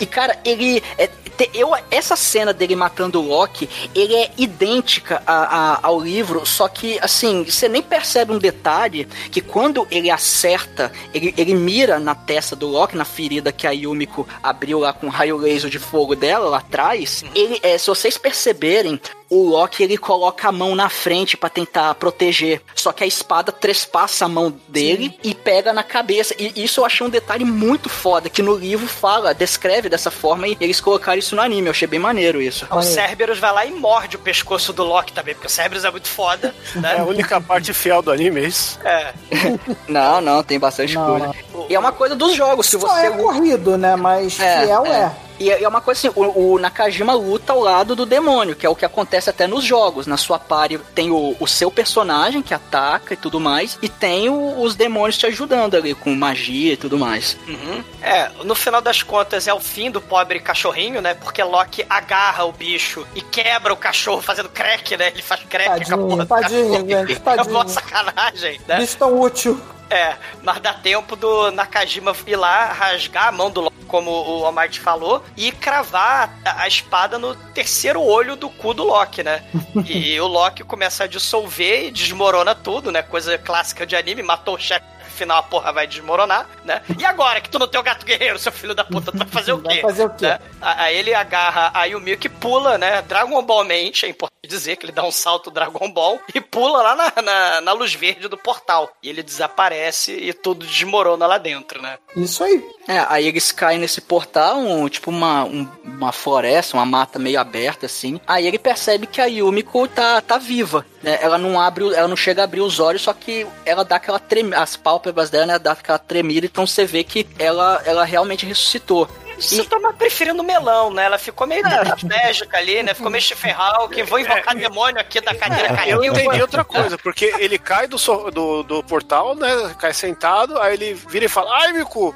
[0.00, 0.82] E, cara, ele.
[0.98, 5.98] é, te- eu, essa cena dele matando o Loki, ele é idêntica a- a- ao
[6.00, 11.54] livro, só que, assim, você nem percebe um detalhe que quando ele acerta, ele, ele
[11.54, 15.36] mira na testa do Loki, na ferida que a Yumiko abriu lá com o raio
[15.36, 17.24] laser de fogo dela lá atrás.
[17.34, 19.00] Ele, é, se vocês perceberem,
[19.32, 22.60] o Loki ele coloca a mão na frente pra tentar proteger.
[22.74, 26.34] Só que a espada trespassa a mão dele e pega na cabeça.
[26.38, 30.46] E isso eu achei um detalhe muito foda, que no livro fala, descreve dessa forma
[30.46, 31.68] e eles colocaram isso no anime.
[31.68, 32.66] Eu achei bem maneiro isso.
[32.70, 35.90] O Cerberus vai lá e morde o pescoço do Loki também, porque o Cerberus é
[35.90, 36.96] muito foda, né?
[36.96, 38.78] É a única parte fiel do anime, é isso?
[38.84, 39.14] É.
[39.88, 41.34] Não, não, tem bastante Não, coisa.
[41.70, 43.96] E é uma coisa dos jogos, se Só você é corrido, né?
[43.96, 44.90] Mas É, fiel é.
[44.90, 45.12] é.
[45.40, 48.68] E é uma coisa assim, o, o Nakajima luta ao lado do demônio, que é
[48.68, 50.06] o que acontece até nos jogos.
[50.06, 54.28] Na sua party tem o, o seu personagem que ataca e tudo mais, e tem
[54.28, 57.36] o- os demônios te ajudando ali com magia e tudo mais.
[57.48, 57.82] Uhum.
[58.00, 61.14] É, no final das contas é o fim do pobre cachorrinho, né?
[61.14, 65.08] Porque Loki agarra o bicho e quebra o cachorro fazendo crack, né?
[65.08, 67.06] Ele faz crack com a porra Tadinho, do tadinho, cachorro.
[67.08, 67.68] gente, É uma tadinho.
[67.68, 68.76] sacanagem, né?
[68.78, 69.60] Bicho tão útil.
[69.92, 74.46] É, mas dá tempo do Nakajima ir lá, rasgar a mão do Loki, como o
[74.46, 79.44] Almighty falou, e cravar a, a espada no terceiro olho do cu do Loki, né?
[79.84, 83.02] e o Loki começa a dissolver e desmorona tudo, né?
[83.02, 84.86] Coisa clássica de anime, matou o chefe.
[85.12, 86.82] Afinal, a porra vai desmoronar, né?
[86.98, 89.26] E agora que tu não tem o gato guerreiro, seu filho da puta, tu vai
[89.28, 89.80] fazer o quê?
[89.80, 90.26] Vai fazer o quê?
[90.26, 90.40] Né?
[90.60, 93.02] Aí ele agarra a Yumi que pula, né?
[93.02, 96.82] Dragon Ball mente, é importante dizer que ele dá um salto Dragon Ball e pula
[96.82, 98.90] lá na, na, na luz verde do portal.
[99.02, 101.98] E ele desaparece e tudo desmorona lá dentro, né?
[102.16, 102.64] Isso aí.
[102.88, 107.38] É, aí eles caem nesse portal, um- tipo uma, um- uma floresta, uma mata meio
[107.38, 108.20] aberta assim.
[108.26, 110.84] Aí ele percebe que a Yumiko tá, tá viva.
[111.02, 111.18] Né?
[111.22, 114.18] Ela não abre, ela não chega a abrir os olhos, só que ela dá aquela
[114.18, 118.44] tremida, as pálpebras dela, né, dá aquela tremida, então você vê que ela, ela realmente
[118.46, 119.08] ressuscitou.
[119.42, 121.04] Você tava preferindo melão, né?
[121.04, 122.94] Ela ficou meio tetraplégica ali, né?
[122.94, 125.96] Ficou meio Schifferhal, que vou invocar demônio aqui da cadeira caiu.
[125.96, 129.74] Eu entendi outra coisa, porque ele cai do, so- do, do portal, né?
[129.78, 132.14] Cai sentado, aí ele vira e fala, ai, meu cu!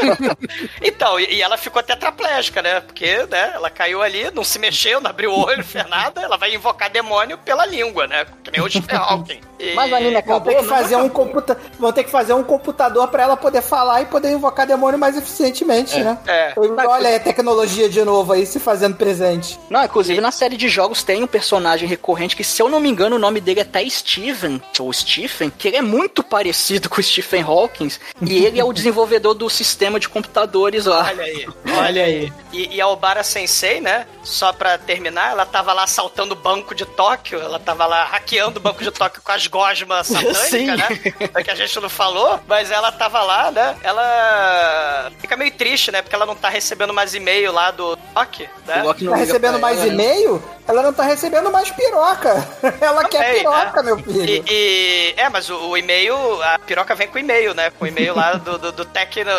[0.82, 2.80] Então, e, e ela ficou tetraplégica, né?
[2.80, 6.20] Porque, né, ela caiu ali, não se mexeu, não abriu o olho, não fez nada,
[6.22, 8.26] ela vai invocar demônio pela língua, né?
[8.42, 9.40] Que nem o Schifferhawking.
[9.58, 11.58] E- Mas anime Vão ter que não fazer um computa...
[11.78, 15.16] Vão ter que fazer um computador pra ela poder falar e poder invocar demônio mais
[15.16, 16.18] eficientemente, né?
[16.26, 16.54] É.
[16.86, 19.58] Olha aí a tecnologia de novo aí se fazendo presente.
[19.68, 22.88] Não, inclusive na série de jogos tem um personagem recorrente que, se eu não me
[22.88, 27.00] engano, o nome dele é até Steven, ou Stephen, que ele é muito parecido com
[27.00, 27.90] o Stephen Hawking,
[28.22, 31.06] e ele é o desenvolvedor do sistema de computadores lá.
[31.08, 32.32] Olha aí, olha aí.
[32.52, 34.08] E, e a Obara Sensei, né?
[34.24, 38.58] Só pra terminar, ela tava lá assaltando o banco de Tóquio, ela tava lá hackeando
[38.58, 40.66] o banco de Tóquio com as gosmas satânicas, Sim.
[40.66, 40.88] né?
[41.32, 43.76] É que a gente não falou, mas ela tava lá, né?
[43.84, 46.02] Ela fica meio triste, né?
[46.02, 48.82] Porque ela não tá recebendo mais e-mail lá do Tóquio, né?
[48.82, 49.86] O Loki não Tá recebendo mais né?
[49.86, 50.42] e-mail?
[50.66, 52.48] Ela não tá recebendo mais piroca.
[52.80, 53.94] Ela quer Também, piroca, né?
[53.94, 54.44] meu filho.
[54.44, 57.70] E, e- é, mas o, o e-mail, a piroca vem com o e-mail, né?
[57.70, 59.30] Com o e-mail lá do, do, do Tecno,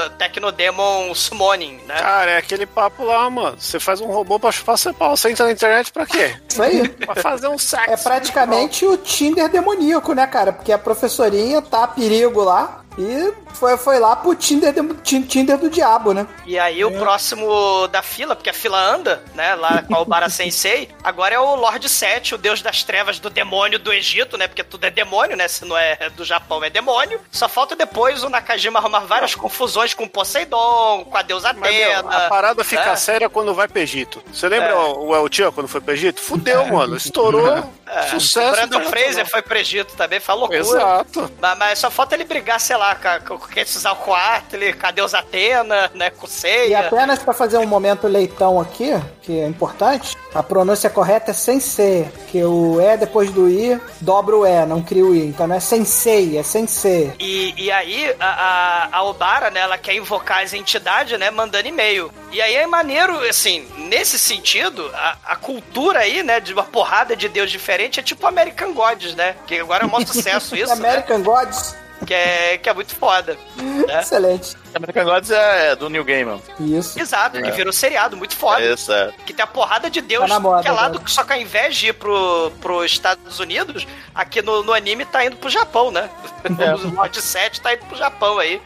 [0.41, 1.95] Tecnodemon Summoning, né?
[1.99, 3.55] Cara, é aquele papo lá, mano.
[3.59, 5.15] Você faz um robô pra chupar seu pau.
[5.15, 6.35] Você entra na internet pra quê?
[6.49, 6.89] Isso aí.
[6.89, 7.91] Pra fazer um sexo.
[7.91, 10.51] É praticamente o Tinder demoníaco, né, cara?
[10.51, 14.73] Porque a professorinha tá a perigo lá e foi, foi lá pro Tinder,
[15.03, 16.25] Tinder do diabo, né?
[16.45, 20.29] E aí o próximo da fila, porque a fila anda, né, lá com a Obara
[20.31, 24.47] Sensei, agora é o Lord Set, o deus das trevas do demônio do Egito, né,
[24.47, 27.19] porque tudo é demônio, né, se não é do Japão é demônio.
[27.31, 32.25] Só falta depois o Nakajima arrumar várias confusões com Poseidon, com a deusa meu, Atena.
[32.25, 32.95] a parada fica né?
[32.95, 34.23] séria quando vai pro Egito.
[34.33, 34.75] Você lembra É.
[34.75, 36.21] o o El Chan quando foi pro Egito?
[36.21, 36.95] Fudeu, mano.
[36.95, 37.69] Estourou.
[37.85, 38.51] É, Sucesso.
[38.51, 38.89] Brandon.
[38.89, 40.59] Fraser foi pro Egito também, uma loucura.
[40.59, 41.31] Exato.
[41.41, 42.80] Mas, mas só falta ele brigar, sei lá,
[43.27, 46.79] com, com, esses Alcoatli, com a deusa Atena, né, com E Seiya.
[46.87, 48.91] apenas pra fazer um momento leitão aqui,
[49.21, 54.35] que é importante, a pronúncia correta é sensei, que o E depois do I dobra
[54.35, 55.27] o E, não cria o I.
[55.27, 57.13] Então não é sensei, é sensei.
[57.19, 61.67] E, e aí, a, a, a Obara, né, ela quer invocar as entidades, né, mandando
[61.67, 62.11] e-mail.
[62.31, 67.15] E aí é maneiro, assim, nesse sentido, a, a cultura aí, né, de uma porrada
[67.15, 69.35] de deus diferente é tipo American Gods, né?
[69.45, 70.89] Que agora é um maior sucesso isso, né?
[70.89, 71.75] American Gods,
[72.05, 73.37] Que é, que é muito foda.
[73.57, 73.99] Né?
[74.01, 74.57] excelente.
[74.73, 76.41] American Gods é do New Game, mano.
[76.59, 76.99] Isso.
[76.99, 78.61] Exato, que virou seriado, muito foda.
[78.63, 79.11] Isso, é.
[79.25, 80.97] Que tem a porrada de Deus Tá moda, que é lá né?
[80.97, 85.05] do, só que ao invés de ir pro, pro Estados Unidos, aqui no, no anime
[85.05, 86.09] tá indo pro Japão, né?
[86.45, 86.71] É.
[86.81, 88.61] O Lord 7 tá indo pro Japão aí.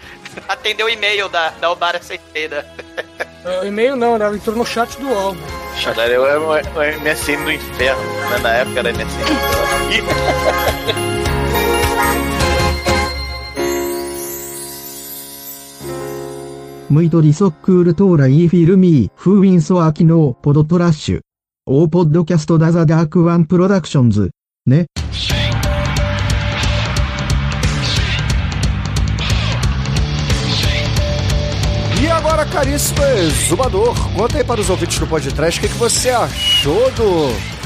[0.47, 2.63] Atendeu o e-mail da, da Obara Sensei, né?
[3.43, 4.25] É, O e-mail não, né?
[4.25, 5.35] Ela entrou no chat do UOL.
[5.95, 6.53] Daí eu era o
[7.01, 8.37] MSN do inferno, né?
[8.39, 9.05] Na época era MSN.
[16.88, 21.20] ムイトリソックールトーライーフィルミー、フーウィンソアキノー、ポドトラッシュ。
[21.66, 24.30] オーポッドキャストダザダークワンプロダクションズ。
[24.66, 24.86] ね。
[32.02, 36.10] E agora, caríssimo exumador, conta aí para os ouvintes do podcast o que, que você
[36.10, 37.60] achou do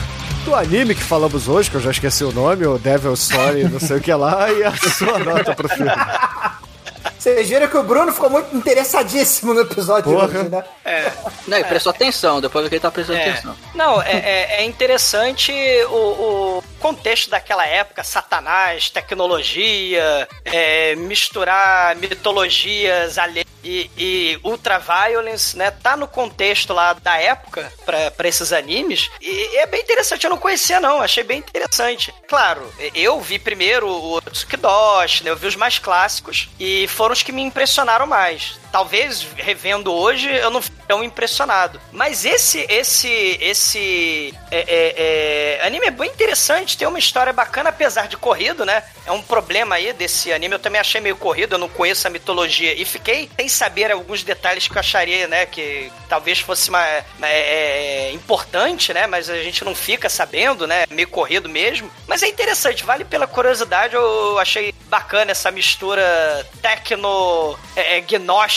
[0.45, 3.81] do anime que falamos hoje, que eu já esqueci o nome, o Devil Story, não
[3.81, 5.91] sei o que lá, e a sua nota pro filme.
[7.20, 10.28] Vocês viram que o Bruno ficou muito interessadíssimo no episódio Porra.
[10.30, 10.64] de hoje, né?
[10.86, 11.12] É.
[11.48, 13.30] Não, ele prestou atenção, depois que ele tá prestando É.
[13.30, 13.56] atenção.
[13.76, 15.52] Não, é, é- é interessante
[15.90, 25.70] o, o contexto daquela época, Satanás, tecnologia, é, misturar mitologias alheias e, e ultraviolence, né?
[25.72, 30.24] Tá no contexto lá da época pra pra esses animes e é bem interessante.
[30.24, 32.14] Eu não conhecia não, achei bem interessante.
[32.28, 32.62] Claro,
[32.96, 35.32] eu vi primeiro o Tsukidoshi, né?
[35.32, 38.60] Eu vi os mais clássicos e foram os que me impressionaram mais.
[38.72, 41.80] Talvez revendo hoje eu não fique tão impressionado.
[41.92, 47.70] Mas esse esse esse é, é, é, anime é bem interessante, tem uma história bacana
[47.70, 48.84] apesar de corrido, né?
[49.06, 50.56] É um problema aí desse anime.
[50.56, 54.24] Eu também achei meio corrido, eu não conheço a mitologia e fiquei sem saber alguns
[54.24, 59.08] detalhes que eu acharia, né, que talvez fosse uma, é, é, importante, né?
[59.08, 60.86] Mas a gente não fica sabendo, né?
[60.90, 61.90] Meio corrido mesmo.
[62.08, 63.96] Mas é interessante, vale pela curiosidade.
[63.96, 68.02] Eu achei bacana essa mistura tecno, é, é,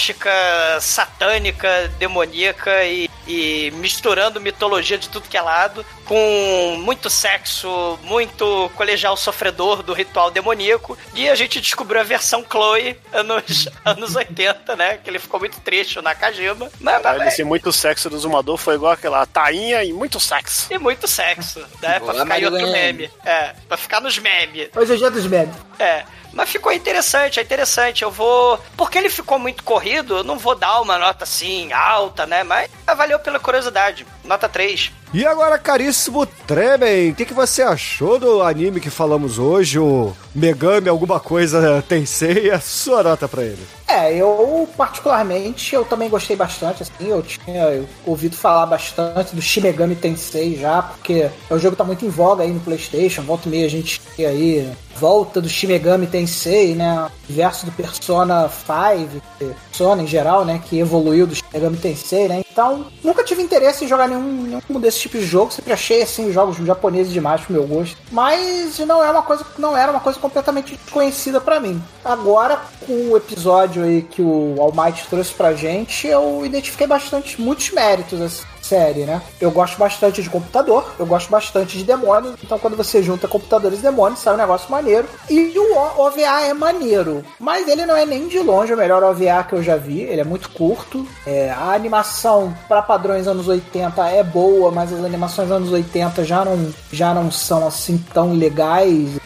[0.03, 7.99] gnóstica, satânica, demoníaca e, e misturando mitologia de tudo que é lado, com muito sexo,
[8.03, 10.99] muito colegial sofredor do ritual demoníaco.
[11.15, 14.99] E a gente descobriu a versão Chloe anos, anos 80, né?
[14.99, 16.69] Que ele ficou muito triste na Kajima.
[16.81, 20.67] Mas, mas, esse muito sexo do Zumador foi igual aquela tainha e muito sexo.
[20.73, 22.01] e muito sexo, né?
[22.01, 23.11] Pra Boa, ficar em outro meme.
[23.25, 24.69] É, pra ficar nos memes.
[24.75, 25.55] Hoje é o dia dos memes.
[25.79, 26.05] É.
[26.33, 28.03] Mas ficou interessante, é interessante.
[28.03, 28.59] Eu vou.
[28.77, 32.43] Porque ele ficou muito corrido, eu não vou dar uma nota assim, alta, né?
[32.43, 34.07] Mas valeu pela curiosidade.
[34.25, 34.93] Nota 3.
[35.15, 40.11] E agora, caríssimo Tremen, o que, que você achou do anime que falamos hoje, o
[40.35, 43.61] Megami alguma coisa Tensei, a sua nota pra ele?
[43.87, 49.61] É, eu particularmente, eu também gostei bastante, assim, eu tinha ouvido falar bastante do Shin
[49.61, 53.51] Megami Tensei já, porque o jogo tá muito em voga aí no Playstation, volta e
[53.51, 59.23] meia a gente tem aí volta do Shin Megami Tensei, né, verso do Persona 5,
[59.39, 63.85] Persona em geral, né, que evoluiu do Shin Megami Tensei, né, então nunca tive interesse
[63.85, 67.55] em jogar nenhum, nenhum desses tipos de jogo, sempre achei, assim, jogos japoneses demais pro
[67.55, 71.83] meu gosto, mas não é uma coisa, não era uma coisa completamente desconhecida pra mim.
[72.05, 77.41] Agora, com o episódio aí que o All Might trouxe pra gente, eu identifiquei bastante,
[77.41, 78.43] muitos méritos, assim,
[78.73, 79.21] série, né?
[79.39, 83.81] Eu gosto bastante de computador, eu gosto bastante de demônios, então quando você junta computadores
[83.81, 85.07] e demônios, sai um negócio maneiro.
[85.29, 89.45] E o OVA é maneiro, mas ele não é nem de longe o melhor OVA
[89.47, 91.07] que eu já vi, ele é muito curto.
[91.27, 96.43] É, a animação para padrões anos 80 é boa, mas as animações anos 80 já
[96.43, 99.21] não, já não são assim tão legais,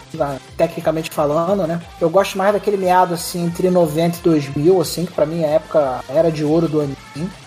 [0.57, 1.81] tecnicamente falando, né?
[2.01, 5.49] Eu gosto mais daquele meado assim entre 90 e 2000, assim, que pra mim a
[5.49, 6.97] época era de ouro do anime.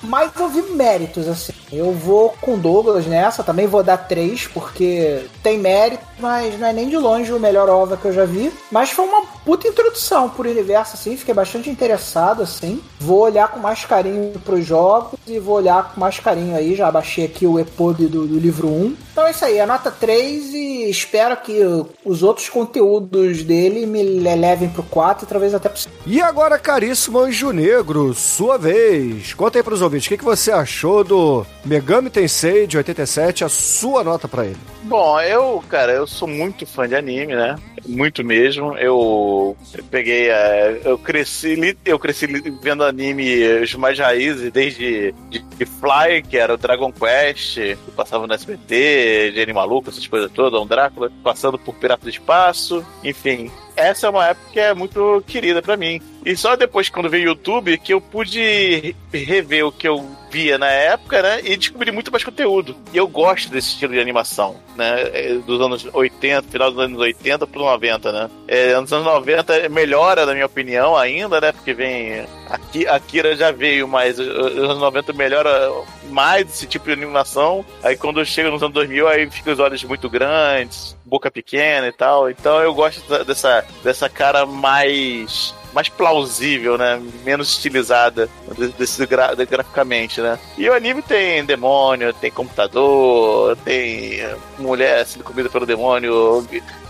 [0.02, 1.54] Mas eu vi méritos, assim.
[1.72, 6.74] Eu vou com Douglas nessa, também vou dar 3, porque tem mérito, mas não é
[6.74, 8.52] nem de longe o melhor OVA que eu já vi.
[8.72, 12.82] Mas foi uma puta introdução pro universo, assim, fiquei bastante interessado, assim.
[13.00, 16.76] Vou olhar com mais carinho pros jogos e vou olhar com mais carinho aí.
[16.76, 18.96] Já baixei aqui o EPUB do, do livro 1.
[19.12, 21.60] Então é isso aí, a nota 3 e espero que
[22.06, 25.96] os outros conteúdos dele me levem pro 4 e talvez até pro 5.
[26.06, 29.34] E agora, caríssimo Anjo Negro, sua vez.
[29.34, 33.50] Conta aí pros ouvintes, o que, que você achou do Megami Tensei de 87, a
[33.50, 34.58] sua nota pra ele?
[34.84, 37.56] Bom, eu, cara, eu sou muito fã de anime, né?
[37.86, 38.78] Muito mesmo.
[38.78, 39.56] Eu
[39.92, 42.28] peguei, é, eu cresci, eu cresci
[42.62, 47.92] vendo anime os mais raízes, desde de, de Fly, que era o Dragon Quest, que
[47.96, 52.86] passava no SBT, de Maluco, essas coisas todas, um Drácula, passando por Pirata do Espaço,
[53.04, 53.52] enfim.
[53.76, 56.02] Essa é uma época que é muito querida pra mim.
[56.26, 60.58] E só depois, quando veio o YouTube, que eu pude rever o que eu via
[60.58, 61.42] na época, né?
[61.44, 62.76] E descobri muito mais conteúdo.
[62.94, 65.10] E eu gosto desse estilo de animação, né?
[65.14, 68.30] é, Dos anos 80, final dos anos 80 pro 90, né?
[68.48, 71.52] É, nos anos 90 melhora, na minha opinião, ainda, né?
[71.52, 72.26] Porque vem.
[72.50, 75.72] Aqui, Kira já veio, mas os anos 90 melhora
[76.10, 77.66] mais esse tipo de animação.
[77.84, 81.92] Aí quando chega nos anos 2000, aí fica os olhos muito grandes, boca pequena e
[81.92, 82.30] tal.
[82.30, 87.02] Então eu gosto dessa, dessa cara mais mais plausível, né?
[87.24, 90.38] Menos estilizada de- desse gra- graficamente, né?
[90.58, 94.20] E o anime tem demônio, tem computador, tem
[94.58, 96.46] mulher sendo comida pelo demônio,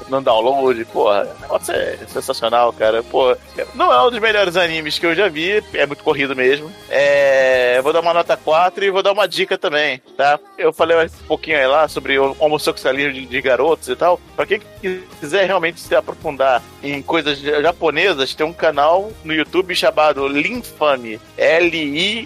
[0.10, 3.04] no download, porra, o negócio é sensacional, cara.
[3.04, 3.36] Pô,
[3.76, 6.72] não é um dos melhores animes que eu já vi, é muito corrido mesmo.
[6.90, 10.40] É, vou dar uma nota 4 e vou dar uma dica também, tá?
[10.58, 14.20] Eu falei um pouquinho aí lá sobre o homossexualismo de, de garotos e tal.
[14.36, 14.62] Pra quem
[15.20, 21.20] quiser realmente se aprofundar em coisas japonesas, tem um canal no YouTube chamado Linfame.
[21.38, 22.26] L-I-N-F-A-M-Y.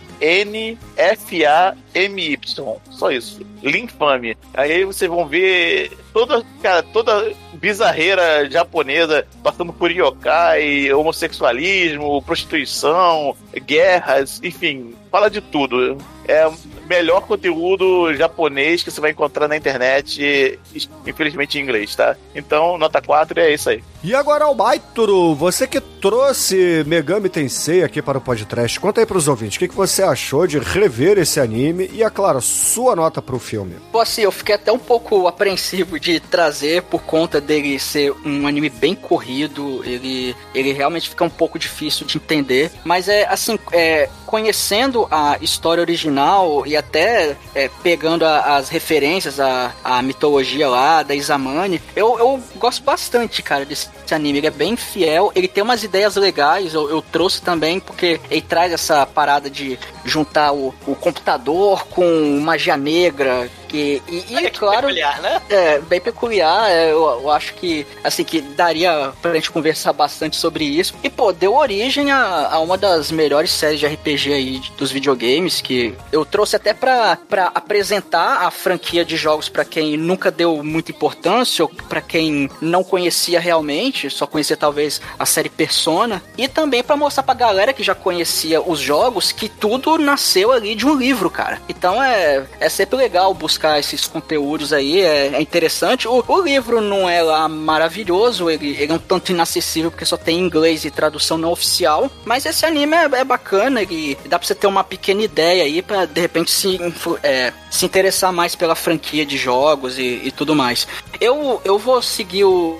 [2.92, 3.46] Só isso.
[3.62, 4.38] Linfame.
[4.54, 14.41] Aí vocês vão ver toda, cara, toda bizarreira japonesa passando por yokai, homossexualismo, prostituição, guerras,
[14.44, 15.98] enfim, fala de tudo.
[16.27, 16.45] É
[16.88, 20.60] melhor conteúdo japonês que você vai encontrar na internet,
[21.06, 22.16] infelizmente em inglês, tá?
[22.36, 23.84] Então, nota 4 é isso aí.
[24.04, 29.30] E agora, Albaituro, você que trouxe Megami Tensei aqui para o podcast, conta aí pros
[29.30, 33.22] ouvintes, o que, que você achou de rever esse anime e, é claro, sua nota
[33.22, 33.76] pro filme.
[33.94, 38.46] Pô, assim, eu fiquei até um pouco apreensivo de trazer por conta dele ser um
[38.46, 43.58] anime bem corrido, ele, ele realmente fica um pouco difícil de entender, mas é, assim,
[43.72, 50.68] é, conhecendo a história original e até é, pegando a, as referências, a, a mitologia
[50.68, 54.40] lá da Izamani, eu, eu gosto bastante, cara, desse anime.
[54.40, 58.41] Ele é bem fiel, ele tem umas ideias legais, eu, eu trouxe também porque ele
[58.41, 64.52] traz essa parada de juntar o, o computador com magia negra, que, e, e é
[64.52, 65.41] que claro, peculiar, né?
[65.50, 66.70] é bem peculiar.
[66.70, 70.94] é, eu, eu acho que assim que daria pra gente conversar bastante sobre isso.
[71.04, 75.60] E pô, deu origem a, a uma das melhores séries de RPG aí dos videogames
[75.60, 80.64] que eu trouxe até pra, pra apresentar a franquia de jogos pra quem nunca deu
[80.64, 86.48] muita importância ou pra quem não conhecia realmente, só conhecia talvez a série Persona, e
[86.48, 90.86] também pra mostrar pra galera que já conhecia os jogos que tudo nasceu ali de
[90.86, 91.60] um livro, cara.
[91.68, 96.07] Então é, é sempre legal buscar esses conteúdos aí, é, é interessante.
[96.07, 100.18] O, o livro não é lá maravilhoso, ele, ele é um tanto inacessível porque só
[100.18, 104.48] tem inglês e tradução não oficial, mas esse anime é, é bacana, ele dá pra
[104.48, 106.80] você ter uma pequena ideia aí pra de repente se,
[107.22, 110.88] é, se interessar mais pela franquia de jogos e, e tudo mais.
[111.19, 112.80] Eu, eu vou seguir o,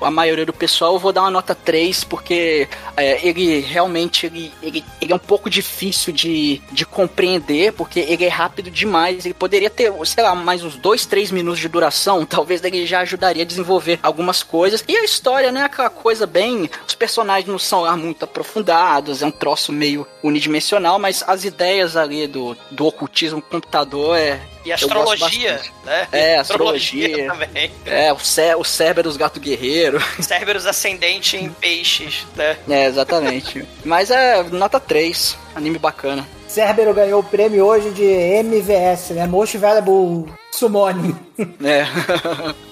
[0.00, 4.52] a maioria do pessoal, eu vou dar uma nota 3, porque é, ele realmente ele,
[4.62, 9.24] ele, ele é um pouco difícil de, de compreender, porque ele é rápido demais.
[9.24, 13.00] Ele poderia ter, sei lá, mais uns 2, 3 minutos de duração, talvez ele já
[13.00, 14.84] ajudaria a desenvolver algumas coisas.
[14.88, 16.70] E a história, né, aquela coisa bem.
[16.86, 21.96] Os personagens não são lá muito aprofundados, é um troço meio unidimensional, mas as ideias
[21.96, 24.40] ali do, do ocultismo computador é.
[24.64, 26.08] E astrologia, né?
[26.12, 27.48] É, astrologia astrologia.
[27.48, 27.70] também.
[27.84, 30.00] É, o, cé o Cerberus Gato Guerreiro.
[30.20, 32.56] Cerberus ascendente em peixes, né?
[32.68, 33.66] É, exatamente.
[33.84, 35.36] Mas é nota 3.
[35.54, 36.26] Anime bacana.
[36.48, 39.26] Cerbero ganhou o prêmio hoje de MVS, né?
[39.26, 41.16] Most Valuable Summoning.
[41.64, 41.86] É.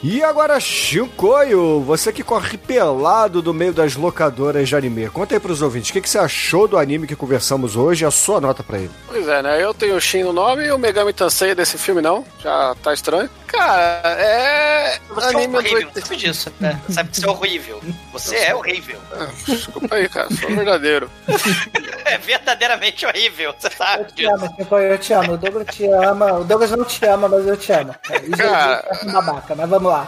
[0.02, 5.40] E agora, Shinkoio, você que corre pelado do meio das locadoras de anime, conta aí
[5.40, 8.40] pros ouvintes, o que, que você achou do anime que conversamos hoje e a sua
[8.40, 8.90] nota pra ele?
[9.08, 9.62] Pois é, né?
[9.64, 12.24] Eu tenho o Shin no nome e o Megami Tensei desse filme não.
[12.42, 13.28] Já tá estranho.
[13.46, 14.98] Cara, é.
[15.08, 16.00] Você anime é horrível, 80.
[16.02, 16.80] sabe disso, né?
[16.90, 17.80] Sabe que você é horrível.
[18.12, 18.98] Você é horrível.
[19.46, 20.28] Desculpa aí, cara.
[20.34, 21.10] Sou verdadeiro.
[22.10, 24.34] É verdadeiramente horrível, você sabe Eu te disso.
[24.34, 25.32] amo, Chico, eu te amo.
[25.34, 26.32] O Douglas te ama.
[26.40, 27.94] O Douglas não te ama, mas eu te amo.
[28.24, 28.88] Isso Cara.
[29.02, 30.06] é um babaca, mas vamos lá.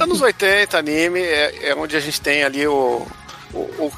[0.00, 3.06] Anos 80, anime, é, é onde a gente tem ali o.
[3.52, 3.92] o- o-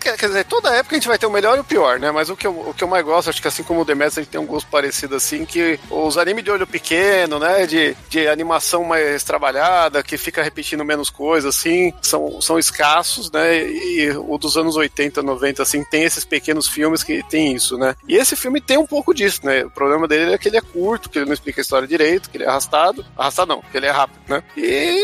[0.00, 2.10] quer dizer, toda época a gente vai ter o melhor e o pior, né?
[2.10, 4.18] Mas o que eu, o que eu mais gosto, acho que assim como o Demetrius,
[4.18, 7.66] a gente tem um gosto parecido assim, que os animes de olho pequeno, né?
[7.66, 13.62] De, de animação mais trabalhada, que fica repetindo menos coisas, assim, são, são escassos, né?
[13.62, 17.94] E o dos anos 80, 90, assim, tem esses pequenos filmes que tem isso, né?
[18.08, 19.64] E esse filme tem um pouco disso, né?
[19.64, 22.30] O problema dele é que ele é curto, que ele não explica a história direito,
[22.30, 23.04] que ele é arrastado.
[23.16, 24.42] Arrastado não, que ele é rápido, né?
[24.56, 25.02] E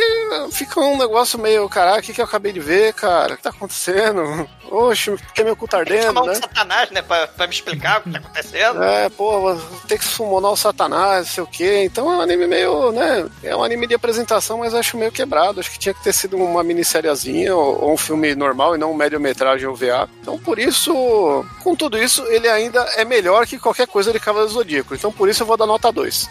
[0.51, 3.35] fica um negócio meio, caraca, o que, que eu acabei de ver, cara?
[3.35, 4.46] O que tá acontecendo?
[4.71, 6.35] Oxe, por que meu cu tá Tem que ardendo, chamar um né?
[6.35, 7.03] satanás, né?
[7.03, 8.83] Pra, pra me explicar o que tá acontecendo.
[8.83, 9.57] É, pô,
[9.87, 11.83] ter que summonar o satanás, não sei o quê.
[11.85, 13.29] Então é um anime meio, né?
[13.43, 15.61] É um anime de apresentação, mas acho meio quebrado.
[15.61, 18.91] Acho que tinha que ter sido uma minissériezinha ou, ou um filme normal e não
[18.93, 20.09] um médio-metragem OVA.
[20.21, 24.53] Então por isso, com tudo isso, ele ainda é melhor que qualquer coisa de Cavaleiro
[24.53, 24.95] do Zodíaco.
[24.95, 26.29] Então por isso eu vou dar nota 2.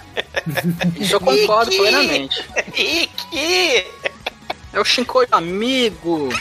[1.00, 2.46] Isso eu concordo plenamente.
[2.76, 3.86] Ike!
[4.76, 6.30] É o Shinkoi amigo.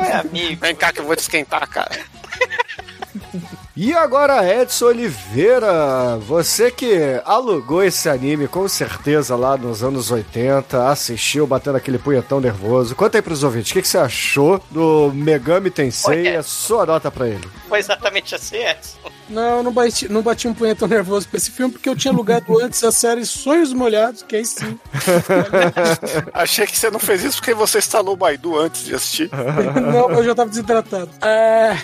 [0.00, 0.60] É amigo?
[0.60, 2.04] Vem cá que eu vou te esquentar, cara.
[3.76, 10.88] E agora, Edson Oliveira, você que alugou esse anime com certeza lá nos anos 80,
[10.88, 12.94] assistiu batendo aquele punhetão nervoso.
[12.94, 16.86] Conta aí pros ouvintes, o que, que você achou do Megami Tensei e a sua
[16.86, 17.48] nota pra ele?
[17.68, 19.10] Foi exatamente assim, Edson.
[19.28, 22.58] Não, não bati, não bati um punhetão nervoso pra esse filme, porque eu tinha alugado
[22.60, 24.78] antes a série Sonhos Molhados, que aí sim.
[26.32, 29.30] Achei que você não fez isso porque você instalou o Baidu antes de assistir.
[29.80, 31.10] não, eu já tava desidratado.
[31.22, 31.76] É...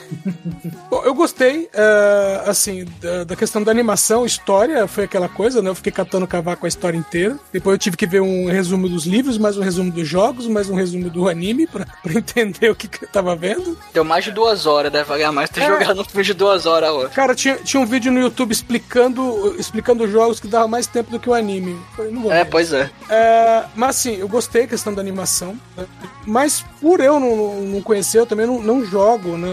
[0.90, 5.70] Bom, eu gostei, é, assim, da, da questão da animação, história, foi aquela coisa, né?
[5.70, 7.38] Eu fiquei catando cavaco a história inteira.
[7.52, 10.68] Depois eu tive que ver um resumo dos livros, mais um resumo dos jogos, mais
[10.68, 13.78] um resumo do anime, pra, pra entender o que, que eu tava vendo.
[13.94, 15.66] Deu mais de duas horas, deve valer mais ter É.
[15.68, 17.14] jogado um filme de duas horas hoje.
[17.14, 21.10] Cara, tinha, tinha um vídeo no YouTube explicando, explicando os jogos que dava mais tempo
[21.10, 21.78] do que o anime.
[21.96, 22.50] Falei, É, ver.
[22.50, 22.90] pois é.
[23.08, 25.56] É, mas assim, eu gostei da questão da animação.
[25.76, 25.84] né?
[26.26, 29.48] Mas por eu não, não conhecer, eu também não, não jogo, né?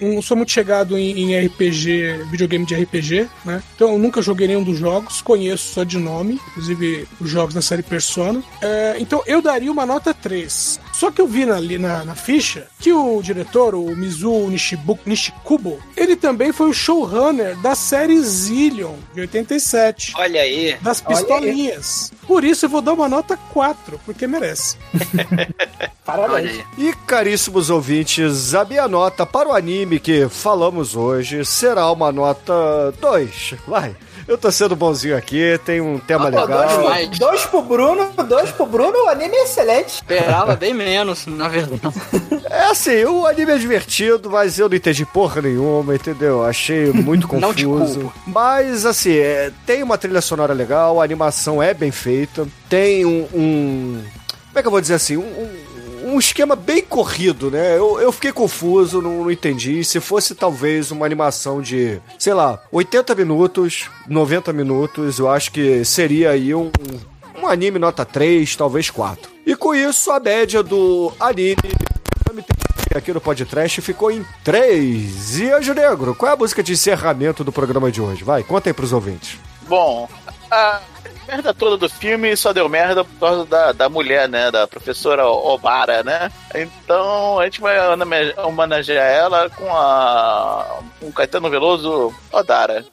[0.00, 1.55] Eu não sou muito chegado em, em RPG,
[2.30, 3.62] videogame de RPG, né?
[3.74, 7.62] Então eu nunca joguei nenhum dos jogos, conheço só de nome, inclusive os jogos da
[7.62, 8.42] série Persona.
[8.60, 10.80] É, então eu daria uma nota 3.
[10.98, 14.98] Só que eu vi na, ali na, na ficha que o diretor, o Mizuo Nishibu,
[15.04, 20.74] Nishikubo, ele também foi o showrunner da série Zillion, de 87 Olha aí.
[20.80, 21.22] das Olha aí.
[21.22, 22.12] pistolinhas.
[22.26, 24.78] Por isso eu vou dar uma nota 4, porque merece.
[26.02, 26.64] Parabéns.
[26.78, 32.54] E caríssimos ouvintes, a minha nota para o anime que falamos hoje será uma nota
[33.02, 33.54] 2.
[33.66, 33.94] Vai.
[34.28, 36.46] Eu tô sendo bonzinho aqui, tem um tema Ah, legal.
[36.48, 36.72] dois
[37.08, 39.90] pro- dois pro Bruno, dois pro Bruno, o anime é excelente.
[39.94, 41.80] Esperava bem menos, na verdade.
[42.50, 46.44] É assim, o anime é divertido, mas eu não entendi porra nenhuma, entendeu?
[46.44, 48.00] Achei muito Não te confuso.
[48.00, 48.12] culpo.
[48.26, 53.28] Mas assim, é, tem uma trilha sonora legal, a animação é bem feita, tem um.
[53.32, 54.02] um-
[54.48, 55.16] como é que eu vou dizer assim?
[55.16, 55.65] Um, um-
[56.06, 57.76] um esquema bem corrido, né?
[57.76, 59.82] Eu, eu fiquei confuso, não, não entendi.
[59.82, 65.84] Se fosse talvez uma animação de, sei lá, 80 minutos, 90 minutos, eu acho que
[65.84, 66.70] seria aí um,
[67.42, 69.30] um anime nota 3, talvez 4.
[69.44, 71.56] E com isso, a média do anime
[72.94, 75.40] aqui no podcast ficou em 3.
[75.40, 78.24] E Anjo Negro, qual é a música de encerramento do programa de hoje?
[78.24, 79.38] Vai, conta aí pros ouvintes.
[79.68, 80.08] Bom,
[80.50, 80.80] a
[81.26, 84.50] merda toda do filme só deu merda por causa da, da mulher, né?
[84.50, 86.30] Da professora Obara, né?
[86.54, 87.76] Então a gente vai
[88.38, 90.80] homenagear ela com a.
[91.00, 92.84] com Caetano Veloso Odara.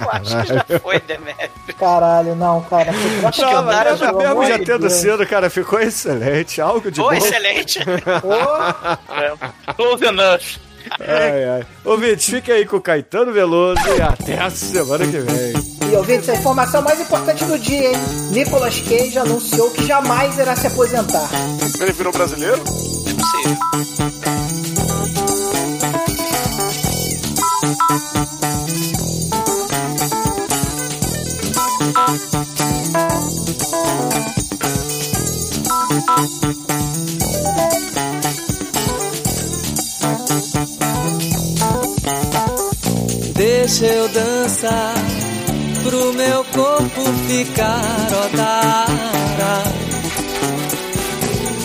[0.00, 1.50] Eu acho que já foi, Demetrio.
[1.78, 2.92] Caralho, não, cara.
[2.92, 4.92] que Não, mas pelo mesmo amor já tendo Deus.
[4.94, 6.60] sido, cara, ficou excelente.
[6.60, 7.12] Algo de Pô, bom.
[7.14, 7.78] excelente.
[8.24, 9.72] Ô, É.
[9.74, 10.58] Close enough.
[10.98, 11.66] Ai, ai.
[11.84, 15.52] Ouvintes, aí com o Caetano Veloso e até a semana que vem.
[15.92, 17.96] E ouvintes, a informação mais importante do dia, hein?
[18.30, 21.28] Nicolas Cage anunciou que jamais irá se aposentar.
[21.78, 22.62] Ele virou brasileiro?
[23.06, 23.58] É possível.
[43.34, 44.94] Deixa eu dançar
[45.92, 49.62] pro meu corpo ficar odara.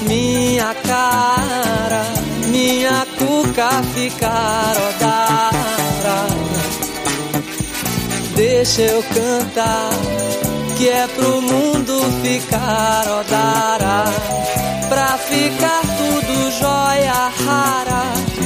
[0.06, 2.04] Minha cara,
[2.48, 6.28] minha cuca ficar odara.
[8.36, 9.92] Deixa eu cantar,
[10.76, 14.04] que é pro mundo ficar odara.
[14.90, 18.37] Pra ficar tudo jóia rara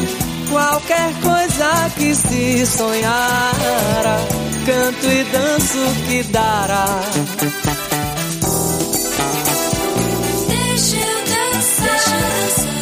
[0.51, 4.17] qualquer coisa que se sonhara,
[4.65, 6.85] canto e danço que dará.
[10.47, 11.99] Deixa eu dançar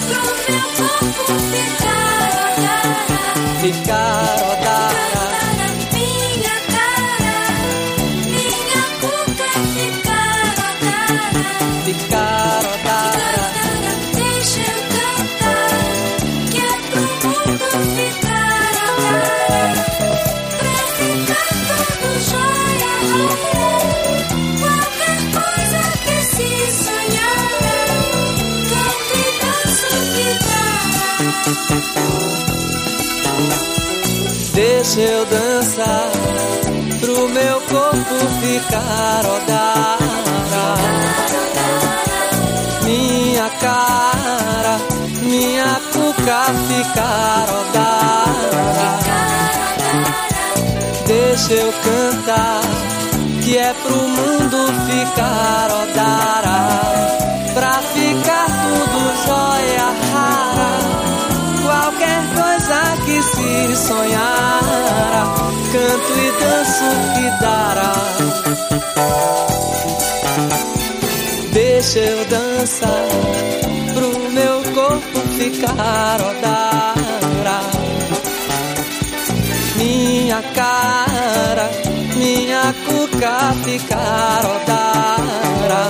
[0.07, 0.21] pro
[0.51, 1.99] meu corpo ficar.
[3.61, 4.38] Ficar
[34.89, 36.09] deixa eu dançar
[36.99, 39.99] pro meu corpo ficar odara.
[42.83, 44.79] Minha cara,
[45.21, 48.99] minha cuca ficar odara.
[51.05, 52.61] Deixa eu cantar,
[53.43, 56.59] que é pro mundo ficar odara.
[57.53, 57.98] Pra ficar
[63.19, 65.35] que se sonhar,
[65.73, 67.93] canto e danço que dará.
[71.51, 73.07] Deixa eu dançar
[73.93, 77.59] pro meu corpo ficar odara.
[79.75, 81.69] Minha cara,
[82.15, 85.83] minha cuca ficar odara.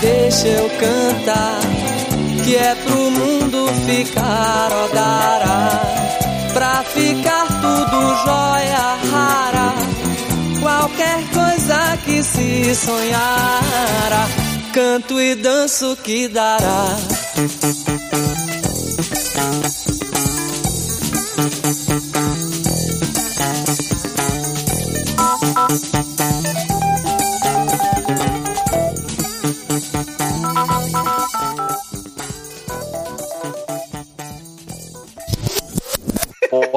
[0.00, 1.60] Deixa eu cantar,
[2.44, 5.80] que é pro mundo ficar odara.
[6.52, 9.74] Pra ficar tudo jóia rara,
[10.60, 14.28] qualquer coisa que se sonhara,
[14.72, 16.96] canto e danço que dará.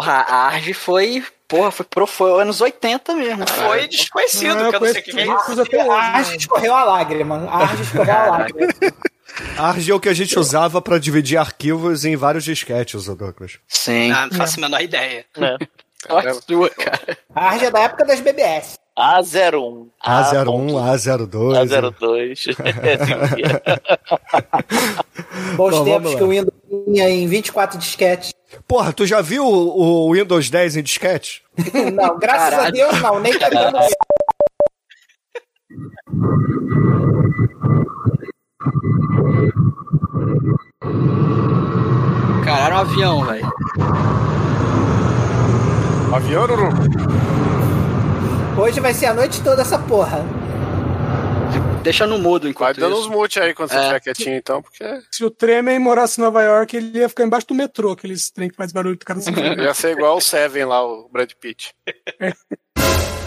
[0.05, 1.23] Porra, a Arge foi.
[1.47, 3.47] Porra, foi, pro, foi anos 80 mesmo.
[3.47, 5.91] Foi desconhecido, que eu não sei o que que é isso.
[5.91, 7.47] A Arge escorreu a lágrima.
[7.49, 8.73] A Arge escorreu a lágrima.
[9.57, 13.59] Arg é o que a gente usava pra dividir arquivos em vários disquetes, ô Douglas.
[13.67, 14.11] Sim.
[14.11, 15.25] Ah, não faço a menor ideia.
[16.09, 17.17] Olha a sua, cara.
[17.33, 18.77] A Arge é da época das BBS.
[18.97, 19.87] A01.
[20.05, 21.27] A01, A02.
[21.67, 22.55] A02.
[25.57, 26.53] Bons Bom, tempos que o Windows
[26.85, 28.33] tinha em 24 disquetes.
[28.65, 31.43] Porra, tu já viu o, o Windows 10 em disquete?
[31.93, 32.73] Não, graças a Caralho.
[32.73, 33.95] Deus não, nem querendo ver.
[42.45, 43.53] Cara, era um avião, velho.
[46.13, 46.69] Avião, Nuru?
[48.57, 50.19] Hoje vai ser a noite toda essa porra.
[51.83, 53.01] Deixa no mudo Vai enquanto dando isso.
[53.01, 53.79] uns mute aí quando você É.
[53.81, 57.45] estiver quietinho, então, porque Se o Tremen morasse em Nova York, ele ia ficar embaixo
[57.47, 59.19] do metrô, aqueles trem que faz barulho do cara
[59.61, 61.73] ia ser igual o Seven lá, o Brad Pitt.